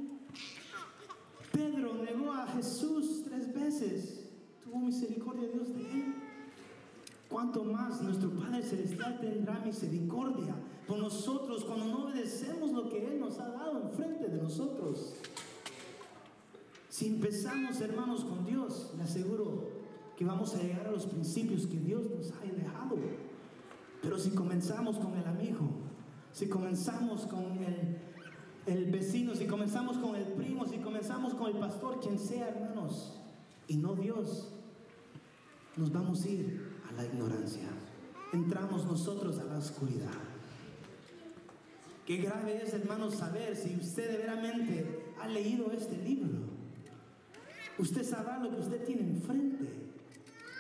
Pedro 1.53 1.95
negó 1.95 2.33
a 2.33 2.47
Jesús 2.47 3.23
tres 3.25 3.53
veces. 3.53 4.27
Tuvo 4.63 4.79
misericordia 4.79 5.49
de 5.49 5.53
Dios 5.53 5.75
de 5.75 5.81
él. 5.81 6.15
Cuanto 7.29 7.65
más 7.65 8.01
nuestro 8.01 8.31
Padre 8.31 8.63
Celestial 8.63 9.19
tendrá 9.21 9.59
misericordia 9.61 10.55
por 10.87 10.99
nosotros 10.99 11.65
cuando 11.65 11.87
no 11.87 12.05
obedecemos 12.05 12.71
lo 12.71 12.89
que 12.89 13.07
Él 13.07 13.19
nos 13.19 13.39
ha 13.41 13.49
dado 13.49 13.83
enfrente 13.83 14.29
de 14.29 14.41
nosotros. 14.41 15.15
Si 16.95 17.09
empezamos, 17.09 17.81
hermanos, 17.81 18.25
con 18.25 18.47
Dios, 18.47 18.93
le 18.97 19.03
aseguro 19.03 19.69
que 20.17 20.25
vamos 20.25 20.55
a 20.55 20.63
llegar 20.63 20.87
a 20.87 20.93
los 20.93 21.07
principios 21.07 21.67
que 21.67 21.81
Dios 21.81 22.09
nos 22.09 22.31
ha 22.31 22.41
dejado. 22.43 22.97
Pero 24.01 24.17
si 24.17 24.31
comenzamos 24.31 24.99
con 24.99 25.17
el 25.17 25.27
amigo, 25.27 25.71
si 26.31 26.47
comenzamos 26.47 27.27
con 27.27 27.47
el, 27.65 27.99
el 28.67 28.93
vecino, 28.93 29.35
si 29.35 29.49
comenzamos 29.49 29.99
con 29.99 30.15
el 30.15 30.23
primo, 30.35 30.67
si 30.67 30.77
comenzamos 30.79 31.35
con 31.35 31.49
el 31.49 31.59
pastor, 31.59 31.99
quien 31.99 32.17
sea, 32.17 32.51
hermanos, 32.51 33.21
y 33.67 33.77
no 33.77 33.97
Dios, 33.97 34.53
nos 35.77 35.91
vamos 35.91 36.25
a 36.25 36.29
ir 36.29 36.79
a 36.89 36.93
la 36.93 37.07
ignorancia. 37.07 37.71
Entramos 38.33 38.87
nosotros 38.87 39.41
a 39.41 39.45
la 39.47 39.59
oscuridad. 39.59 40.13
Qué 42.07 42.19
grave 42.19 42.63
es, 42.63 42.73
hermanos, 42.73 43.17
saber 43.17 43.57
si 43.57 43.75
usted 43.75 44.13
de 44.13 44.19
veramente 44.19 45.13
ha 45.21 45.27
leído 45.27 45.73
este 45.73 45.97
libro. 45.97 46.54
Usted 47.79 48.05
sabrá 48.05 48.39
lo 48.39 48.51
que 48.51 48.61
usted 48.61 48.85
tiene 48.85 49.03
enfrente. 49.03 49.67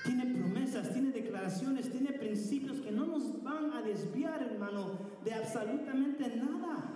Tiene 0.05 0.27
promesas, 0.35 0.93
tiene 0.93 1.13
declaraciones, 1.13 1.91
tiene 1.91 2.13
principios 2.13 2.79
que 2.81 2.91
no 2.91 3.07
nos 3.07 3.43
van 3.43 3.73
a 3.73 3.81
desviar, 3.81 4.43
hermano, 4.43 4.99
de 5.25 5.33
absolutamente 5.33 6.37
nada. 6.37 6.93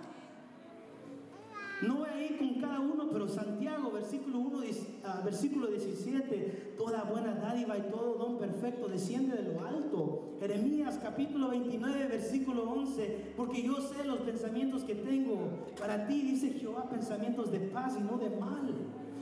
No 1.81 1.99
voy 1.99 2.09
a 2.09 2.21
ir 2.21 2.37
con 2.37 2.55
cada 2.55 2.81
uno, 2.81 3.09
pero 3.09 3.27
Santiago, 3.27 3.89
versículo 3.89 4.39
1, 4.39 4.59
ah, 5.05 5.21
versículo 5.23 5.67
17, 5.67 6.75
toda 6.77 7.03
buena 7.03 7.33
dádiva 7.35 7.77
y 7.77 7.83
todo 7.83 8.15
don 8.15 8.37
perfecto 8.37 8.89
desciende 8.89 9.37
de 9.37 9.53
lo 9.53 9.65
alto. 9.65 10.35
Jeremías 10.41 10.99
capítulo 11.01 11.49
29, 11.49 12.07
versículo 12.07 12.69
11, 12.69 13.33
porque 13.37 13.63
yo 13.63 13.77
sé 13.79 14.03
los 14.05 14.19
pensamientos 14.19 14.83
que 14.83 14.95
tengo 14.95 15.67
para 15.79 16.05
ti, 16.05 16.21
dice 16.21 16.49
Jehová, 16.49 16.89
pensamientos 16.89 17.49
de 17.49 17.59
paz 17.59 17.95
y 17.97 18.03
no 18.03 18.17
de 18.17 18.29
mal 18.29 18.75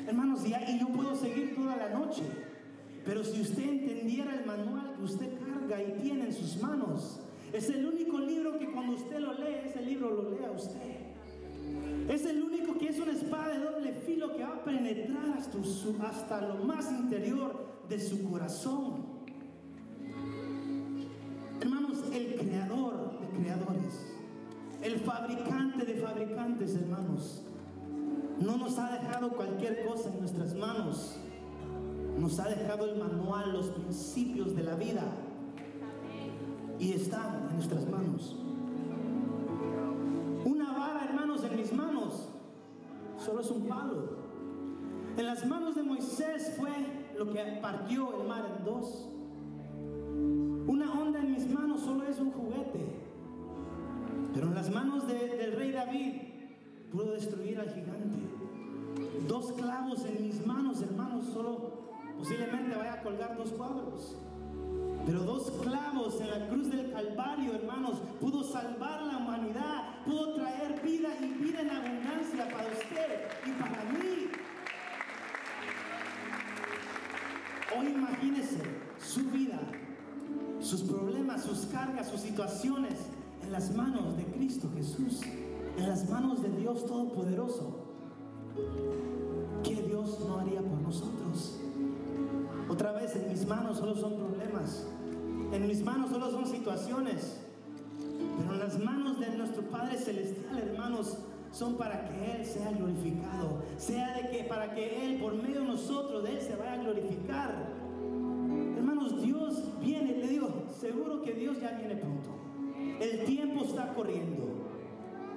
Hermanos, 0.07 0.39
y, 0.45 0.79
yo 0.79 0.87
puedo 0.87 1.13
seguir 1.15 1.53
toda 1.53 1.75
la 1.75 1.89
noche. 1.89 2.23
Pero 3.05 3.25
si 3.25 3.41
usted 3.41 3.63
entendiera 3.63 4.33
el 4.35 4.45
manual 4.45 4.95
que 4.97 5.03
usted 5.03 5.37
carga 5.39 5.83
y 5.83 6.01
tiene 6.01 6.27
en 6.27 6.33
sus 6.33 6.61
manos, 6.61 7.19
es 7.51 7.69
el 7.69 7.85
único 7.85 8.17
libro 8.17 8.57
que 8.57 8.71
cuando 8.71 8.93
usted 8.93 9.19
lo 9.19 9.33
lee, 9.33 9.57
ese 9.65 9.81
libro 9.81 10.09
lo 10.09 10.31
lea 10.31 10.51
usted. 10.51 11.07
Es 12.09 12.25
el 12.25 12.41
único 12.41 12.77
que 12.77 12.87
es 12.87 12.99
una 12.99 13.11
espada 13.11 13.49
de 13.49 13.59
doble 13.59 13.93
filo 14.05 14.33
que 14.33 14.43
va 14.43 14.55
a 14.55 14.63
penetrar 14.63 15.37
hasta, 15.37 15.57
hasta 16.07 16.47
lo 16.47 16.55
más 16.63 16.89
interior 16.89 17.81
de 17.89 17.99
su 17.99 18.29
corazón. 18.29 19.05
Hermanos, 21.59 22.03
el 22.13 22.35
creador 22.35 23.19
de 23.19 23.41
creadores, 23.41 24.15
el 24.81 24.99
fabricante 24.99 25.85
de 25.85 25.95
fabricantes, 25.95 26.75
hermanos, 26.75 27.46
no 28.39 28.57
nos 28.57 28.77
ha 28.77 28.91
dejado 28.91 29.29
cualquier 29.29 29.85
cosa 29.85 30.09
en 30.09 30.19
nuestras 30.19 30.53
manos. 30.53 31.17
Nos 32.17 32.39
ha 32.39 32.49
dejado 32.49 32.85
el 32.85 32.97
manual, 32.99 33.53
los 33.53 33.67
principios 33.69 34.55
de 34.55 34.63
la 34.63 34.75
vida. 34.75 35.03
Y 36.79 36.93
están 36.93 37.47
en 37.49 37.55
nuestras 37.55 37.87
manos. 37.89 38.35
Una 40.45 40.71
vara, 40.71 41.05
hermanos, 41.05 41.43
en 41.43 41.55
mis 41.55 41.73
manos 41.73 42.29
solo 43.17 43.41
es 43.41 43.49
un 43.49 43.67
palo. 43.67 44.17
En 45.17 45.25
las 45.25 45.45
manos 45.45 45.75
de 45.75 45.83
Moisés 45.83 46.53
fue 46.57 46.69
lo 47.17 47.31
que 47.31 47.39
partió 47.61 48.21
el 48.21 48.27
mar 48.27 48.45
en 48.57 48.63
dos. 48.63 49.09
Una 50.67 50.93
onda 50.93 51.19
en 51.19 51.31
mis 51.31 51.51
manos 51.51 51.81
solo 51.81 52.03
es 52.07 52.19
un 52.19 52.31
juguete. 52.31 52.85
Pero 54.33 54.47
en 54.47 54.55
las 54.55 54.69
manos 54.69 55.07
del 55.07 55.53
rey 55.53 55.71
David 55.71 56.26
puedo 56.91 57.13
destruir 57.13 57.59
al 57.59 57.69
gigante. 57.69 58.17
Dos 59.27 59.51
clavos 59.53 60.05
en 60.05 60.23
mis 60.23 60.45
manos, 60.45 60.81
hermanos, 60.81 61.25
solo 61.33 61.91
posiblemente 62.17 62.75
vaya 62.75 62.93
a 62.93 63.01
colgar 63.01 63.37
dos 63.37 63.51
cuadros. 63.51 64.15
Pero 65.05 65.19
dos 65.23 65.51
clavos 65.63 66.19
en 66.19 66.29
la 66.29 66.47
cruz 66.47 66.69
del 66.69 66.91
Calvario, 66.91 67.53
hermanos, 67.53 68.01
pudo 68.19 68.43
salvar 68.43 69.01
la 69.03 69.17
humanidad, 69.17 70.03
pudo 70.05 70.33
traer 70.33 70.81
vida 70.81 71.09
y 71.21 71.43
vida 71.43 71.61
en 71.61 71.69
abundancia 71.69 72.49
para 72.51 72.67
usted 72.67 73.27
y 73.45 73.51
para 73.51 73.83
mí. 73.85 74.29
Hoy 77.77 77.87
imagínese 77.87 78.63
su 78.97 79.29
vida, 79.29 79.59
sus 80.59 80.83
problemas, 80.83 81.43
sus 81.43 81.67
cargas, 81.67 82.09
sus 82.09 82.21
situaciones 82.21 82.93
en 83.43 83.51
las 83.51 83.73
manos 83.75 84.17
de 84.17 84.25
Cristo 84.25 84.69
Jesús 84.75 85.21
en 85.77 85.87
las 85.87 86.09
manos 86.09 86.41
de 86.41 86.49
Dios 86.49 86.85
Todopoderoso, 86.85 87.75
¿qué 89.63 89.75
Dios 89.75 90.19
no 90.27 90.39
haría 90.39 90.61
por 90.61 90.81
nosotros? 90.81 91.59
Otra 92.69 92.91
vez, 92.93 93.15
en 93.15 93.29
mis 93.29 93.47
manos 93.47 93.77
solo 93.77 93.95
son 93.95 94.15
problemas, 94.15 94.87
en 95.53 95.67
mis 95.67 95.83
manos 95.83 96.09
solo 96.09 96.31
son 96.31 96.47
situaciones, 96.47 97.39
pero 98.39 98.53
en 98.53 98.59
las 98.59 98.79
manos 98.79 99.19
de 99.19 99.29
nuestro 99.37 99.63
Padre 99.63 99.97
Celestial, 99.97 100.57
hermanos, 100.57 101.19
son 101.51 101.75
para 101.75 102.09
que 102.09 102.33
Él 102.33 102.45
sea 102.45 102.71
glorificado, 102.71 103.61
sea 103.77 104.15
de 104.15 104.29
que 104.29 104.43
para 104.43 104.73
que 104.73 105.05
Él, 105.05 105.19
por 105.19 105.35
medio 105.35 105.61
de 105.61 105.67
nosotros, 105.67 106.23
de 106.23 106.31
Él 106.31 106.41
se 106.41 106.55
vaya 106.55 106.73
a 106.73 106.77
glorificar. 106.77 107.55
Hermanos, 108.75 109.21
Dios 109.21 109.63
viene, 109.79 110.17
le 110.17 110.27
digo, 110.27 110.49
seguro 110.79 111.21
que 111.21 111.33
Dios 111.33 111.59
ya 111.61 111.71
viene 111.71 111.95
pronto. 111.95 112.29
El 112.99 113.25
tiempo 113.25 113.63
está 113.63 113.93
corriendo. 113.93 114.66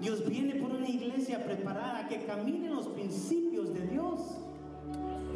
Dios 0.00 0.26
viene 0.26 0.54
por 0.56 0.70
una 0.70 0.88
iglesia 0.88 1.44
preparada 1.44 2.08
que 2.08 2.24
camine 2.24 2.66
en 2.68 2.74
los 2.74 2.88
principios 2.88 3.72
de 3.74 3.86
Dios. 3.86 4.20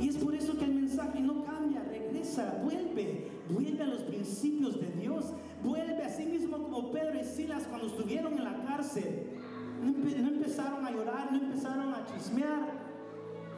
Y 0.00 0.08
es 0.08 0.16
por 0.16 0.34
eso 0.34 0.56
que 0.58 0.64
el 0.64 0.74
mensaje 0.74 1.20
no 1.20 1.44
cambia, 1.44 1.82
regresa, 1.84 2.60
vuelve, 2.62 3.28
vuelve 3.48 3.82
a 3.82 3.86
los 3.86 4.02
principios 4.02 4.80
de 4.80 4.88
Dios, 5.00 5.26
vuelve 5.62 6.02
a 6.02 6.08
sí 6.08 6.26
mismo 6.26 6.58
como 6.58 6.90
Pedro 6.90 7.20
y 7.20 7.24
Silas 7.24 7.64
cuando 7.68 7.88
estuvieron 7.88 8.32
en 8.34 8.44
la 8.44 8.64
cárcel. 8.64 9.26
No, 9.82 9.92
no 9.92 10.28
empezaron 10.28 10.84
a 10.84 10.90
llorar, 10.90 11.30
no 11.30 11.38
empezaron 11.38 11.94
a 11.94 12.06
chismear, 12.06 12.72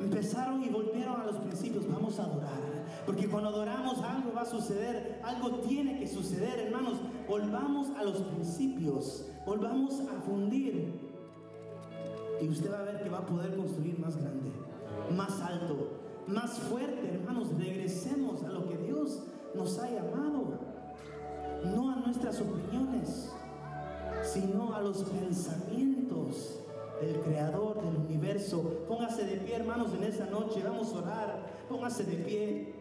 empezaron 0.01 0.63
y 0.63 0.69
volvieron 0.69 1.21
a 1.21 1.25
los 1.25 1.37
principios. 1.37 1.89
Vamos 1.89 2.19
a 2.19 2.25
adorar, 2.25 2.61
porque 3.07 3.29
cuando 3.29 3.51
adoramos 3.51 4.03
algo 4.03 4.33
va 4.35 4.43
a 4.43 4.47
suceder, 4.47 5.21
algo 5.25 5.61
tiene 5.61 5.99
que 5.99 6.07
suceder, 6.07 6.59
hermanos. 6.59 6.99
Volvamos 7.29 7.91
a 7.91 8.05
los 8.05 8.23
principios, 8.23 9.27
volvamos 9.45 10.01
a 10.01 10.21
fundir. 10.23 10.95
Y 12.41 12.49
usted 12.49 12.71
va 12.71 12.81
a 12.81 12.85
ver 12.85 13.03
que 13.03 13.09
va 13.09 13.19
a 13.19 13.27
poder 13.27 13.57
construir 13.57 13.99
más 13.99 14.17
grande, 14.17 14.53
más 15.17 15.41
alto, 15.41 15.89
más 16.29 16.59
fuerte, 16.59 17.15
hermanos. 17.15 17.49
Regresemos 17.59 18.45
a 18.45 18.51
lo 18.51 18.69
que 18.69 18.77
Dios 18.79 19.23
nos 19.55 19.79
ha 19.79 19.91
llamado. 19.91 20.59
No 21.75 21.91
a 21.91 21.97
nuestras 21.97 22.41
opiniones, 22.41 23.33
sino 24.23 24.75
a 24.75 24.81
los 24.81 25.03
pensamientos 25.05 26.61
del 27.01 27.21
Creador 27.21 27.83
del 27.83 27.97
universo. 27.97 28.63
Póngase 28.87 29.25
de 29.25 29.37
pie, 29.39 29.57
hermanos, 29.57 29.93
en 29.95 30.05
esa 30.05 30.27
noche. 30.27 30.63
Vamos 30.63 30.93
a 30.93 30.99
orar. 30.99 31.47
Póngase 31.69 32.05
de 32.05 32.17
pie. 32.17 32.75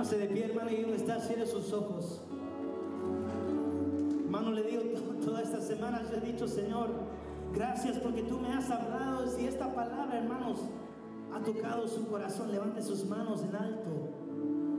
Póngase 0.00 0.16
de 0.16 0.28
pie, 0.28 0.46
hermano, 0.46 0.70
y 0.70 0.80
donde 0.80 0.96
está, 0.96 1.20
cierre 1.20 1.46
sus 1.46 1.74
ojos. 1.74 2.22
Hermano, 4.24 4.50
le 4.52 4.62
digo, 4.62 4.82
toda 5.26 5.42
esta 5.42 5.60
semana 5.60 6.02
yo 6.10 6.16
he 6.16 6.20
dicho, 6.32 6.48
Señor, 6.48 6.88
gracias 7.52 7.98
porque 7.98 8.22
tú 8.22 8.38
me 8.38 8.50
has 8.50 8.70
hablado. 8.70 9.26
Si 9.26 9.44
esta 9.44 9.74
palabra, 9.74 10.16
hermanos, 10.16 10.60
ha 11.34 11.40
tocado 11.40 11.86
su 11.86 12.08
corazón, 12.08 12.50
levante 12.50 12.80
sus 12.80 13.04
manos 13.04 13.42
en 13.42 13.54
alto. 13.54 13.90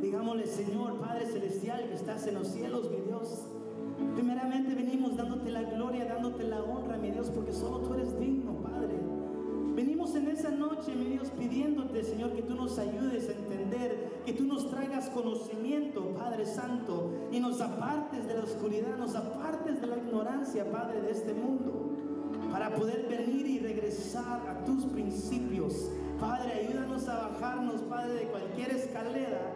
Digámosle, 0.01 0.47
Señor, 0.47 0.99
Padre 0.99 1.27
Celestial, 1.27 1.87
que 1.87 1.93
estás 1.93 2.25
en 2.25 2.33
los 2.33 2.47
cielos, 2.47 2.89
mi 2.89 3.01
Dios. 3.01 3.43
Primeramente 4.15 4.73
venimos 4.73 5.17
dándote 5.17 5.51
la 5.51 5.61
gloria, 5.61 6.05
dándote 6.05 6.45
la 6.45 6.63
honra, 6.63 6.97
mi 6.97 7.11
Dios, 7.11 7.29
porque 7.29 7.53
solo 7.53 7.77
tú 7.81 7.93
eres 7.93 8.19
digno, 8.19 8.53
Padre. 8.63 8.95
Venimos 9.75 10.15
en 10.15 10.29
esa 10.29 10.49
noche, 10.49 10.95
mi 10.95 11.05
Dios, 11.05 11.29
pidiéndote, 11.37 12.03
Señor, 12.03 12.31
que 12.31 12.41
tú 12.41 12.55
nos 12.55 12.79
ayudes 12.79 13.29
a 13.29 13.33
entender, 13.33 14.10
que 14.25 14.33
tú 14.33 14.45
nos 14.45 14.69
traigas 14.69 15.09
conocimiento, 15.09 16.13
Padre 16.17 16.45
Santo, 16.45 17.11
y 17.31 17.39
nos 17.39 17.61
apartes 17.61 18.27
de 18.27 18.35
la 18.35 18.43
oscuridad, 18.43 18.97
nos 18.97 19.15
apartes 19.15 19.81
de 19.81 19.87
la 19.87 19.97
ignorancia, 19.97 20.71
Padre, 20.71 21.01
de 21.01 21.11
este 21.11 21.33
mundo, 21.33 21.89
para 22.51 22.73
poder 22.75 23.07
venir 23.07 23.47
y 23.47 23.59
regresar 23.59 24.47
a 24.47 24.63
tus 24.65 24.85
principios. 24.85 25.89
Padre, 26.19 26.67
ayúdanos 26.67 27.07
a 27.07 27.29
bajarnos, 27.29 27.81
Padre, 27.81 28.13
de 28.13 28.27
cualquier 28.27 28.71
escalera 28.71 29.53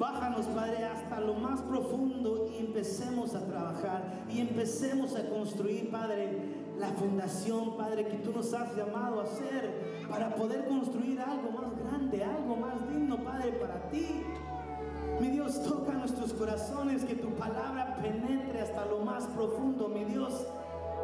Bájanos, 0.00 0.46
Padre, 0.46 0.84
hasta 0.84 1.20
lo 1.20 1.34
más 1.34 1.60
profundo 1.60 2.50
y 2.50 2.60
empecemos 2.64 3.34
a 3.34 3.44
trabajar 3.46 4.24
y 4.30 4.40
empecemos 4.40 5.14
a 5.14 5.28
construir, 5.28 5.90
Padre, 5.90 6.59
la 6.80 6.88
fundación, 6.92 7.76
Padre, 7.76 8.06
que 8.06 8.16
tú 8.16 8.32
nos 8.32 8.54
has 8.54 8.74
llamado 8.74 9.20
a 9.20 9.24
hacer 9.24 10.06
para 10.08 10.34
poder 10.34 10.66
construir 10.66 11.20
algo 11.20 11.50
más 11.50 11.78
grande, 11.78 12.24
algo 12.24 12.56
más 12.56 12.88
digno, 12.88 13.18
Padre, 13.18 13.52
para 13.52 13.88
ti. 13.90 14.24
Mi 15.20 15.28
Dios, 15.28 15.62
toca 15.62 15.92
nuestros 15.92 16.32
corazones, 16.32 17.04
que 17.04 17.14
tu 17.16 17.28
palabra 17.34 17.98
penetre 18.00 18.62
hasta 18.62 18.86
lo 18.86 19.00
más 19.00 19.24
profundo, 19.24 19.88
mi 19.88 20.04
Dios. 20.06 20.46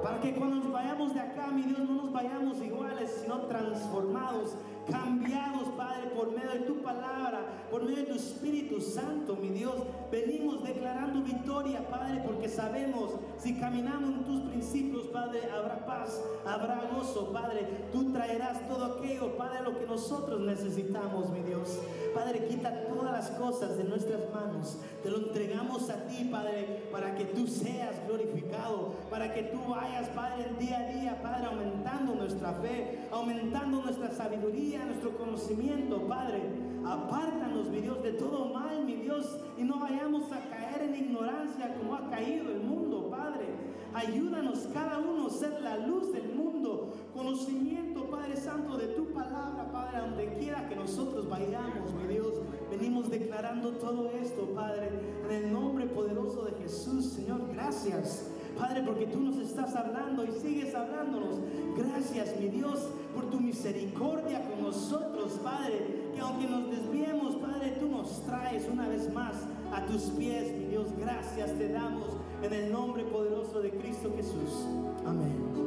Para 0.03 0.18
que 0.20 0.35
cuando 0.35 0.57
nos 0.57 0.72
vayamos 0.72 1.12
de 1.12 1.20
acá, 1.20 1.49
mi 1.49 1.62
Dios, 1.62 1.81
no 1.81 2.05
nos 2.05 2.12
vayamos 2.12 2.59
iguales, 2.62 3.18
sino 3.22 3.41
transformados 3.43 4.57
cambiados, 4.91 5.68
Padre, 5.76 6.11
por 6.14 6.30
medio 6.32 6.51
de 6.51 6.61
tu 6.61 6.76
palabra, 6.82 7.41
por 7.70 7.82
medio 7.82 7.97
de 7.99 8.05
tu 8.05 8.14
Espíritu 8.14 8.80
Santo, 8.80 9.37
mi 9.37 9.49
Dios. 9.51 9.74
Venimos 10.11 10.62
declarando 10.64 11.22
victoria, 11.22 11.89
Padre, 11.89 12.22
porque 12.24 12.49
sabemos 12.49 13.12
si 13.39 13.59
caminamos 13.59 14.11
en 14.11 14.24
tus 14.24 14.41
principios, 14.51 15.05
Padre, 15.09 15.41
habrá 15.51 15.84
paz, 15.84 16.22
habrá 16.47 16.89
gozo, 16.93 17.32
Padre. 17.32 17.66
Tú 17.93 18.12
traerás 18.12 18.66
todo 18.68 18.97
aquello, 18.97 19.37
Padre, 19.37 19.62
lo 19.62 19.78
que 19.78 19.87
nosotros 19.87 20.41
necesitamos, 20.41 21.30
mi 21.30 21.41
Dios. 21.41 21.78
Padre, 22.14 22.47
quita 22.47 22.87
todas 22.87 23.12
las 23.12 23.30
cosas 23.39 23.76
de 23.76 23.84
nuestras 23.84 24.20
manos. 24.32 24.78
Te 25.03 25.11
lo 25.11 25.18
entregamos 25.18 25.91
a 25.91 26.07
ti, 26.07 26.28
Padre, 26.30 26.89
para 26.91 27.14
que 27.14 27.26
tú 27.26 27.47
seas 27.47 27.95
glorificado, 28.07 28.95
para 29.11 29.34
que 29.34 29.43
tú 29.45 29.59
vayas, 29.68 30.09
Padre, 30.09 30.47
día 30.59 30.78
a 30.78 30.93
día, 30.93 31.22
Padre, 31.22 31.47
aumentando 31.47 32.14
nuestra 32.14 32.55
fe, 32.55 33.07
aumentando 33.11 33.82
nuestra 33.82 34.11
sabiduría 34.11 34.76
nuestro 34.85 35.16
conocimiento, 35.16 36.07
Padre. 36.07 36.43
Apártanos, 36.85 37.68
mi 37.68 37.81
Dios, 37.81 38.03
de 38.03 38.12
todo 38.12 38.53
mal, 38.53 38.85
mi 38.85 38.95
Dios, 38.97 39.39
y 39.57 39.64
no 39.64 39.81
vayamos 39.81 40.31
a 40.31 40.41
caer 40.49 40.83
en 40.83 40.95
ignorancia 40.95 41.74
como 41.77 41.95
ha 41.95 42.11
caído 42.11 42.51
el 42.51 42.61
mundo, 42.61 43.09
Padre. 43.11 43.47
Ayúdanos 43.95 44.68
cada 44.74 44.99
uno 44.99 45.27
a 45.27 45.31
ser 45.31 45.61
la 45.62 45.79
luz 45.79 46.12
del 46.12 46.35
mundo, 46.35 46.93
conocimiento, 47.14 48.11
Padre 48.11 48.37
Santo, 48.37 48.77
de 48.77 48.89
tu 48.89 49.07
palabra, 49.07 49.72
Padre, 49.72 50.01
donde 50.01 50.35
quiera 50.35 50.68
que 50.68 50.77
nosotros 50.77 51.29
vayamos, 51.29 51.95
mi 51.95 52.07
Dios. 52.12 52.35
Venimos 52.70 53.11
declarando 53.11 53.70
todo 53.72 54.11
esto, 54.11 54.47
Padre, 54.55 54.91
en 55.24 55.45
el 55.45 55.53
nombre 55.53 55.87
poderoso 55.87 56.45
de 56.45 56.53
Jesús, 56.62 57.07
Señor, 57.07 57.41
gracias. 57.53 58.31
Padre, 58.59 58.83
porque 58.83 59.07
tú 59.07 59.21
nos 59.21 59.37
estás 59.39 59.75
hablando 59.75 60.25
y 60.25 60.33
sigues 60.33 60.75
hablándonos. 60.75 61.37
Gracias, 61.77 62.39
mi 62.41 62.49
Dios, 62.49 62.89
por 63.15 63.31
tu 63.31 63.41
misericordia 63.41 64.43
con 64.49 64.63
nosotros, 64.63 65.33
Padre. 65.43 66.11
Que 66.15 66.21
aunque 66.21 66.47
nos 66.47 66.71
desviemos, 66.71 67.37
Padre, 67.37 67.77
tú 67.79 67.89
nos 67.89 68.23
traes 68.25 68.67
una 68.71 68.89
vez 68.89 69.13
más 69.13 69.35
a 69.73 69.85
tus 69.87 70.03
pies, 70.03 70.53
mi 70.53 70.67
Dios. 70.67 70.89
Gracias 70.99 71.53
te 71.59 71.69
damos 71.69 72.17
en 72.43 72.53
el 72.53 72.73
nombre 72.73 73.05
poderoso 73.05 73.61
de 73.61 73.71
Cristo 73.71 74.13
Jesús. 74.17 74.67
Amén. 75.07 75.66